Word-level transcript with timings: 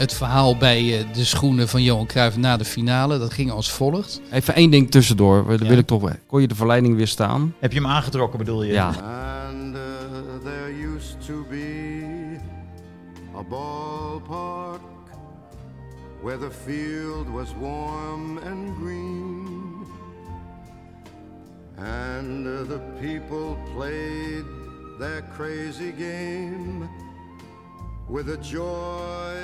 Het 0.00 0.14
verhaal 0.14 0.56
bij 0.56 0.98
eh, 0.98 1.14
de 1.14 1.24
schoenen 1.24 1.68
van 1.68 1.82
Johan 1.82 2.06
Cruijff 2.06 2.36
na 2.36 2.56
de 2.56 2.64
finale, 2.64 3.18
dat 3.18 3.32
ging 3.32 3.50
als 3.50 3.70
volgt. 3.72 4.20
Even 4.30 4.54
één 4.54 4.70
ding 4.70 4.90
tussendoor. 4.90 5.44
Daar 5.46 5.62
Ja. 5.62 5.68
wil 5.68 5.78
ik 5.78 5.86
toch. 5.86 6.10
Kon 6.26 6.40
je 6.40 6.48
de 6.48 6.54
verleiding 6.54 6.96
weer 6.96 7.06
staan? 7.08 7.54
Heb 7.58 7.72
je 7.72 7.80
hem 7.80 7.90
aangetrokken, 7.90 8.38
bedoel 8.38 8.62
je? 8.62 8.72
Ja. 8.72 8.86
And 8.88 9.74
uh, 9.74 9.80
there 10.44 10.94
used 10.96 11.16
to 11.26 11.46
be 11.50 12.38
a 13.36 13.42
ballpark 13.42 14.80
where 16.22 16.38
the 16.38 16.50
field 16.64 17.26
was 17.32 17.48
warm 17.60 18.38
and 18.38 18.76
green. 18.82 19.48
And 21.78 22.46
uh, 22.46 22.52
the 22.68 22.80
people 23.00 23.56
played 23.76 24.44
their 24.98 25.24
crazy 25.36 25.92
game 25.98 26.88
with 28.10 28.28
a 28.28 28.36
joy 28.36 29.36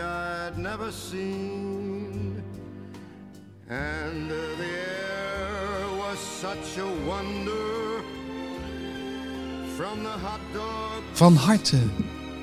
I'd 0.00 0.58
never 0.58 0.92
seen. 0.92 2.42
And 3.68 4.30
uh, 4.30 4.34
the 4.58 4.64
air 4.64 5.86
was 5.96 6.18
such 6.18 6.78
a 6.78 7.06
wonder 7.06 8.02
from 9.76 10.02
the 10.02 10.18
hot 10.22 10.40
dog. 10.52 11.02
Van 11.12 11.34
harte 11.34 11.78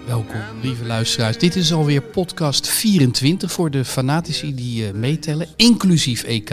welkom, 0.06 0.42
lieve 0.62 0.86
luisteraars. 0.86 1.38
Dit 1.38 1.56
is 1.56 1.74
alweer 1.74 2.02
podcast 2.02 2.68
24 2.68 3.52
voor 3.52 3.72
de 3.72 3.86
fanatici 3.86 4.56
die 4.56 4.88
eh, 4.88 4.94
meetellen, 4.94 5.48
inclusief 5.56 6.24
EK. 6.24 6.50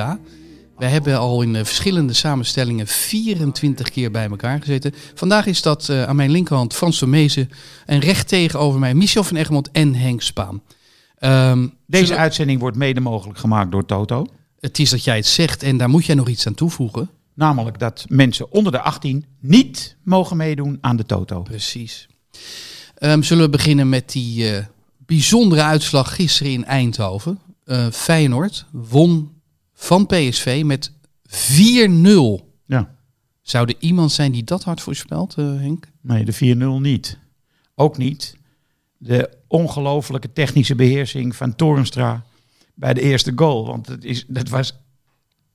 Wij 0.79 0.91
hebben 0.91 1.19
al 1.19 1.43
in 1.43 1.57
eh, 1.57 1.65
verschillende 1.65 2.13
samenstellingen 2.13 2.87
24 2.87 3.91
keer 3.91 4.11
bij 4.11 4.29
elkaar 4.29 4.61
gezeten. 4.61 4.95
Vandaag 5.15 5.47
is 5.47 5.63
dat 5.63 5.89
eh, 5.89 6.05
aan 6.05 6.17
mijn 6.17 6.31
linkerhand 6.31 6.75
Frans 6.75 6.99
de 6.99 7.07
Mezen 7.07 7.51
en 7.87 7.99
recht 8.01 8.29
tegenover 8.29 8.81
mij 8.81 8.95
Michel 8.95 9.25
van 9.25 9.37
Egmond 9.37 9.71
en 9.71 9.95
Henk 9.95 10.23
Spaan. 10.23 10.63
Ehm, 11.19 11.67
Deze 11.87 12.07
zullen- 12.07 12.21
uitzending 12.21 12.61
wordt 12.61 12.77
mede 12.77 13.01
mogelijk 13.01 13.39
gemaakt 13.39 13.71
door 13.71 13.85
Toto. 13.87 14.27
Het 14.61 14.79
is 14.79 14.91
dat 14.91 15.05
jij 15.05 15.17
het 15.17 15.27
zegt 15.27 15.63
en 15.63 15.77
daar 15.77 15.89
moet 15.89 16.07
jij 16.07 16.15
nog 16.15 16.29
iets 16.29 16.47
aan 16.47 16.55
toevoegen. 16.55 17.11
Namelijk 17.35 17.79
dat 17.79 18.05
mensen 18.09 18.53
onder 18.53 18.73
de 18.73 18.81
18 18.81 19.25
niet 19.41 19.97
mogen 20.03 20.37
meedoen 20.37 20.79
aan 20.81 20.97
de 20.97 21.07
Toto. 21.07 21.43
Precies. 21.43 22.07
Ehm, 22.95 23.23
zullen 23.23 23.45
we 23.45 23.51
beginnen 23.51 23.89
met 23.89 24.13
die 24.13 24.51
eh, 24.57 24.65
bijzondere 25.07 25.63
uitslag 25.63 26.15
gisteren 26.15 26.53
in 26.53 26.65
Eindhoven. 26.65 27.39
Feyenoord 27.93 28.67
won 28.73 29.31
van 29.81 30.07
PSV 30.07 30.63
met 30.65 30.93
4-0. 31.27 31.33
Ja. 32.67 32.95
Zou 33.43 33.69
er 33.69 33.75
iemand 33.79 34.13
zijn 34.13 34.33
die 34.33 34.45
dat 34.45 34.65
hard 34.65 34.81
voorspelt, 34.81 35.35
eh, 35.35 35.45
Henk? 35.45 35.89
Nee, 36.01 36.25
de 36.25 36.33
4-0 36.33 36.81
niet. 36.81 37.19
Ook 37.75 37.97
niet 37.97 38.37
de 38.97 39.31
ongelofelijke 39.47 40.33
technische 40.33 40.75
beheersing 40.75 41.37
van 41.37 41.55
Torenstra 41.55 42.25
bij 42.75 42.95
de 42.95 43.01
eerste 43.01 43.33
goal. 43.37 43.67
Want 43.67 43.87
het 43.87 44.05
is, 44.05 44.25
dat 44.27 44.49
was 44.49 44.79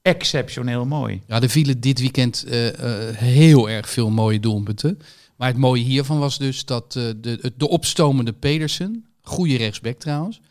exceptioneel 0.01 0.85
mooi. 0.85 1.21
Ja, 1.27 1.41
er 1.41 1.49
vielen 1.49 1.79
dit 1.79 1.99
weekend 1.99 2.43
eh, 2.43 2.67
eh, 3.09 3.15
heel 3.17 3.69
erg 3.69 3.89
veel 3.89 4.09
mooie 4.09 4.39
doelpunten. 4.39 4.99
Maar 5.35 5.47
het 5.47 5.57
mooie 5.57 5.83
hiervan 5.83 6.19
was 6.19 6.37
dus 6.37 6.65
dat 6.65 6.91
de, 6.91 7.53
de 7.57 7.69
opstomende 7.69 8.33
Pedersen, 8.33 9.05
goede 9.21 9.57
rechtsback 9.57 9.99
trouwens, 9.99 10.41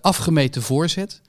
afgemeten 0.00 0.62
voorzet. 0.62 1.20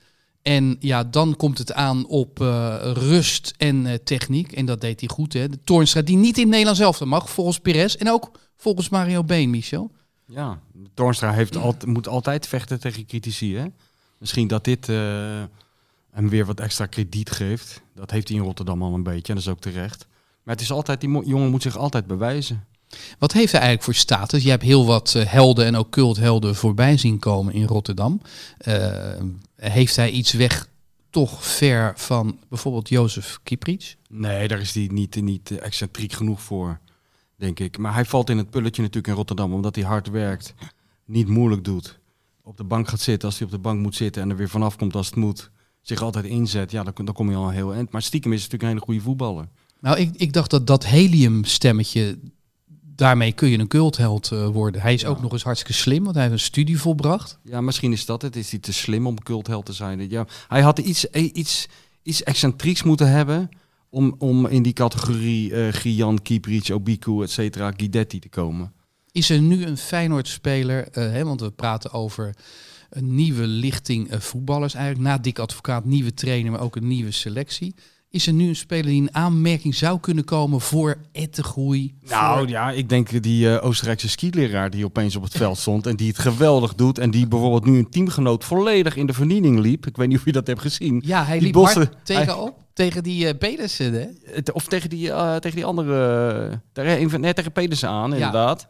En 0.42 0.76
ja, 0.80 1.04
dan 1.04 1.36
komt 1.36 1.58
het 1.58 1.72
aan 1.72 2.06
op 2.06 2.40
eh, 2.40 2.76
rust 2.82 3.54
en 3.56 3.86
eh, 3.86 3.94
techniek. 3.94 4.52
En 4.52 4.66
dat 4.66 4.80
deed 4.80 5.00
hij 5.00 5.08
goed. 5.08 5.32
Hè? 5.32 5.48
De 5.48 5.58
Toornstra 5.64 6.02
die 6.02 6.16
niet 6.16 6.36
in 6.36 6.42
het 6.42 6.50
Nederlands 6.50 6.80
zelf 6.80 7.04
mag, 7.04 7.30
volgens 7.30 7.60
Perez. 7.60 7.94
En 7.94 8.10
ook 8.10 8.30
volgens 8.56 8.88
Mario 8.88 9.24
Been, 9.24 9.50
Michel. 9.50 9.90
Ja. 10.26 10.60
Toornstra 10.94 11.32
heeft 11.32 11.84
moet 11.86 12.08
altijd 12.08 12.46
vechten 12.46 12.80
tegen 12.80 13.06
critici. 13.06 13.56
Hè? 13.56 13.64
Misschien 14.18 14.48
dat 14.48 14.64
dit 14.64 14.88
eh, 14.88 14.96
hem 16.10 16.28
weer 16.28 16.46
wat 16.46 16.60
extra 16.60 16.86
krediet 16.86 17.30
geeft. 17.30 17.82
Dat 17.94 18.10
heeft 18.10 18.28
hij 18.28 18.36
in 18.36 18.42
Rotterdam 18.42 18.82
al 18.82 18.94
een 18.94 19.02
beetje. 19.02 19.28
En 19.28 19.34
dat 19.34 19.44
is 19.44 19.48
ook 19.48 19.60
terecht. 19.60 20.06
Maar 20.42 20.54
het 20.54 20.64
is 20.64 20.70
altijd, 20.70 21.00
die 21.00 21.24
jongen 21.26 21.50
moet 21.50 21.62
zich 21.62 21.76
altijd 21.76 22.06
bewijzen. 22.06 22.64
Wat 23.18 23.32
heeft 23.32 23.52
hij 23.52 23.60
eigenlijk 23.60 23.82
voor 23.82 23.94
status? 23.94 24.42
Je 24.42 24.50
hebt 24.50 24.62
heel 24.62 24.86
wat 24.86 25.14
eh, 25.14 25.26
helden 25.26 25.66
en 25.66 25.76
ook 25.76 25.90
culthelden 25.90 26.54
voorbij 26.54 26.96
zien 26.96 27.18
komen 27.18 27.54
in 27.54 27.64
Rotterdam. 27.64 28.20
Eh, 28.58 29.12
heeft 29.56 29.96
hij 29.96 30.10
iets 30.10 30.32
weg 30.32 30.68
toch 31.10 31.46
ver 31.46 31.92
van 31.96 32.38
bijvoorbeeld 32.48 32.88
Jozef 32.88 33.38
Kieprits? 33.42 33.96
Nee, 34.08 34.48
daar 34.48 34.60
is 34.60 34.74
hij 34.74 34.88
niet, 34.92 35.22
niet 35.22 35.58
excentriek 35.58 36.12
genoeg 36.12 36.42
voor, 36.42 36.78
denk 37.36 37.60
ik. 37.60 37.78
Maar 37.78 37.94
hij 37.94 38.04
valt 38.04 38.30
in 38.30 38.38
het 38.38 38.50
pulletje 38.50 38.82
natuurlijk 38.82 39.08
in 39.08 39.14
Rotterdam, 39.14 39.54
omdat 39.54 39.74
hij 39.74 39.84
hard 39.84 40.10
werkt, 40.10 40.54
niet 41.04 41.28
moeilijk 41.28 41.64
doet. 41.64 41.98
Op 42.42 42.56
de 42.56 42.64
bank 42.64 42.88
gaat 42.88 43.00
zitten 43.00 43.28
als 43.28 43.38
hij 43.38 43.46
op 43.46 43.52
de 43.52 43.58
bank 43.58 43.80
moet 43.80 43.94
zitten 43.94 44.22
en 44.22 44.30
er 44.30 44.36
weer 44.36 44.48
vanaf 44.48 44.76
komt 44.76 44.94
als 44.94 45.06
het 45.06 45.16
moet. 45.16 45.50
Zich 45.80 46.02
altijd 46.02 46.24
inzet, 46.24 46.70
ja, 46.70 46.82
dan, 46.82 47.04
dan 47.04 47.14
kom 47.14 47.30
je 47.30 47.36
al 47.36 47.48
een 47.48 47.54
heel 47.54 47.74
eind. 47.74 47.92
Maar 47.92 48.02
stiekem 48.02 48.32
is 48.32 48.38
natuurlijk 48.38 48.62
een 48.62 48.68
hele 48.68 48.84
goede 48.84 49.00
voetballer. 49.00 49.48
Nou, 49.80 49.98
ik, 49.98 50.16
ik 50.16 50.32
dacht 50.32 50.50
dat 50.50 50.66
dat 50.66 50.86
heliumstemmetje, 50.86 52.18
daarmee 53.00 53.32
kun 53.32 53.48
je 53.48 53.58
een 53.58 53.68
cultheld 53.68 54.32
eh, 54.32 54.48
worden. 54.48 54.80
Hij 54.80 54.94
is 54.94 55.04
ook 55.04 55.20
nog 55.20 55.32
eens 55.32 55.42
hartstikke 55.42 55.80
slim, 55.80 56.02
want 56.02 56.14
hij 56.14 56.24
heeft 56.24 56.34
een 56.34 56.44
studie 56.44 56.80
volbracht. 56.80 57.38
Ja, 57.44 57.60
misschien 57.60 57.92
is 57.92 58.04
dat 58.04 58.22
het. 58.22 58.36
Is 58.36 58.50
hij 58.50 58.60
te 58.60 58.72
slim 58.72 59.06
om 59.06 59.22
cultheld 59.22 59.66
te 59.66 59.72
zijn? 59.72 60.10
Ja, 60.10 60.26
hij 60.48 60.60
had 60.60 60.78
iets, 60.78 61.10
eh, 61.10 61.30
iets, 61.32 61.68
iets 62.02 62.22
excentrieks 62.22 62.82
moeten 62.82 63.10
hebben 63.10 63.48
om, 63.88 64.14
om 64.18 64.46
in 64.46 64.62
die 64.62 64.72
categorie 64.72 65.54
eh 65.54 65.72
Gian, 65.72 66.22
Kieprits, 66.22 66.70
Obiku, 66.70 67.22
et 67.22 67.30
cetera, 67.30 67.72
Guidetti 67.76 68.18
te 68.18 68.28
komen. 68.28 68.72
Is 69.12 69.30
er 69.30 69.40
nu 69.40 69.64
een 69.64 69.76
Feyenoord-speler, 69.76 70.88
hè, 70.90 71.24
want 71.24 71.40
we 71.40 71.50
praten 71.50 71.92
over 71.92 72.34
een 72.90 73.14
nieuwe 73.14 73.46
lichting 73.46 74.08
voetballers 74.18 74.74
eigenlijk. 74.74 75.04
Na 75.04 75.18
Dick 75.18 75.38
Advocaat, 75.38 75.84
nieuwe 75.84 76.14
trainer, 76.14 76.50
maar 76.50 76.60
ook 76.60 76.76
een 76.76 76.86
nieuwe 76.86 77.10
selectie. 77.10 77.74
Is 78.12 78.26
er 78.26 78.32
nu 78.32 78.48
een 78.48 78.56
speler 78.56 78.84
die 78.86 79.02
in 79.02 79.14
aanmerking 79.14 79.74
zou 79.74 80.00
kunnen 80.00 80.24
komen 80.24 80.60
voor 80.60 80.96
Ettengroei? 81.12 81.94
Nou 82.08 82.48
ja, 82.48 82.70
ik 82.70 82.88
denk 82.88 83.22
die 83.22 83.54
eh, 83.56 83.64
Oostenrijkse 83.66 84.08
skileraar 84.08 84.70
die 84.70 84.84
opeens 84.84 85.16
op 85.16 85.22
het 85.22 85.32
veld 85.32 85.58
stond 85.58 85.86
en 85.86 85.96
die 85.96 86.08
het 86.08 86.18
geweldig 86.18 86.74
doet 86.74 86.98
en 86.98 87.10
die 87.10 87.26
bijvoorbeeld 87.28 87.64
nu 87.64 87.78
een 87.78 87.90
teamgenoot 87.90 88.44
volledig 88.44 88.96
in 88.96 89.06
de 89.06 89.12
vernieling 89.12 89.58
liep. 89.58 89.86
Ik 89.86 89.96
weet 89.96 90.08
niet 90.08 90.18
of 90.18 90.24
je 90.24 90.32
dat 90.32 90.46
hebt 90.46 90.60
gezien. 90.60 91.02
Ja, 91.06 91.24
hij 91.24 91.34
Die 91.34 91.42
liep 91.44 91.52
bossen- 91.52 91.80
hard 91.92 92.06
tegenop. 92.06 92.58
Tegen 92.72 93.02
die 93.02 93.26
eh 93.28 93.38
Pedersen, 93.38 93.92
hè? 93.92 94.06
Het- 94.34 94.52
Of 94.52 94.66
tegen 94.66 94.88
die, 94.90 95.10
eh, 95.10 95.36
tegen 95.36 95.56
die 95.56 95.64
andere, 95.64 96.28
eh, 96.50 96.56
tegen, 96.72 97.20
nee, 97.20 97.32
tegen 97.34 97.52
Pedersen 97.52 97.88
aan 97.88 98.12
inderdaad. 98.14 98.66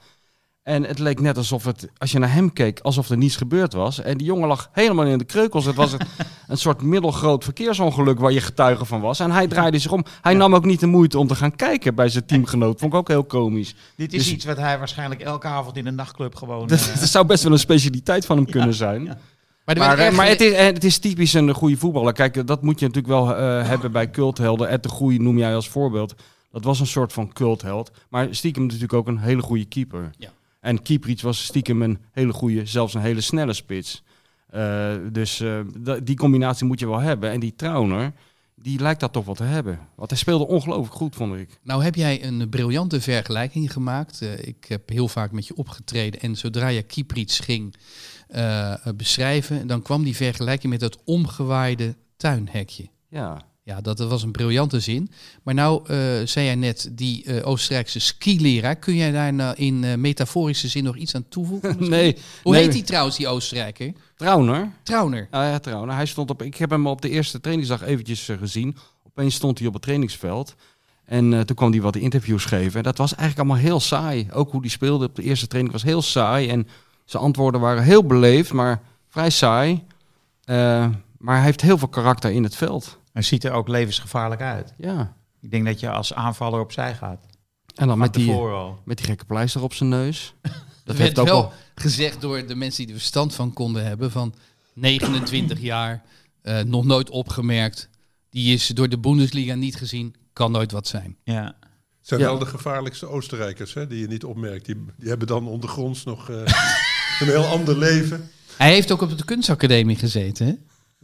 En 0.70 0.84
het 0.84 0.98
leek 0.98 1.20
net 1.20 1.36
alsof 1.36 1.64
het, 1.64 1.88
als 1.98 2.12
je 2.12 2.18
naar 2.18 2.32
hem 2.32 2.52
keek, 2.52 2.80
alsof 2.80 3.10
er 3.10 3.16
niets 3.16 3.36
gebeurd 3.36 3.72
was. 3.72 4.00
En 4.02 4.18
die 4.18 4.26
jongen 4.26 4.48
lag 4.48 4.68
helemaal 4.72 5.06
in 5.06 5.18
de 5.18 5.24
kreukels. 5.24 5.64
Het 5.64 5.74
was 5.74 5.92
een, 5.92 6.00
een 6.48 6.58
soort 6.58 6.82
middelgroot 6.82 7.44
verkeersongeluk 7.44 8.18
waar 8.18 8.32
je 8.32 8.40
getuige 8.40 8.84
van 8.84 9.00
was. 9.00 9.20
En 9.20 9.30
hij 9.30 9.46
draaide 9.46 9.78
zich 9.78 9.92
om. 9.92 10.04
Hij 10.22 10.34
nam 10.34 10.54
ook 10.54 10.64
niet 10.64 10.80
de 10.80 10.86
moeite 10.86 11.18
om 11.18 11.26
te 11.26 11.34
gaan 11.34 11.56
kijken 11.56 11.94
bij 11.94 12.08
zijn 12.08 12.26
teamgenoot. 12.26 12.78
Vond 12.78 12.92
ik 12.92 12.98
ook 12.98 13.08
heel 13.08 13.24
komisch. 13.24 13.74
Dit 13.96 14.12
is 14.12 14.24
Dus- 14.24 14.32
iets 14.32 14.44
wat 14.44 14.56
hij 14.56 14.78
waarschijnlijk 14.78 15.20
elke 15.20 15.46
avond 15.46 15.76
in 15.76 15.86
een 15.86 15.94
nachtclub 15.94 16.34
gewoon... 16.34 16.66
Dat, 16.66 16.80
eh, 16.80 17.00
dat 17.00 17.08
zou 17.08 17.26
best 17.26 17.42
wel 17.42 17.52
een 17.52 17.58
specialiteit 17.58 18.26
van 18.26 18.36
hem 18.36 18.50
kunnen 18.50 18.74
zijn. 18.74 19.04
ja. 19.04 19.18
Maar, 19.64 20.14
Maar, 20.14 20.26
het, 20.28 20.40
is, 20.40 20.52
eh, 20.52 20.64
het 20.64 20.84
is 20.84 20.98
typisch 20.98 21.32
een 21.32 21.54
goede 21.54 21.76
voetballer. 21.76 22.12
Kijk, 22.12 22.36
eh, 22.36 22.42
dat 22.46 22.62
moet 22.62 22.80
je 22.80 22.86
natuurlijk 22.86 23.14
wel 23.14 23.36
eh, 23.36 23.66
hebben 23.68 23.92
bij 23.92 24.10
culthelden. 24.10 24.68
Ed 24.68 24.82
de 24.82 24.88
Goeie 24.88 25.20
noem 25.20 25.38
jij 25.38 25.54
als 25.54 25.68
voorbeeld. 25.68 26.14
Dat 26.52 26.64
was 26.64 26.80
een 26.80 26.86
soort 26.86 27.12
van 27.12 27.32
cultheld. 27.32 27.90
Maar 28.08 28.28
stiekem 28.30 28.62
natuurlijk 28.62 28.92
ook 28.92 29.06
een 29.06 29.18
hele 29.18 29.42
goede 29.42 29.64
keeper. 29.64 30.10
Ja. 30.18 30.28
En 30.60 30.82
Kieprits 30.82 31.22
was 31.22 31.44
stiekem 31.44 31.82
een 31.82 31.98
hele 32.12 32.32
goede, 32.32 32.66
zelfs 32.66 32.94
een 32.94 33.00
hele 33.00 33.20
snelle 33.20 33.52
spits. 33.52 34.02
Eh, 34.46 34.94
dus 35.12 35.40
eh, 35.40 35.60
die 36.02 36.16
combinatie 36.16 36.66
moet 36.66 36.80
je 36.80 36.86
wel 36.86 37.00
hebben. 37.00 37.30
En 37.30 37.40
die 37.40 37.54
Trauner, 37.56 38.12
die 38.54 38.80
lijkt 38.80 39.00
dat 39.00 39.12
toch 39.12 39.24
wel 39.24 39.34
te 39.34 39.44
hebben. 39.44 39.78
Want 39.96 40.10
hij 40.10 40.18
speelde 40.18 40.46
ongelooflijk 40.46 40.94
goed, 40.94 41.14
vond 41.14 41.34
ik. 41.34 41.60
Nou 41.62 41.84
heb 41.84 41.94
jij 41.94 42.24
een 42.24 42.48
briljante 42.48 43.00
vergelijking 43.00 43.72
gemaakt. 43.72 44.22
Eh, 44.22 44.38
ik 44.38 44.64
heb 44.68 44.88
heel 44.88 45.08
vaak 45.08 45.32
met 45.32 45.46
je 45.46 45.56
opgetreden. 45.56 46.20
En 46.20 46.36
zodra 46.36 46.68
je 46.68 46.82
Kieprits 46.82 47.38
ging 47.38 47.74
beschrijven, 48.96 49.66
dan 49.66 49.82
kwam 49.82 50.02
die 50.02 50.16
vergelijking 50.16 50.72
met 50.72 50.80
het 50.80 50.98
omgewaaide 51.04 51.96
tuinhekje. 52.16 52.88
Ja. 53.08 53.49
Ja, 53.70 53.80
dat, 53.80 53.96
dat 53.96 54.08
was 54.08 54.22
een 54.22 54.30
briljante 54.30 54.80
zin. 54.80 55.10
Maar 55.42 55.54
nou 55.54 55.82
eh, 55.86 55.96
zei 56.24 56.44
jij 56.46 56.54
net, 56.54 56.90
die 56.92 57.24
eh, 57.24 57.48
Oostenrijkse 57.48 58.00
skileraar. 58.00 58.76
Kun 58.76 58.94
jij 58.94 59.10
daar 59.10 59.32
nou 59.32 59.54
in 59.56 59.84
eh, 59.84 59.94
metaforische 59.94 60.68
zin 60.68 60.84
nog 60.84 60.96
iets 60.96 61.14
aan 61.14 61.28
toevoegen? 61.28 61.68
misschien? 61.68 61.88
Nee, 61.98 62.16
Hoe 62.42 62.52
nee. 62.52 62.62
heet 62.62 62.72
die 62.72 62.82
trouwens, 62.82 63.16
die 63.16 63.28
Oostenrijker? 63.28 63.92
Trauner. 64.16 64.72
Trauner. 64.82 65.28
Ja, 65.30 65.48
ja, 65.48 65.58
Trauner. 65.58 65.94
Hij 65.94 66.06
stond 66.06 66.30
op. 66.30 66.42
Ik 66.42 66.56
heb 66.56 66.70
hem 66.70 66.86
op 66.86 67.02
de 67.02 67.08
eerste 67.08 67.40
trainingsdag 67.40 67.82
eventjes 67.82 68.28
gezien. 68.38 68.76
Opeens 69.06 69.34
stond 69.34 69.58
hij 69.58 69.66
op 69.66 69.72
het 69.72 69.82
trainingsveld. 69.82 70.54
En 71.04 71.46
toen 71.46 71.56
kwam 71.56 71.70
hij 71.70 71.80
wat 71.80 71.96
interviews 71.96 72.44
geven. 72.44 72.76
En 72.76 72.82
dat 72.82 72.98
was 72.98 73.14
eigenlijk 73.14 73.38
allemaal 73.48 73.68
heel 73.68 73.80
saai. 73.80 74.28
Ook 74.32 74.50
hoe 74.50 74.60
hij 74.60 74.70
speelde 74.70 75.06
op 75.06 75.16
de 75.16 75.22
eerste 75.22 75.46
training 75.46 75.74
was 75.74 75.82
heel 75.82 76.02
saai. 76.02 76.48
En 76.48 76.68
zijn 77.04 77.22
antwoorden 77.22 77.60
waren 77.60 77.82
heel 77.82 78.04
beleefd, 78.06 78.52
maar 78.52 78.82
vrij 79.08 79.30
saai. 79.30 79.84
Maar 81.18 81.36
hij 81.36 81.44
heeft 81.44 81.60
heel 81.60 81.78
veel 81.78 81.88
karakter 81.88 82.30
in 82.30 82.42
het 82.42 82.56
veld. 82.56 82.99
Hij 83.20 83.28
ziet 83.28 83.44
er 83.44 83.52
ook 83.52 83.68
levensgevaarlijk 83.68 84.40
uit. 84.40 84.74
Ja. 84.76 85.16
Ik 85.40 85.50
denk 85.50 85.64
dat 85.66 85.80
je 85.80 85.90
als 85.90 86.14
aanvaller 86.14 86.60
opzij 86.60 86.94
gaat. 86.94 87.26
En 87.74 87.86
dan 87.86 87.98
met 87.98 88.14
die, 88.14 88.32
al. 88.32 88.78
met 88.84 88.96
die 88.96 89.06
gekke 89.06 89.24
pleister 89.24 89.62
op 89.62 89.74
zijn 89.74 89.88
neus. 89.88 90.34
Dat 90.84 90.96
werd 90.96 91.18
ook 91.18 91.26
wel 91.26 91.40
wel... 91.40 91.52
gezegd 91.74 92.20
door 92.20 92.46
de 92.46 92.54
mensen 92.54 92.82
die 92.84 92.94
er 92.94 93.00
verstand 93.00 93.34
van 93.34 93.52
konden 93.52 93.84
hebben. 93.86 94.10
Van 94.10 94.34
29 94.74 95.60
jaar, 95.60 96.02
eh, 96.42 96.60
nog 96.60 96.84
nooit 96.84 97.10
opgemerkt. 97.10 97.88
Die 98.30 98.54
is 98.54 98.66
door 98.66 98.88
de 98.88 98.98
Bundesliga 98.98 99.54
niet 99.54 99.76
gezien. 99.76 100.14
Kan 100.32 100.52
nooit 100.52 100.72
wat 100.72 100.86
zijn. 100.86 101.16
Ja. 101.24 101.44
Het 101.44 102.08
zijn 102.08 102.20
Ja. 102.20 102.26
wel 102.26 102.38
de 102.38 102.46
gevaarlijkste 102.46 103.06
Oostenrijkers, 103.06 103.74
hè, 103.74 103.86
die 103.86 104.00
je 104.00 104.06
niet 104.06 104.24
opmerkt. 104.24 104.66
Die, 104.66 104.84
die 104.96 105.08
hebben 105.08 105.26
dan 105.26 105.46
ondergronds 105.46 106.04
nog 106.04 106.30
eh, 106.30 106.36
een 107.20 107.26
heel 107.26 107.44
ander 107.46 107.78
leven. 107.78 108.30
Hij 108.56 108.72
heeft 108.72 108.92
ook 108.92 109.00
op 109.00 109.18
de 109.18 109.24
kunstacademie 109.24 109.96
gezeten. 109.96 110.46
Hè? 110.46 110.54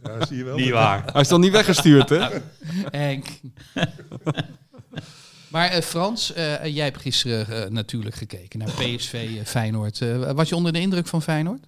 Ja, 0.07 0.25
zie 0.25 0.37
je 0.37 0.43
wel. 0.43 0.55
Niet 0.57 0.69
waar. 0.71 1.03
Hij 1.11 1.21
is 1.21 1.27
dan 1.27 1.41
niet 1.41 1.51
weggestuurd, 1.51 2.09
hè? 2.09 2.27
Henk. 3.03 3.25
maar 5.47 5.69
eh, 5.69 5.81
Frans, 5.81 6.33
eh, 6.33 6.65
jij 6.65 6.85
hebt 6.85 7.01
gisteren 7.01 7.63
eh, 7.65 7.69
natuurlijk 7.71 8.15
gekeken 8.15 8.59
naar 8.59 8.67
PSV 8.71 9.13
eh, 9.13 9.45
Feyenoord. 9.45 10.01
Eh, 10.01 10.31
was 10.31 10.49
je 10.49 10.55
onder 10.55 10.73
de 10.73 10.79
indruk 10.79 11.07
van 11.07 11.21
Feyenoord? 11.21 11.65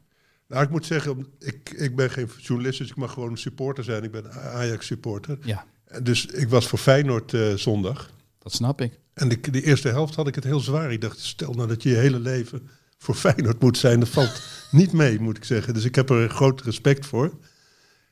Nou, 0.48 0.64
ik 0.64 0.70
moet 0.70 0.86
zeggen, 0.86 1.28
ik, 1.40 1.70
ik 1.76 1.96
ben 1.96 2.12
geen 2.12 2.30
journalist, 2.38 2.78
dus 2.78 2.90
ik 2.90 2.96
mag 2.96 3.14
gewoon 3.14 3.32
een 3.32 3.38
supporter 3.38 3.84
zijn. 3.84 4.04
Ik 4.04 4.12
ben 4.12 4.32
Ajax-supporter. 4.34 5.38
Ja, 5.44 5.66
Dus 6.02 6.26
ik 6.26 6.50
was 6.50 6.68
voor 6.68 6.80
Feyenoord 6.80 7.34
eh, 7.34 7.54
zondag. 7.54 8.10
dat 8.40 8.54
snap 8.54 8.82
ik. 8.82 9.00
En 9.14 9.30
de, 9.30 9.40
de 9.52 9.64
eerste 9.64 9.88
helft 9.90 10.16
had 10.16 10.28
ik 10.28 10.36
het 10.36 10.44
heel 10.44 10.60
zwaar. 10.60 10.92
Ik 10.92 11.02
dacht, 11.02 11.20
stel 11.20 11.54
nou 11.54 11.68
dat 11.68 11.84
je 11.84 11.90
je 11.90 11.96
hele 11.96 12.20
leven 12.20 12.70
voor 12.98 13.16
Feyenoord 13.16 13.62
moet 13.62 13.78
zijn. 13.78 14.00
Dat 14.00 14.10
valt 14.10 14.42
niet 14.72 14.92
mee, 14.94 15.20
moet 15.20 15.38
ik 15.38 15.44
zeggen. 15.44 15.74
Dus 15.74 15.84
ik 15.86 15.96
heb 15.96 16.10
er 16.10 16.30
groot 16.30 16.62
respect 16.62 17.06
voor. 17.06 17.38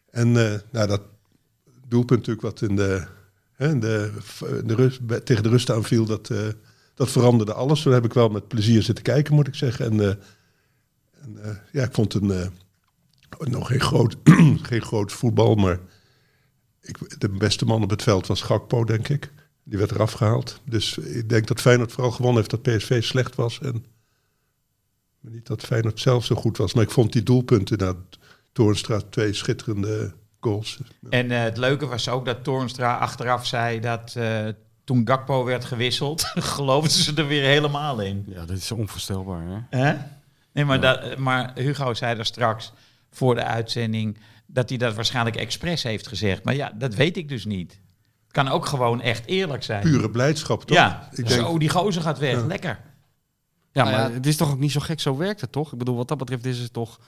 En 0.10 0.52
eh, 0.52 0.60
nou, 0.72 0.88
dat 0.88 1.02
doelpunt 1.88 2.20
natuurlijk 2.20 2.42
wat 2.42 2.70
in 2.70 2.76
de, 2.76 3.08
hè, 3.52 3.80
de, 3.80 4.12
de 4.66 5.24
tegen 5.24 5.44
de 5.44 5.50
rust 5.50 5.72
aanviel, 5.72 6.06
dat, 6.06 6.30
eh, 6.30 6.48
dat 6.94 7.12
veranderde 7.12 7.54
alles. 7.54 7.82
Toen 7.82 7.94
heb 7.94 8.06
ik 8.06 8.14
wel 8.14 8.30
met 8.30 8.48
plezier 8.48 8.84
zitten 8.84 9.04
kijken, 9.04 9.36
moet 9.36 9.48
ik 9.48 9.56
zeggen. 9.56 9.86
En, 9.86 10.00
eh, 10.00 10.16
en 11.22 11.62
ja, 11.72 11.84
ik 11.84 11.94
vond 11.94 12.14
een, 12.14 12.52
nog 13.40 13.68
geen 13.68 13.82
groot, 13.82 14.18
geen 14.70 14.82
groot 14.82 15.12
voetbal, 15.12 15.56
maar 15.56 15.80
ik, 16.82 17.20
de 17.20 17.30
beste 17.30 17.66
man 17.66 17.84
op 17.84 17.90
het 17.90 18.04
veld 18.04 18.28
was 18.28 18.42
Gakpo, 18.42 18.84
denk 18.84 19.10
ik. 19.10 19.32
Die 19.64 19.78
werd 19.78 19.92
eraf 19.92 20.12
gehaald. 20.12 20.62
Dus 20.66 20.98
ik 20.98 21.30
denk 21.30 21.48
dat 21.48 21.62
Feyenoord 21.62 21.92
vooral 21.92 22.12
gewonnen 22.12 22.38
heeft 22.38 22.64
dat 22.64 22.78
PSV 22.78 23.04
slecht 23.04 23.36
was. 23.36 23.60
En 23.60 23.86
niet 25.22 25.48
dat 25.48 25.62
Feyenoord 25.62 26.00
zelf 26.00 26.26
zo 26.26 26.36
goed 26.36 26.58
was. 26.58 26.74
Maar 26.74 26.84
ik 26.84 26.92
vond 26.92 27.14
die 27.14 27.24
doelpunten 27.24 27.78
naar 27.78 27.94
Toornstra 28.58 29.02
twee 29.10 29.34
schitterende 29.34 30.14
goals. 30.40 30.80
En 31.10 31.32
eh, 31.32 31.42
het 31.42 31.58
leuke 31.58 31.86
was 31.86 32.10
ook 32.10 32.26
dat 32.26 32.44
Toornstra 32.44 32.98
achteraf 32.98 33.46
zei 33.46 33.80
dat 33.80 34.14
eh, 34.18 34.48
toen 34.84 35.08
Gakpo 35.08 35.44
werd 35.44 35.66
gewisseld, 35.66 36.22
geloofden 36.56 36.92
ze 36.92 37.14
er 37.14 37.28
weer 37.28 37.44
helemaal 37.44 38.00
in. 38.00 38.24
Ja, 38.28 38.46
dat 38.46 38.58
is 38.58 38.72
onvoorstelbaar, 38.72 39.42
hè? 39.48 39.80
Hè? 39.80 39.96
Nee, 40.54 40.66
maar, 40.66 40.82
dat, 40.82 41.18
maar 41.18 41.52
Hugo 41.56 41.94
zei 41.94 42.16
daar 42.16 42.26
straks 42.26 42.72
voor 43.12 43.36
de 43.36 43.44
uitzending 43.44 44.18
dat 44.46 44.70
hij 44.70 44.78
dat 44.78 44.96
waarschijnlijk 44.96 45.36
expres 45.36 45.84
heeft 45.84 46.08
gezegd. 46.08 46.44
Maar 46.44 46.56
ja, 46.56 46.72
dat 46.76 46.94
weet 46.94 47.18
ik 47.18 47.30
dus 47.30 47.46
niet. 47.46 47.72
Het 48.24 48.32
kan 48.32 48.48
ook 48.48 48.66
gewoon 48.66 49.02
echt 49.02 49.26
eerlijk 49.26 49.64
zijn. 49.64 49.82
Pure 49.82 50.10
blijdschap, 50.10 50.64
toch? 50.64 50.78
Ja, 50.78 51.10
ik 51.12 51.28
denk, 51.28 51.42
zo, 51.42 51.58
die 51.58 51.70
gozer 51.70 52.02
gaat 52.02 52.20
weg. 52.20 52.36
Ja. 52.36 52.46
Lekker. 52.46 52.80
Ja, 53.72 53.84
Nou 53.84 53.96
ja. 53.96 54.02
maar 54.02 54.14
het 54.14 54.26
is 54.26 54.38
toch 54.38 54.52
ook 54.52 54.60
niet 54.60 54.72
zo 54.72 54.80
gek, 54.80 55.00
zo 55.00 55.18
werkt 55.18 55.42
het 55.42 55.52
toch? 55.52 55.72
Ik 55.72 55.78
bedoel, 55.78 55.96
wat 55.96 56.08
dat 56.08 56.18
betreft 56.18 56.46
is 56.46 56.60
het 56.60 56.74
toch 56.74 57.00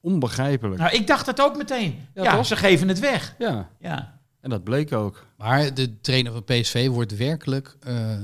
onbegrijpelijk. 0.00 0.80
Nou, 0.80 0.94
ik 0.94 1.06
dacht 1.06 1.26
het 1.26 1.40
ook 1.40 1.56
meteen. 1.56 1.98
Ja, 2.14 2.42
ze 2.42 2.56
geven 2.56 2.88
het 2.88 2.98
weg. 2.98 3.34
Ja, 3.38 3.70
Ja. 3.80 4.20
en 4.40 4.50
dat 4.50 4.64
bleek 4.64 4.92
ook. 4.92 5.26
Maar 5.36 5.74
de 5.74 6.00
trainer 6.00 6.32
van 6.32 6.44
PSV 6.44 6.88
wordt 6.88 7.16
werkelijk 7.16 7.76
eh, 7.80 8.16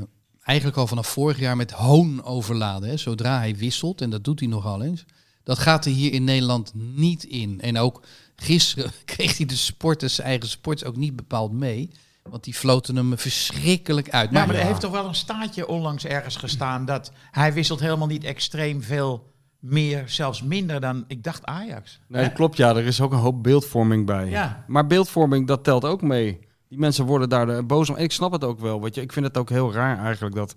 eigenlijk 0.43 0.79
al 0.79 0.87
vanaf 0.87 1.07
vorig 1.07 1.39
jaar 1.39 1.57
met 1.57 1.71
hoon 1.71 2.25
overladen. 2.25 2.89
Hè? 2.89 2.97
Zodra 2.97 3.39
hij 3.39 3.57
wisselt, 3.57 4.01
en 4.01 4.11
dat 4.11 4.25
doet 4.25 4.41
hij 4.41 4.49
nogal 4.49 4.83
eens. 4.83 5.05
Dat 5.43 5.59
gaat 5.59 5.85
er 5.85 5.91
hier 5.93 6.13
in 6.13 6.25
Nederland 6.25 6.73
niet 6.75 7.25
in. 7.25 7.61
En 7.61 7.79
ook 7.79 8.03
gisteren 8.37 8.91
kreeg 9.05 9.37
hij 9.37 9.47
de 9.47 9.57
sporters, 9.57 10.15
zijn 10.15 10.27
eigen 10.29 10.49
sports 10.49 10.85
ook 10.85 10.97
niet 10.97 11.17
bepaald 11.17 11.53
mee. 11.53 11.91
Want 12.23 12.45
die 12.45 12.55
floten 12.55 12.97
hem 12.97 13.19
verschrikkelijk 13.19 14.11
uit. 14.11 14.31
Maar, 14.31 14.47
maar 14.47 14.57
er 14.57 14.65
heeft 14.67 14.81
toch 14.81 14.91
wel 14.91 15.07
een 15.09 15.15
staatje 15.15 15.67
onlangs 15.69 16.05
ergens 16.05 16.37
gestaan 16.37 16.85
dat 16.85 17.13
hij 17.31 17.53
wisselt 17.53 17.81
helemaal 17.81 18.07
niet 18.07 18.25
extreem 18.25 18.83
veel 18.83 19.35
meer, 19.69 20.09
zelfs 20.09 20.43
minder 20.43 20.81
dan 20.81 21.05
ik 21.07 21.23
dacht 21.25 21.45
Ajax. 21.45 22.01
Nee, 22.09 22.23
dat 22.25 22.33
klopt, 22.33 22.57
ja. 22.57 22.77
Er 22.77 22.87
is 22.87 23.01
ook 23.01 23.13
een 23.13 23.19
hoop 23.19 23.43
beeldvorming 23.43 24.07
bij. 24.07 24.29
Ja. 24.29 24.65
Maar 24.67 24.87
beeldvorming, 24.87 25.47
dat 25.47 25.65
telt 25.65 25.85
ook 25.85 26.03
mee. 26.03 26.39
Die 26.69 26.79
mensen 26.79 27.05
worden 27.05 27.29
daar 27.29 27.47
de- 27.47 27.63
boos 27.63 27.91
om. 27.91 27.97
Ik 27.97 28.13
snap 28.13 28.33
het 28.33 28.45
ook 28.45 28.61
wel. 28.61 28.83
Weet 28.83 28.95
je. 28.95 29.01
Ik 29.01 29.13
vind 29.13 29.27
het 29.27 29.37
ook 29.37 29.49
heel 29.49 29.73
raar 29.73 29.99
eigenlijk 29.99 30.35
dat... 30.35 30.51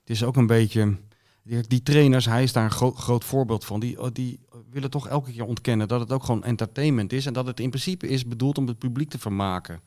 Het 0.00 0.10
is 0.10 0.24
ook 0.24 0.36
een 0.36 0.46
beetje... 0.46 0.96
Die, 1.42 1.60
die 1.68 1.82
trainers, 1.82 2.26
hij 2.26 2.42
is 2.42 2.52
daar 2.52 2.64
een 2.64 2.70
groot, 2.70 2.96
groot 2.96 3.24
voorbeeld 3.24 3.64
van. 3.64 3.80
Die, 3.80 4.12
die 4.12 4.40
willen 4.70 4.90
toch 4.90 5.08
elke 5.08 5.32
keer 5.32 5.44
ontkennen 5.44 5.88
dat 5.88 6.00
het 6.00 6.12
ook 6.12 6.24
gewoon 6.24 6.44
entertainment 6.44 7.12
is. 7.12 7.26
En 7.26 7.32
dat 7.32 7.46
het 7.46 7.60
in 7.60 7.68
principe 7.70 8.08
is 8.08 8.26
bedoeld 8.26 8.58
om 8.58 8.66
het 8.66 8.78
publiek 8.78 9.10
te 9.10 9.18
vermaken. 9.18 9.80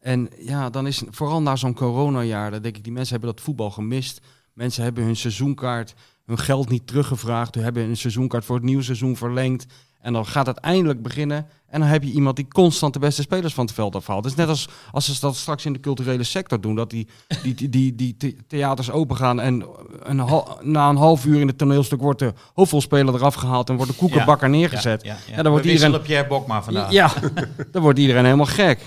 En 0.00 0.28
ja, 0.38 0.70
dan 0.70 0.86
is 0.86 1.02
vooral 1.10 1.42
na 1.42 1.56
zo'n 1.56 1.74
coronajaar, 1.74 2.50
dan 2.50 2.62
denk 2.62 2.76
ik, 2.76 2.84
die 2.84 2.92
mensen 2.92 3.12
hebben 3.12 3.34
dat 3.34 3.44
voetbal 3.44 3.70
gemist. 3.70 4.20
Mensen 4.52 4.82
hebben 4.82 5.04
hun 5.04 5.16
seizoenkaart, 5.16 5.94
hun 6.26 6.38
geld 6.38 6.68
niet 6.68 6.86
teruggevraagd. 6.86 7.54
Ze 7.54 7.60
hebben 7.60 7.82
hun 7.84 7.96
seizoenkaart 7.96 8.44
voor 8.44 8.56
het 8.56 8.64
nieuwe 8.64 8.82
seizoen 8.82 9.16
verlengd. 9.16 9.66
En 10.00 10.12
dan 10.12 10.26
gaat 10.26 10.46
het 10.46 10.58
eindelijk 10.58 11.02
beginnen. 11.02 11.46
En 11.68 11.80
dan 11.80 11.88
heb 11.88 12.02
je 12.02 12.10
iemand 12.10 12.36
die 12.36 12.48
constant 12.48 12.92
de 12.92 12.98
beste 12.98 13.22
spelers 13.22 13.54
van 13.54 13.64
het 13.64 13.74
veld 13.74 13.94
afhaalt. 13.94 14.24
Het 14.24 14.32
is 14.32 14.38
net 14.38 14.48
als, 14.48 14.68
als 14.92 15.04
ze 15.14 15.20
dat 15.20 15.36
straks 15.36 15.64
in 15.66 15.72
de 15.72 15.80
culturele 15.80 16.22
sector 16.22 16.60
doen. 16.60 16.74
Dat 16.74 16.90
die, 16.90 17.06
die, 17.42 17.54
die, 17.54 17.68
die, 17.68 17.94
die 17.94 18.16
the- 18.16 18.36
theaters 18.48 18.90
open 18.90 19.16
gaan. 19.16 19.40
En 19.40 19.64
een 20.02 20.18
hal- 20.18 20.58
na 20.62 20.88
een 20.88 20.96
half 20.96 21.24
uur 21.24 21.40
in 21.40 21.46
het 21.46 21.58
toneelstuk 21.58 22.00
wordt 22.00 22.18
de 22.18 22.32
hoofdrolspeler 22.54 23.14
eraf 23.14 23.34
gehaald. 23.34 23.68
En 23.68 23.76
wordt 23.76 23.90
de 23.92 23.96
koekenbakker 23.98 24.48
neergezet. 24.48 25.02
Ja, 25.04 25.16
ja, 25.26 25.36
Ja, 25.36 25.42
dan 25.42 25.52
wordt 25.52 25.66
iedereen- 25.66 26.02
Pierre 26.02 26.28
Bokma 26.28 26.62
vandaag. 26.62 26.90
Ja, 26.90 27.12
dan 27.72 27.82
wordt 27.82 27.98
iedereen 27.98 28.24
helemaal 28.24 28.46
gek. 28.46 28.80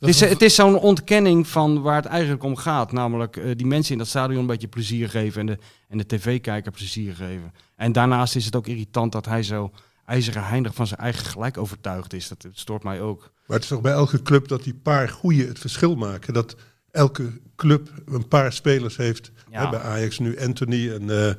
Het 0.00 0.08
is, 0.08 0.20
het 0.20 0.42
is 0.42 0.54
zo'n 0.54 0.78
ontkenning 0.78 1.46
van 1.46 1.82
waar 1.82 1.96
het 1.96 2.04
eigenlijk 2.04 2.42
om 2.42 2.56
gaat. 2.56 2.92
Namelijk 2.92 3.36
eh, 3.36 3.56
die 3.56 3.66
mensen 3.66 3.92
in 3.92 3.98
dat 3.98 4.06
stadion 4.06 4.40
een 4.40 4.46
beetje 4.46 4.68
plezier 4.68 5.08
geven 5.08 5.40
en 5.40 5.46
de, 5.46 5.58
en 5.88 5.98
de 5.98 6.06
tv-kijker 6.06 6.72
plezier 6.72 7.14
geven. 7.14 7.52
En 7.76 7.92
daarnaast 7.92 8.36
is 8.36 8.44
het 8.44 8.56
ook 8.56 8.66
irritant 8.66 9.12
dat 9.12 9.26
hij 9.26 9.42
zo 9.42 9.70
ijzeren 10.04 10.44
heinig 10.44 10.74
van 10.74 10.86
zijn 10.86 11.00
eigen 11.00 11.26
gelijk 11.26 11.56
overtuigd 11.56 12.12
is. 12.12 12.28
Dat 12.28 12.46
stoort 12.52 12.82
mij 12.82 13.00
ook. 13.00 13.20
Maar 13.20 13.56
het 13.56 13.62
is 13.62 13.68
toch 13.68 13.80
bij 13.80 13.92
elke 13.92 14.22
club 14.22 14.48
dat 14.48 14.62
die 14.62 14.74
paar 14.74 15.08
goeie 15.08 15.46
het 15.46 15.58
verschil 15.58 15.94
maken. 15.94 16.34
Dat 16.34 16.56
elke 16.90 17.40
club 17.56 17.90
een 18.06 18.28
paar 18.28 18.52
spelers 18.52 18.96
heeft. 18.96 19.30
Ja. 19.50 19.64
Hè, 19.64 19.70
bij 19.70 19.80
Ajax 19.80 20.18
nu 20.18 20.40
Anthony 20.40 20.92
en, 20.92 21.10
eh, 21.10 21.34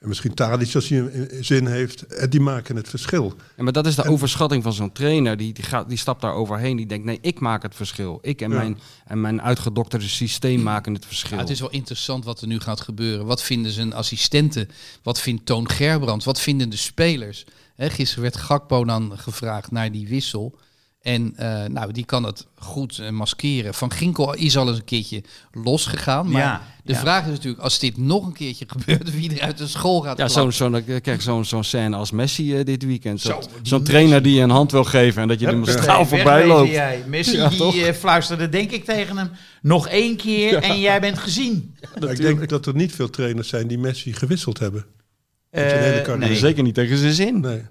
en 0.00 0.08
misschien 0.08 0.34
Tadic 0.34 0.74
als 0.74 0.88
hij 0.88 1.28
zin 1.40 1.66
heeft. 1.66 2.06
En 2.06 2.30
die 2.30 2.40
maken 2.40 2.76
het 2.76 2.88
verschil. 2.88 3.34
Ja, 3.56 3.62
maar 3.62 3.72
dat 3.72 3.86
is 3.86 3.94
de 3.94 4.04
overschatting 4.04 4.62
van 4.62 4.72
zo'n 4.72 4.92
trainer. 4.92 5.36
Die, 5.36 5.52
die, 5.52 5.64
gaat, 5.64 5.88
die 5.88 5.98
stapt 5.98 6.20
daar 6.20 6.34
overheen. 6.34 6.76
Die 6.76 6.86
denkt, 6.86 7.04
nee, 7.04 7.18
ik 7.20 7.40
maak 7.40 7.62
het 7.62 7.74
verschil. 7.74 8.18
Ik 8.22 8.40
en, 8.40 8.50
Ja. 8.50 8.56
mijn, 8.56 8.78
en 9.06 9.20
mijn 9.20 9.42
uitgedokterde 9.42 10.08
systeem 10.08 10.62
maken 10.62 10.94
het 10.94 11.06
verschil. 11.06 11.36
Ja, 11.36 11.42
het 11.42 11.52
is 11.52 11.60
wel 11.60 11.70
interessant 11.70 12.24
wat 12.24 12.40
er 12.40 12.46
nu 12.46 12.60
gaat 12.60 12.80
gebeuren. 12.80 13.26
Wat 13.26 13.42
vinden 13.42 13.72
zijn 13.72 13.92
assistenten? 13.92 14.68
Wat 15.02 15.20
vindt 15.20 15.46
Toon 15.46 15.68
Gerbrandt? 15.70 16.24
Wat 16.24 16.40
vinden 16.40 16.70
de 16.70 16.76
spelers? 16.76 17.44
Hè, 17.74 17.90
gisteren 17.90 18.22
werd 18.22 18.36
Gakpo 18.36 18.84
dan 18.84 19.12
gevraagd 19.18 19.70
naar 19.70 19.92
die 19.92 20.08
wissel. 20.08 20.58
En 21.00 21.32
eh, 21.36 21.64
nou, 21.64 21.92
die 21.92 22.04
kan 22.04 22.24
het 22.24 22.46
goed 22.54 22.98
eh, 22.98 23.10
maskeren. 23.10 23.74
Van 23.74 23.92
Ginkel 23.92 24.34
is 24.34 24.56
al 24.56 24.68
eens 24.68 24.76
een 24.78 24.84
keertje 24.84 25.22
losgegaan. 25.52 26.30
Maar 26.30 26.42
Ja, 26.42 26.62
de 26.84 26.92
ja. 26.92 26.98
vraag 26.98 27.24
is 27.24 27.30
natuurlijk, 27.30 27.62
als 27.62 27.78
dit 27.78 27.96
nog 27.96 28.26
een 28.26 28.32
keertje 28.32 28.64
gebeurt, 28.76 29.14
wie 29.14 29.34
er 29.34 29.40
uit 29.40 29.58
de 29.58 29.66
school 29.66 30.00
gaat 30.00 30.18
Ja, 30.18 30.28
zo'n 30.28 30.52
zo, 30.52 30.76
je 30.86 31.16
zo'n 31.18 31.44
zo'n 31.44 31.64
scène 31.64 31.96
als 31.96 32.10
Messi 32.10 32.56
eh, 32.58 32.64
dit 32.64 32.84
weekend. 32.84 33.20
Zo, 33.20 33.40
Zo'n 33.62 33.82
trainer 33.82 34.22
die 34.22 34.34
je 34.34 34.42
een 34.42 34.50
hand 34.50 34.72
wil 34.72 34.84
geven 34.84 35.22
en 35.22 35.28
dat 35.28 35.40
je 35.40 35.46
er 35.46 35.58
massaal 35.58 35.98
weg- 35.98 36.08
voorbij 36.08 36.46
loopt. 36.46 36.70
jij. 36.70 37.04
Messi 37.06 37.36
Ja, 37.36 37.48
die 37.48 37.86
eh, 37.86 37.94
fluisterde 37.94 38.48
denk 38.48 38.70
ik 38.70 38.84
tegen 38.84 39.16
hem 39.16 39.30
nog 39.62 39.88
één 39.88 40.16
keer 40.16 40.54
en 40.62 40.80
jij 40.80 41.00
bent 41.00 41.18
gezien. 41.18 41.74
Ik 42.00 42.16
denk 42.16 42.48
dat 42.48 42.66
er 42.66 42.74
niet 42.74 42.94
veel 42.94 43.10
trainers 43.10 43.48
zijn 43.48 43.66
die 43.66 43.78
Messi 43.78 44.12
gewisseld 44.12 44.58
hebben. 44.58 44.84
Eh, 45.50 45.68
zijn 45.68 45.82
hele 46.04 46.16
nee. 46.16 46.36
Zeker 46.36 46.62
niet 46.62 46.74
tegen 46.74 46.98
zijn 46.98 47.12
zin. 47.12 47.40
Nee. 47.40 47.62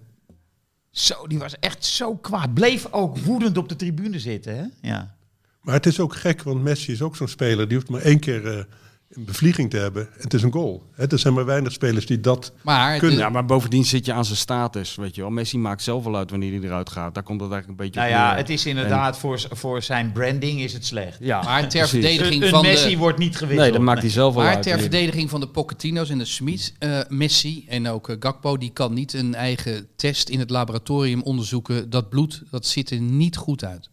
Zo, 0.99 1.27
die 1.27 1.39
was 1.39 1.59
echt 1.59 1.85
zo 1.85 2.15
kwaad. 2.15 2.53
Bleef 2.53 2.87
ook 2.91 3.17
woedend 3.17 3.57
op 3.57 3.69
de 3.69 3.75
tribune 3.75 4.19
zitten. 4.19 4.57
Hè? 4.57 4.89
Ja. 4.89 5.15
Maar 5.61 5.73
het 5.73 5.85
is 5.85 5.99
ook 5.99 6.15
gek, 6.15 6.43
want 6.43 6.61
Messi 6.61 6.91
is 6.91 7.01
ook 7.01 7.15
zo'n 7.15 7.27
speler. 7.27 7.67
Die 7.67 7.77
hoeft 7.77 7.89
maar 7.89 8.01
één 8.01 8.19
keer 8.19 8.57
eh, 8.57 8.63
een 9.09 9.25
bevlieging 9.25 9.69
te 9.69 9.77
hebben. 9.77 10.07
En 10.13 10.21
het 10.21 10.33
is 10.33 10.43
een 10.43 10.51
goal. 10.51 10.83
Hè, 10.91 11.11
er 11.11 11.19
zijn 11.19 11.33
maar 11.33 11.45
weinig 11.45 11.71
spelers 11.71 12.05
die 12.05 12.19
dat... 12.19 12.53
Maar 12.61 12.99
Kunnen. 12.99 13.17
Ja, 13.17 13.29
maar 13.29 13.45
bovendien 13.45 13.85
zit 13.85 14.05
je 14.05 14.13
aan 14.13 14.25
zijn 14.25 14.37
status, 14.37 14.95
weet 14.95 15.15
je 15.15 15.21
wel. 15.21 15.29
Messi 15.29 15.57
maakt 15.57 15.81
zelf 15.81 16.03
wel 16.03 16.15
uit 16.15 16.29
wanneer 16.29 16.51
hij 16.51 16.61
eruit 16.61 16.89
gaat. 16.89 17.13
Daar 17.13 17.23
komt 17.23 17.41
het 17.41 17.51
eigenlijk 17.51 17.79
een 17.79 17.85
beetje 17.85 17.99
Nou 18.09 18.13
op 18.13 18.19
ja, 18.19 18.35
het 18.35 18.49
is 18.49 18.65
inderdaad 18.65 19.17
voor, 19.17 19.47
voor 19.49 19.81
zijn 19.81 20.11
branding 20.11 20.61
is 20.61 20.73
het 20.73 20.85
slecht. 20.85 21.17
Ja, 21.19 21.41
maar 21.41 21.61
ter 21.61 21.69
precies. 21.69 21.89
verdediging 21.89 22.43
Een 22.43 22.49
van 22.49 22.61
Messi 22.61 22.89
de... 22.89 22.97
wordt 22.97 23.17
niet 23.17 23.37
gewisseld. 23.37 23.61
Nee, 23.61 23.71
dat 23.71 23.81
maakt 23.81 24.01
hij 24.01 24.09
zelf 24.09 24.33
wel 24.33 24.43
Maar 24.43 24.55
uit. 24.55 24.63
ter 24.63 24.79
verdediging 24.79 25.29
van 25.29 25.39
de 25.39 25.47
Pochettino's 25.47 26.09
en 26.09 26.17
de 26.17 26.25
Smits, 26.25 26.73
eh, 26.79 26.99
Messi 27.07 27.65
en 27.67 27.87
ook 27.87 28.09
eh, 28.09 28.15
Gakpo, 28.19 28.57
die 28.57 28.71
kan 28.73 28.93
niet 28.93 29.13
een 29.13 29.35
eigen 29.35 29.87
test 29.95 30.29
in 30.29 30.39
het 30.39 30.49
laboratorium 30.49 31.21
onderzoeken. 31.21 31.89
Dat 31.89 32.09
bloed, 32.09 32.43
dat 32.51 32.65
ziet 32.65 32.89
er 32.89 32.99
niet 32.99 33.37
goed 33.37 33.63
uit. 33.63 33.89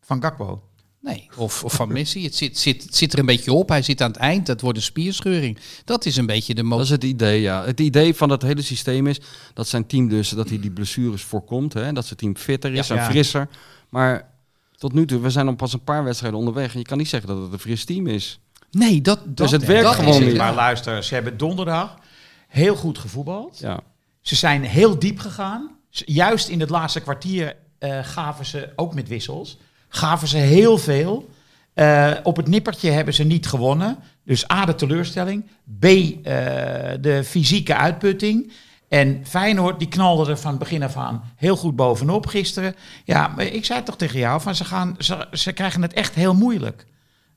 Van 0.00 0.22
Gakpo. 0.22 0.62
Nee, 1.02 1.28
of, 1.36 1.64
of 1.64 1.72
van 1.72 1.92
Messi. 1.92 2.24
Het 2.24 2.34
zit, 2.34 2.58
zit, 2.58 2.86
zit 2.90 3.12
er 3.12 3.18
een 3.18 3.26
beetje 3.26 3.52
op. 3.52 3.68
Hij 3.68 3.82
zit 3.82 4.00
aan 4.02 4.10
het 4.10 4.20
eind. 4.20 4.46
Dat 4.46 4.60
wordt 4.60 4.78
een 4.78 4.84
spierscheuring. 4.84 5.58
Dat 5.84 6.04
is 6.06 6.16
een 6.16 6.26
beetje 6.26 6.54
de 6.54 6.68
Dat 6.68 6.80
is 6.80 6.90
het 6.90 7.04
idee, 7.04 7.40
ja. 7.40 7.64
Het 7.64 7.80
idee 7.80 8.14
van 8.14 8.28
dat 8.28 8.42
hele 8.42 8.62
systeem 8.62 9.06
is 9.06 9.20
dat 9.54 9.68
zijn 9.68 9.86
team 9.86 10.08
dus 10.08 10.28
dat 10.28 10.48
hij 10.48 10.60
die 10.60 10.70
blessures 10.70 11.22
voorkomt. 11.22 11.72
Hè? 11.72 11.92
Dat 11.92 12.04
zijn 12.06 12.18
team 12.18 12.36
fitter 12.36 12.72
is 12.74 12.86
Ja. 12.88 12.94
en 12.94 13.00
Ja. 13.02 13.08
frisser. 13.10 13.48
Maar 13.88 14.28
tot 14.76 14.92
nu 14.92 15.06
toe, 15.06 15.20
we 15.20 15.30
zijn 15.30 15.46
al 15.48 15.54
pas 15.54 15.72
een 15.72 15.84
paar 15.84 16.04
wedstrijden 16.04 16.38
onderweg. 16.38 16.72
En 16.72 16.78
je 16.78 16.84
kan 16.84 16.98
niet 16.98 17.08
zeggen 17.08 17.28
dat 17.28 17.42
het 17.42 17.52
een 17.52 17.58
fris 17.58 17.84
team 17.84 18.06
is. 18.06 18.38
Nee, 18.70 19.00
dat, 19.00 19.20
dat 19.26 19.50
het 19.50 19.64
werkt 19.64 19.84
dat 19.84 19.94
gewoon 19.94 20.10
is 20.10 20.18
het. 20.18 20.26
niet. 20.28 20.36
Maar 20.36 20.54
luister, 20.54 21.04
ze 21.04 21.14
hebben 21.14 21.36
donderdag 21.36 21.94
heel 22.48 22.76
goed 22.76 22.98
gevoetbald. 22.98 23.58
Ja. 23.58 23.80
Ze 24.20 24.34
zijn 24.36 24.62
heel 24.62 24.98
diep 24.98 25.18
gegaan. 25.18 25.70
Juist 25.90 26.48
in 26.48 26.60
het 26.60 26.70
laatste 26.70 27.00
kwartier 27.00 27.56
eh, 27.78 27.98
gaven 28.02 28.46
ze, 28.46 28.68
ook 28.76 28.94
met 28.94 29.08
wissels, 29.08 29.58
gaven 29.94 30.28
ze 30.28 30.36
heel 30.36 30.78
veel. 30.78 31.30
Eh, 31.74 32.12
op 32.22 32.36
het 32.36 32.48
nippertje 32.48 32.90
hebben 32.90 33.14
ze 33.14 33.24
niet 33.24 33.46
gewonnen. 33.46 33.98
Dus 34.24 34.50
A, 34.50 34.64
de 34.64 34.74
teleurstelling. 34.74 35.44
B, 35.78 35.84
eh, 35.84 35.92
de 37.00 37.22
fysieke 37.24 37.76
uitputting. 37.76 38.52
En 38.88 39.20
Feyenoord, 39.26 39.78
die 39.78 39.88
knalde 39.88 40.30
er 40.30 40.38
van 40.38 40.50
het 40.50 40.58
begin 40.58 40.82
af 40.82 40.96
aan 40.96 41.22
heel 41.36 41.56
goed 41.56 41.76
bovenop 41.76 42.26
gisteren. 42.26 42.74
Ja, 43.04 43.28
maar 43.28 43.44
ik 43.44 43.64
zei 43.64 43.82
toch 43.82 43.96
tegen 43.96 44.18
jou, 44.18 44.40
van 44.40 44.54
ze, 44.54 44.64
gaan, 44.64 44.94
ze, 44.98 45.26
ze 45.32 45.52
krijgen 45.52 45.82
het 45.82 45.92
echt 45.92 46.14
heel 46.14 46.34
moeilijk, 46.34 46.86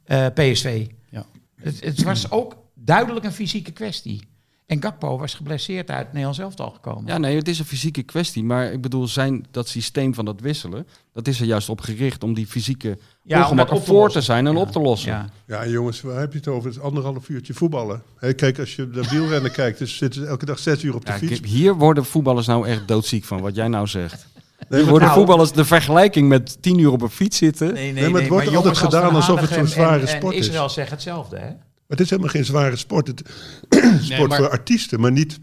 eh, 0.04 0.26
PSV. 0.34 0.88
Ja. 1.10 1.26
Het, 1.62 1.84
het 1.84 2.04
was 2.04 2.32
ook 2.32 2.58
duidelijk 2.74 3.26
een 3.26 3.34
fysieke 3.34 3.72
kwestie. 3.72 4.28
En 4.66 4.82
Gakpo 4.82 5.18
was 5.18 5.34
geblesseerd 5.34 5.90
uit 5.90 6.08
Nederland 6.08 6.36
zelf 6.36 6.56
al 6.56 6.70
gekomen. 6.72 7.04
ja, 7.06 7.18
nee, 7.18 7.36
het 7.38 7.48
is 7.48 7.60
een 7.60 7.66
fysieke 7.66 8.04
kwestie. 8.04 8.44
Maar 8.44 8.72
ik 8.72 8.82
bedoel, 8.82 9.08
zijn, 9.08 9.46
dat 9.52 9.68
systeem 9.68 10.14
van 10.14 10.26
dat 10.26 10.40
wisselen, 10.42 10.88
dat 11.14 11.28
is 11.28 11.40
er 11.40 11.46
juist 11.46 11.70
op 11.70 11.82
gericht 11.82 12.24
om 12.24 12.34
die 12.34 12.48
fysieke 12.48 12.98
Ja, 13.24 13.50
om 13.50 13.60
op 13.60 13.86
voor 13.86 14.10
te 14.10 14.22
zijn 14.22 14.48
en 14.48 14.54
Ja. 14.54 14.60
op 14.60 14.72
te 14.72 14.80
lossen. 14.80 15.12
Ja. 15.12 15.30
Ja, 15.48 15.68
jongens, 15.68 16.02
waar 16.02 16.20
heb 16.20 16.32
je 16.32 16.38
het 16.38 16.48
over? 16.48 16.68
Het 16.70 16.78
is 16.78 16.82
anderhalf 16.84 17.30
uurtje 17.30 17.54
voetballen. 17.54 18.02
Kijk, 18.36 18.60
als 18.60 18.76
je 18.76 18.90
naar 18.94 19.08
wielrennen 19.10 19.52
kijkt, 19.62 19.78
dus 19.80 19.98
zitten 19.98 20.22
ze 20.22 20.28
elke 20.28 20.46
dag 20.46 20.60
zes 20.60 20.84
uur 20.84 20.96
op 20.96 21.06
de 21.06 21.12
Ja, 21.12 21.18
fiets. 21.18 21.42
hier 21.50 21.74
worden 21.76 22.06
voetballers 22.06 22.48
nou 22.48 22.68
echt 22.68 22.88
doodziek 22.88 23.24
van, 23.24 23.42
wat 23.42 23.56
jij 23.56 23.68
nou 23.68 23.88
zegt. 23.88 24.28
Nee, 24.70 24.80
Hier 24.82 24.90
worden 24.90 25.08
nou- 25.08 25.20
voetballers 25.20 25.52
de 25.52 25.66
vergelijking 25.66 26.28
met 26.28 26.58
tien 26.62 26.80
uur 26.80 26.92
op 26.92 27.02
een 27.02 27.10
fiets 27.10 27.38
zitten. 27.38 27.74
Nee, 27.74 27.92
Nee, 27.94 28.10
maar 28.10 28.20
het 28.22 28.30
wordt 28.30 28.46
altijd 28.48 28.64
jongens 28.64 28.80
gedaan 28.80 29.16
alsof 29.16 29.40
het 29.40 29.50
zo'n 29.50 29.68
zware 29.68 30.00
en, 30.02 30.08
sport 30.08 30.34
en 30.34 30.40
is. 30.40 30.48
Israël 30.48 30.70
zeggen 30.70 30.94
hetzelfde, 30.94 31.38
hè? 31.38 31.50
Maar 31.88 31.98
het 31.98 32.00
is 32.00 32.10
helemaal 32.10 32.32
geen 32.32 32.46
zware 32.46 32.76
sport. 32.76 33.08
Het 33.08 33.22
sport 34.12 34.30
maar- 34.30 34.38
voor 34.38 34.50
artiesten, 34.50 35.00
maar 35.00 35.12
niet 35.12 35.40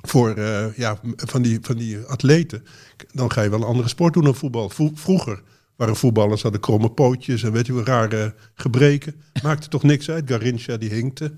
voor 0.00 0.34
eh, 0.34 0.76
ja, 0.76 1.00
van, 1.16 1.42
die, 1.42 1.58
van 1.60 1.76
die 1.76 1.98
atleten. 1.98 2.64
Dan 3.12 3.32
ga 3.32 3.42
je 3.42 3.50
wel 3.50 3.58
een 3.58 3.66
andere 3.66 3.88
sport 3.88 4.14
doen 4.14 4.24
dan 4.24 4.34
voetbal. 4.34 4.68
Vro- 4.68 4.90
vroeger 4.94 5.42
waren 5.76 5.96
voetballers, 5.96 6.42
hadden 6.42 6.60
kromme 6.60 6.90
pootjes 6.90 7.42
en 7.42 7.52
weet 7.52 7.66
je 7.66 7.72
wel, 7.72 7.84
rare 7.84 8.34
gebreken. 8.54 9.14
Maakte 9.42 9.68
toch 9.68 9.82
niks 9.82 10.10
uit. 10.10 10.30
Garincha 10.30 10.76
die 10.76 10.90
hinkte. 10.90 11.32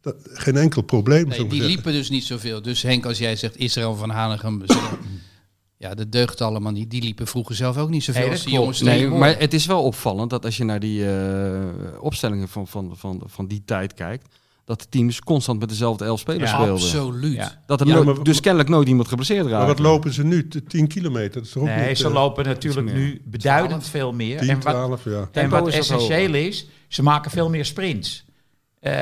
Dat, 0.00 0.16
geen 0.32 0.56
enkel 0.56 0.82
probleem, 0.82 1.28
Nee, 1.28 1.46
die 1.46 1.62
liepen 1.62 1.92
dus 1.92 2.10
niet 2.10 2.24
zoveel. 2.24 2.62
Dus 2.62 2.82
Henk, 2.82 3.06
als 3.06 3.18
jij 3.18 3.36
zegt 3.36 3.56
Israël 3.56 3.94
van 3.94 4.10
Hanegem... 4.10 4.62
ja, 5.80 5.94
dat 5.94 6.12
deugt 6.12 6.40
allemaal 6.40 6.72
niet. 6.72 6.90
Die 6.90 7.02
liepen 7.02 7.26
vroeger 7.26 7.54
zelf 7.54 7.76
ook 7.76 7.88
niet 7.90 8.04
zoveel 8.04 8.22
Nee, 8.22 8.30
als 8.30 8.42
die 8.44 8.52
jongens. 8.54 8.80
Nee, 8.80 9.08
maar 9.08 9.38
het 9.38 9.54
is 9.54 9.66
wel 9.66 9.82
opvallend 9.82 10.30
dat 10.30 10.44
als 10.44 10.56
je 10.56 10.64
naar 10.64 10.80
die 10.80 11.10
eh, 11.14 11.64
opstellingen 12.00 12.48
van, 12.48 12.66
van, 12.66 12.92
van, 12.96 13.22
van 13.26 13.46
die 13.46 13.62
tijd 13.64 13.94
kijkt, 13.94 14.34
dat 14.64 14.80
de 14.80 14.86
teams 14.88 15.20
constant 15.20 15.58
met 15.60 15.68
dezelfde 15.68 16.04
elf 16.04 16.20
spelers 16.20 16.50
Ja, 16.50 16.56
speelden. 16.56 16.72
Absoluut. 16.84 17.34
Ja. 17.34 17.62
Dat 17.66 17.80
er 17.80 17.86
Ja, 17.86 17.94
nooit- 17.94 18.06
maar- 18.06 18.22
dus 18.24 18.40
kennelijk 18.40 18.68
nooit 18.70 18.88
iemand 18.88 19.08
geblesseerd 19.08 19.42
raakt. 19.46 19.56
Maar 19.56 19.66
wat 19.66 19.78
lopen 19.78 20.12
ze 20.12 20.24
nu? 20.24 20.48
T- 20.48 20.68
10 20.70 20.86
kilometer? 20.88 21.32
Dat 21.40 21.44
is 21.44 21.56
ook 21.56 21.64
Nee, 21.64 21.88
niet, 21.88 21.98
ze 21.98 22.06
eh, 22.06 22.12
lopen 22.12 22.44
natuurlijk 22.44 22.92
nu 22.92 23.22
beduidend 23.24 23.86
veel 23.88 24.12
meer. 24.12 24.38
10, 24.38 24.48
en 24.48 24.60
wat, 24.60 24.72
12, 24.74 25.04
ja. 25.04 25.28
en 25.32 25.48
wat 25.50 25.68
is 25.68 25.74
essentieel 25.74 26.34
is, 26.34 26.66
ze 26.88 27.02
maken 27.02 27.30
veel 27.30 27.48
meer 27.50 27.64
sprints 27.64 28.24
eh, 28.80 28.92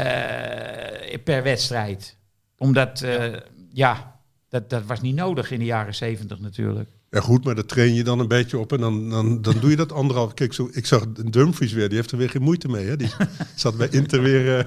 per 1.24 1.42
wedstrijd. 1.42 2.16
Omdat, 2.58 3.00
eh, 3.00 3.24
ja, 3.72 4.17
dat, 4.48 4.70
dat 4.70 4.84
was 4.86 5.00
niet 5.00 5.14
nodig 5.14 5.50
in 5.50 5.58
de 5.58 5.64
jaren 5.64 5.94
zeventig 5.94 6.38
natuurlijk. 6.40 6.88
Ja 7.10 7.20
goed, 7.20 7.44
maar 7.44 7.54
dat 7.54 7.68
train 7.68 7.94
je 7.94 8.04
dan 8.04 8.18
een 8.18 8.28
beetje 8.28 8.58
op 8.58 8.72
en 8.72 8.80
dan, 8.80 9.10
dan, 9.10 9.42
dan 9.42 9.54
doe 9.60 9.70
je 9.70 9.76
dat 9.76 9.92
anderhalf. 9.92 10.34
Kijk, 10.34 10.52
zo, 10.52 10.68
ik 10.72 10.86
zag 10.86 11.12
Dumfries 11.12 11.72
weer, 11.72 11.88
die 11.88 11.96
heeft 11.96 12.10
er 12.10 12.18
weer 12.18 12.30
geen 12.30 12.42
moeite 12.42 12.68
mee. 12.68 12.86
Hè? 12.86 12.96
Die 12.96 13.10
zat 13.56 13.76
bij 13.76 13.88
Inter 13.90 14.22
weer 14.22 14.58
eh, 14.58 14.66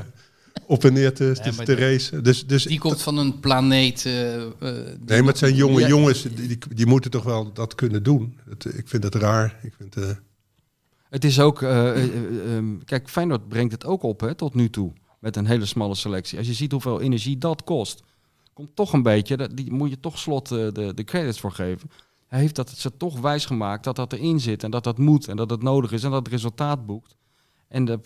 op 0.65 0.83
en 0.83 0.93
neer 0.93 1.13
te, 1.13 1.53
te, 1.65 1.75
racen. 1.75 2.23
Dus, 2.23 2.47
dus 2.47 2.63
Die 2.63 2.79
komt 2.79 3.01
van 3.01 3.17
een 3.17 3.39
planeet... 3.39 4.05
eh, 4.05 4.41
eh, 4.41 4.51
nee, 5.05 5.19
maar 5.19 5.27
het 5.27 5.37
zijn 5.37 5.55
jonge 5.55 5.79
Ja, 5.79 5.87
jongens, 5.87 6.21
die, 6.21 6.47
die, 6.47 6.57
die 6.73 6.85
moeten 6.85 7.11
toch 7.11 7.23
wel 7.23 7.53
dat 7.53 7.75
kunnen 7.75 8.03
doen. 8.03 8.39
Het, 8.49 8.77
ik 8.77 8.87
vind 8.87 9.03
het 9.03 9.15
raar. 9.15 9.59
Ik 9.63 9.73
vind, 9.77 9.95
eh, 9.95 10.09
Het 11.09 11.23
is 11.23 11.39
ook, 11.39 11.61
ehm, 11.61 12.77
kijk, 12.85 13.09
Feyenoord 13.09 13.47
brengt 13.47 13.71
het 13.71 13.85
ook 13.85 14.03
op 14.03 14.19
hè, 14.19 14.35
tot 14.35 14.53
nu 14.53 14.69
toe. 14.69 14.93
Met 15.19 15.35
een 15.35 15.45
hele 15.45 15.65
smalle 15.65 15.95
selectie. 15.95 16.37
Als 16.37 16.47
je 16.47 16.53
ziet 16.53 16.71
hoeveel 16.71 17.01
energie 17.01 17.37
dat 17.37 17.63
kost, 17.63 18.03
komt 18.53 18.75
toch 18.75 18.93
een 18.93 19.03
beetje, 19.03 19.53
die 19.53 19.71
moet 19.71 19.89
je 19.89 19.99
toch 19.99 20.17
slot 20.17 20.51
eh, 20.51 20.57
de, 20.57 20.91
de 20.93 21.03
credits 21.03 21.39
voor 21.39 21.51
geven. 21.51 21.91
Hij 22.27 22.39
heeft 22.39 22.55
dat 22.55 22.69
ze 22.69 22.97
toch 22.97 23.19
wijs 23.19 23.45
gemaakt 23.45 23.83
dat 23.83 23.95
dat 23.95 24.13
erin 24.13 24.39
zit 24.39 24.63
en 24.63 24.71
dat 24.71 24.83
dat 24.83 24.97
moet 24.97 25.27
en 25.27 25.37
dat 25.37 25.49
het 25.49 25.63
nodig 25.63 25.91
is 25.91 26.03
en 26.03 26.11
dat 26.11 26.19
het 26.19 26.31
resultaat 26.31 26.85
boekt. 26.85 27.15
En 27.67 28.01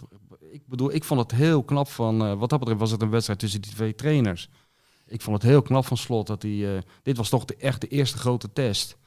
ik 0.51 0.67
bedoel, 0.67 0.93
ik 0.93 1.03
vond 1.03 1.19
het 1.19 1.31
heel 1.31 1.63
knap 1.63 1.87
van, 1.87 2.25
eh, 2.25 2.33
wat 2.33 2.49
dat 2.49 2.59
betreft 2.59 2.79
was 2.79 2.91
het 2.91 3.01
een 3.01 3.09
wedstrijd 3.09 3.39
tussen 3.39 3.61
die 3.61 3.71
twee 3.71 3.95
trainers. 3.95 4.49
Ik 5.07 5.21
vond 5.21 5.41
het 5.41 5.51
heel 5.51 5.61
knap 5.61 5.85
van 5.85 5.97
slot 5.97 6.27
dat 6.27 6.41
hij, 6.41 6.75
eh, 6.75 6.81
dit 7.03 7.17
was 7.17 7.29
toch 7.29 7.45
de, 7.45 7.55
echt 7.55 7.81
de 7.81 7.87
eerste 7.87 8.17
grote 8.17 8.53
test. 8.53 8.97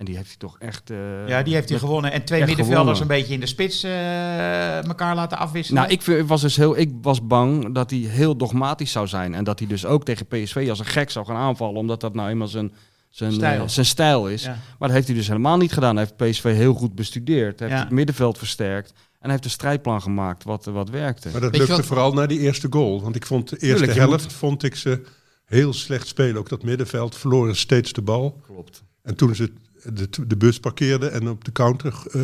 En 0.00 0.06
die 0.06 0.16
heeft 0.16 0.28
hij 0.28 0.36
toch 0.38 0.58
echt... 0.58 0.90
eh, 0.90 0.96
Ja, 1.28 1.42
die 1.42 1.54
heeft 1.54 1.68
hij 1.68 1.78
met- 1.78 1.86
gewonnen. 1.86 2.12
En 2.12 2.24
twee 2.24 2.44
middenvelders 2.44 2.78
gewonnen. 2.78 3.00
een 3.02 3.06
beetje 3.20 3.34
in 3.34 3.40
de 3.40 3.46
spits 3.46 3.82
eh, 3.82 4.84
elkaar 4.84 5.14
laten 5.14 5.38
afwisselen. 5.38 5.82
Nou, 5.82 5.92
ik, 5.92 6.26
was 6.26 6.40
dus 6.40 6.56
heel, 6.56 6.78
ik 6.78 6.90
was 7.02 7.26
bang 7.26 7.74
dat 7.74 7.90
hij 7.90 7.98
heel 7.98 8.36
dogmatisch 8.36 8.92
zou 8.92 9.06
zijn. 9.06 9.34
En 9.34 9.44
dat 9.44 9.58
hij 9.58 9.68
dus 9.68 9.86
ook 9.86 10.04
tegen 10.04 10.26
PSV 10.26 10.66
als 10.68 10.78
een 10.78 10.84
gek 10.86 11.10
zou 11.10 11.26
gaan 11.26 11.36
aanvallen. 11.36 11.76
Omdat 11.76 12.00
dat 12.00 12.14
nou 12.14 12.28
eenmaal 12.28 12.48
zijn, 12.48 12.72
zijn, 13.08 13.32
Stijl. 13.32 13.62
eh, 13.62 13.68
zijn 13.68 13.86
stijl 13.86 14.28
is. 14.28 14.42
Ja. 14.42 14.48
Maar 14.50 14.88
dat 14.88 14.90
heeft 14.90 15.06
hij 15.06 15.16
dus 15.16 15.26
helemaal 15.26 15.56
niet 15.56 15.72
gedaan. 15.72 15.96
Hij 15.96 16.08
heeft 16.16 16.30
PSV 16.30 16.42
heel 16.54 16.74
goed 16.74 16.94
bestudeerd. 16.94 17.58
Hij 17.58 17.68
heeft 17.68 17.80
Ja. 17.80 17.86
het 17.86 17.94
middenveld 17.96 18.38
versterkt. 18.38 18.90
En 18.90 18.96
hij 19.20 19.30
heeft 19.30 19.44
een 19.44 19.50
strijdplan 19.50 20.02
gemaakt 20.02 20.44
wat, 20.44 20.64
wat 20.64 20.90
werkte. 20.90 21.28
maar 21.32 21.40
dat 21.40 21.50
Weet 21.50 21.60
lukte 21.60 21.76
wat- 21.76 21.86
vooral 21.86 22.12
na 22.12 22.26
die 22.26 22.38
eerste 22.40 22.66
goal. 22.70 23.02
Want 23.02 23.16
ik 23.16 23.26
vond 23.26 23.48
de 23.48 23.56
eerste 23.56 23.76
Tuurlijk, 23.86 23.98
helft 24.08 24.32
vond 24.32 24.62
ik 24.62 24.74
ze 24.76 25.02
heel 25.44 25.72
slecht 25.72 26.06
spelen. 26.06 26.36
Ook 26.36 26.48
dat 26.48 26.62
middenveld 26.62 27.16
verloren 27.16 27.56
steeds 27.56 27.92
de 27.92 28.02
bal. 28.02 28.40
Klopt. 28.46 28.82
En 29.02 29.14
toen 29.16 29.34
ze 29.34 29.52
de, 29.92 30.08
de 30.26 30.36
bus 30.36 30.60
parkeerden 30.60 31.12
en 31.12 31.28
op 31.28 31.44
de 31.44 31.52
counter 31.52 32.02
eh 32.10 32.20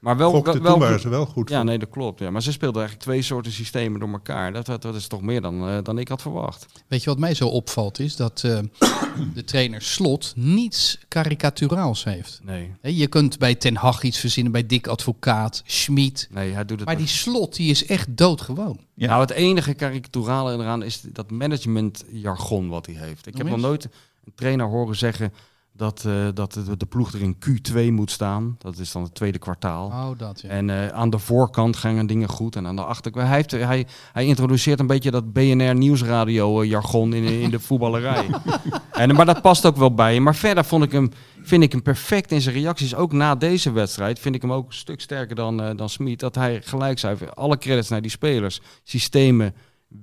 Maar 0.00 0.16
wel, 0.16 0.32
wel, 0.42 0.42
toen 0.42 0.78
waren 0.78 1.00
ze 1.00 1.08
wel 1.08 1.26
goed. 1.26 1.48
Ja, 1.48 1.62
nee, 1.62 1.78
dat 1.78 1.88
klopt. 1.88 2.18
Ja. 2.18 2.30
Maar 2.30 2.42
ze 2.42 2.52
speelden 2.52 2.80
eigenlijk 2.80 3.10
twee 3.10 3.22
soorten 3.22 3.52
systemen 3.52 4.00
door 4.00 4.08
elkaar. 4.08 4.52
Dat, 4.52 4.66
dat, 4.66 4.82
dat 4.82 4.94
is 4.94 5.06
toch 5.06 5.22
meer 5.22 5.40
dan, 5.40 5.68
eh, 5.68 5.78
dan 5.82 5.98
ik 5.98 6.08
had 6.08 6.22
verwacht. 6.22 6.66
Weet 6.88 7.02
je 7.02 7.10
wat 7.10 7.18
mij 7.18 7.34
zo 7.34 7.48
opvalt 7.48 7.98
is 7.98 8.16
dat 8.16 8.42
eh, 8.44 8.58
de 9.34 9.44
trainer 9.44 9.82
Slot 9.82 10.32
niets 10.36 10.98
karikaturaals 11.08 12.04
heeft. 12.04 12.40
Nee. 12.42 12.72
Hè, 12.80 12.88
Je 12.88 13.06
kunt 13.06 13.38
bij 13.38 13.54
Ten 13.54 13.76
Hag 13.76 14.02
iets 14.02 14.18
verzinnen, 14.18 14.52
bij 14.52 14.66
Dick 14.66 14.86
Advocaat, 14.86 15.62
Schmid. 15.66 16.28
Nee, 16.30 16.52
hij 16.52 16.64
doet 16.64 16.78
het 16.78 16.88
Maar 16.88 16.96
die 16.96 17.06
Slot 17.06 17.56
die 17.56 17.70
is 17.70 17.86
echt 17.86 18.16
doodgewoon. 18.16 18.78
Ja. 18.94 19.06
Nou, 19.06 19.20
het 19.20 19.30
enige 19.30 19.74
karikaturale 19.74 20.52
eraan 20.52 20.82
is 20.82 21.00
dat 21.00 21.30
managementjargon 21.30 22.68
wat 22.68 22.86
hij 22.86 22.94
heeft. 22.94 23.26
Ik 23.26 23.36
heb 23.36 23.46
Nog 23.46 23.56
nog 23.56 23.66
nooit 23.66 23.84
een 24.24 24.32
trainer 24.34 24.66
horen 24.66 24.96
zeggen 24.96 25.32
dat, 25.76 26.04
eh, 26.06 26.28
dat 26.34 26.58
de, 26.78 26.86
ploeg 26.86 27.12
er 27.12 27.20
in 27.20 27.36
Q2 27.36 27.92
moet 27.92 28.10
staan. 28.10 28.56
Dat 28.58 28.78
is 28.78 28.92
dan 28.92 29.02
het 29.02 29.14
tweede 29.14 29.38
kwartaal. 29.38 29.86
Oh, 29.86 30.18
dat 30.18 30.40
ja. 30.40 30.48
En 30.48 30.70
eh, 30.70 30.88
aan 30.88 31.10
de 31.10 31.18
voorkant 31.18 31.76
gingen 31.76 32.06
dingen 32.06 32.28
goed 32.28 32.56
en 32.56 32.66
aan 32.66 32.76
de 32.76 32.84
achterkant... 32.84 33.26
Hij, 33.26 33.36
heeft, 33.36 33.50
hij, 33.50 33.86
hij 34.12 34.24
introduceert 34.26 34.80
een 34.80 34.86
beetje 34.86 35.10
dat 35.10 35.32
BNR 35.32 35.74
Nieuwsradio 35.74 36.60
eh, 36.60 36.68
jargon 36.68 37.12
in, 37.14 37.24
in 37.24 37.50
de 37.50 37.60
voetballerij. 37.60 38.26
en, 38.92 39.14
maar 39.14 39.26
dat 39.26 39.42
past 39.42 39.66
ook 39.66 39.76
wel 39.76 39.94
bij 39.94 40.14
hem. 40.14 40.22
Maar 40.22 40.34
verder 40.34 40.64
vond 40.64 40.84
ik 40.84 40.92
hem, 40.92 41.10
vind 41.42 41.62
ik 41.62 41.72
hem 41.72 41.82
perfect 41.82 42.30
in 42.30 42.40
zijn 42.40 42.54
reacties. 42.54 42.94
Ook 42.94 43.12
na 43.12 43.34
deze 43.34 43.72
wedstrijd 43.72 44.18
vind 44.18 44.34
ik 44.34 44.42
hem 44.42 44.52
ook 44.52 44.66
een 44.66 44.74
stuk 44.74 45.00
sterker 45.00 45.36
dan, 45.36 45.62
eh 45.62 45.76
dan 45.76 45.88
Smit. 45.88 46.20
Dat 46.20 46.34
hij 46.34 46.62
gelijk 46.62 46.98
zei, 46.98 47.16
alle 47.34 47.58
credits 47.58 47.88
naar 47.88 48.02
die 48.02 48.10
spelers. 48.10 48.60
Systemen 48.82 49.54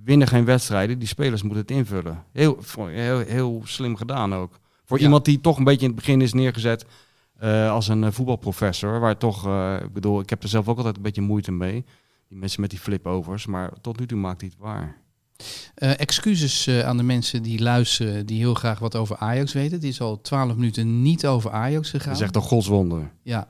winnen 0.04 0.28
geen 0.28 0.46
wedstrijden. 0.46 1.00
Die 1.00 1.08
spelers 1.08 1.42
moeten 1.42 1.62
het 1.62 1.72
invullen. 1.72 2.24
Heel, 2.32 2.58
heel, 2.78 3.20
heel 3.20 3.62
slim 3.66 3.96
gedaan 3.96 4.36
ook. 4.36 4.60
Voor 4.92 5.00
Ja. 5.00 5.06
iemand 5.06 5.26
die 5.26 5.42
toch 5.42 5.58
een 5.58 5.64
beetje 5.64 5.82
in 5.86 5.92
het 5.92 5.96
begin 5.96 6.22
is 6.22 6.34
neergezet 6.34 6.86
eh, 7.40 7.72
als 7.72 7.88
een 7.88 8.04
eh, 8.04 8.12
voetbalprofessor. 8.12 9.00
Waar 9.00 9.18
toch, 9.18 9.46
eh, 9.48 9.76
ik 9.84 9.94
bedoel, 9.94 10.20
ik 10.20 10.30
heb 10.30 10.44
er 10.44 10.50
zelf 10.50 10.68
ook 10.68 10.78
altijd 10.78 10.96
een 10.96 11.02
beetje 11.02 11.22
moeite 11.22 11.52
mee. 11.52 11.86
Die 12.28 12.38
mensen 12.38 12.62
met 12.62 12.70
die 12.70 12.80
flipovers. 12.80 13.46
Maar 13.46 13.72
tot 13.82 14.00
nu 14.00 14.06
toe 14.06 14.18
maakt 14.18 14.42
hij 14.42 14.50
het 14.54 14.60
waar. 14.66 14.98
Excuses 15.76 16.70
aan 16.84 16.98
de 16.98 17.04
mensen 17.04 17.44
die 17.44 17.62
luisteren, 17.62 18.26
die 18.26 18.38
heel 18.38 18.54
graag 18.54 18.80
wat 18.80 18.96
over 18.96 19.18
Ajax 19.18 19.54
weten. 19.54 19.72
Het 19.74 19.84
is 19.84 20.02
al 20.02 20.22
twaalf 20.22 20.56
minuten 20.56 21.02
niet 21.02 21.28
over 21.28 21.52
Ajax 21.52 21.90
gegaan. 21.90 22.08
Dat 22.08 22.18
is 22.18 22.22
echt 22.26 22.36
een 22.36 22.42
godswonder. 22.42 23.12
Ja. 23.24 23.48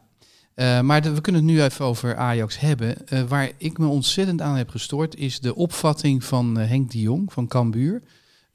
Maar 0.81 1.01
de- 1.01 1.13
we 1.13 1.21
kunnen 1.21 1.41
het 1.45 1.51
nu 1.51 1.63
even 1.63 1.85
over 1.85 2.15
Ajax 2.15 2.59
hebben. 2.59 2.95
Waar 3.27 3.51
ik 3.57 3.77
me 3.77 3.87
ontzettend 3.87 4.41
aan 4.41 4.55
heb 4.55 4.69
gestoord, 4.69 5.15
is 5.15 5.39
de 5.39 5.55
opvatting 5.55 6.23
van 6.23 6.57
Henk 6.57 6.91
de 6.91 6.99
Jong 6.99 7.33
van 7.33 7.47
Cambuur. 7.47 8.01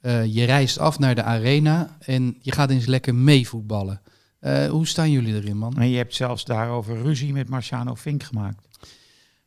Eh, 0.07 0.25
je 0.33 0.43
reist 0.43 0.79
af 0.79 0.99
naar 0.99 1.15
de 1.15 1.23
arena 1.23 1.97
en 1.99 2.37
je 2.41 2.51
gaat 2.51 2.69
eens 2.69 2.85
lekker 2.85 3.15
meevoetballen. 3.15 4.01
Eh 4.39 4.67
hoe 4.69 4.87
staan 4.87 5.11
jullie 5.11 5.35
erin, 5.35 5.57
man? 5.57 5.77
En 5.77 5.89
je 5.89 5.97
hebt 5.97 6.15
zelfs 6.15 6.45
daarover 6.45 7.01
ruzie 7.01 7.33
met 7.33 7.49
Marciano 7.49 7.95
Fink 7.95 8.23
gemaakt. 8.23 8.67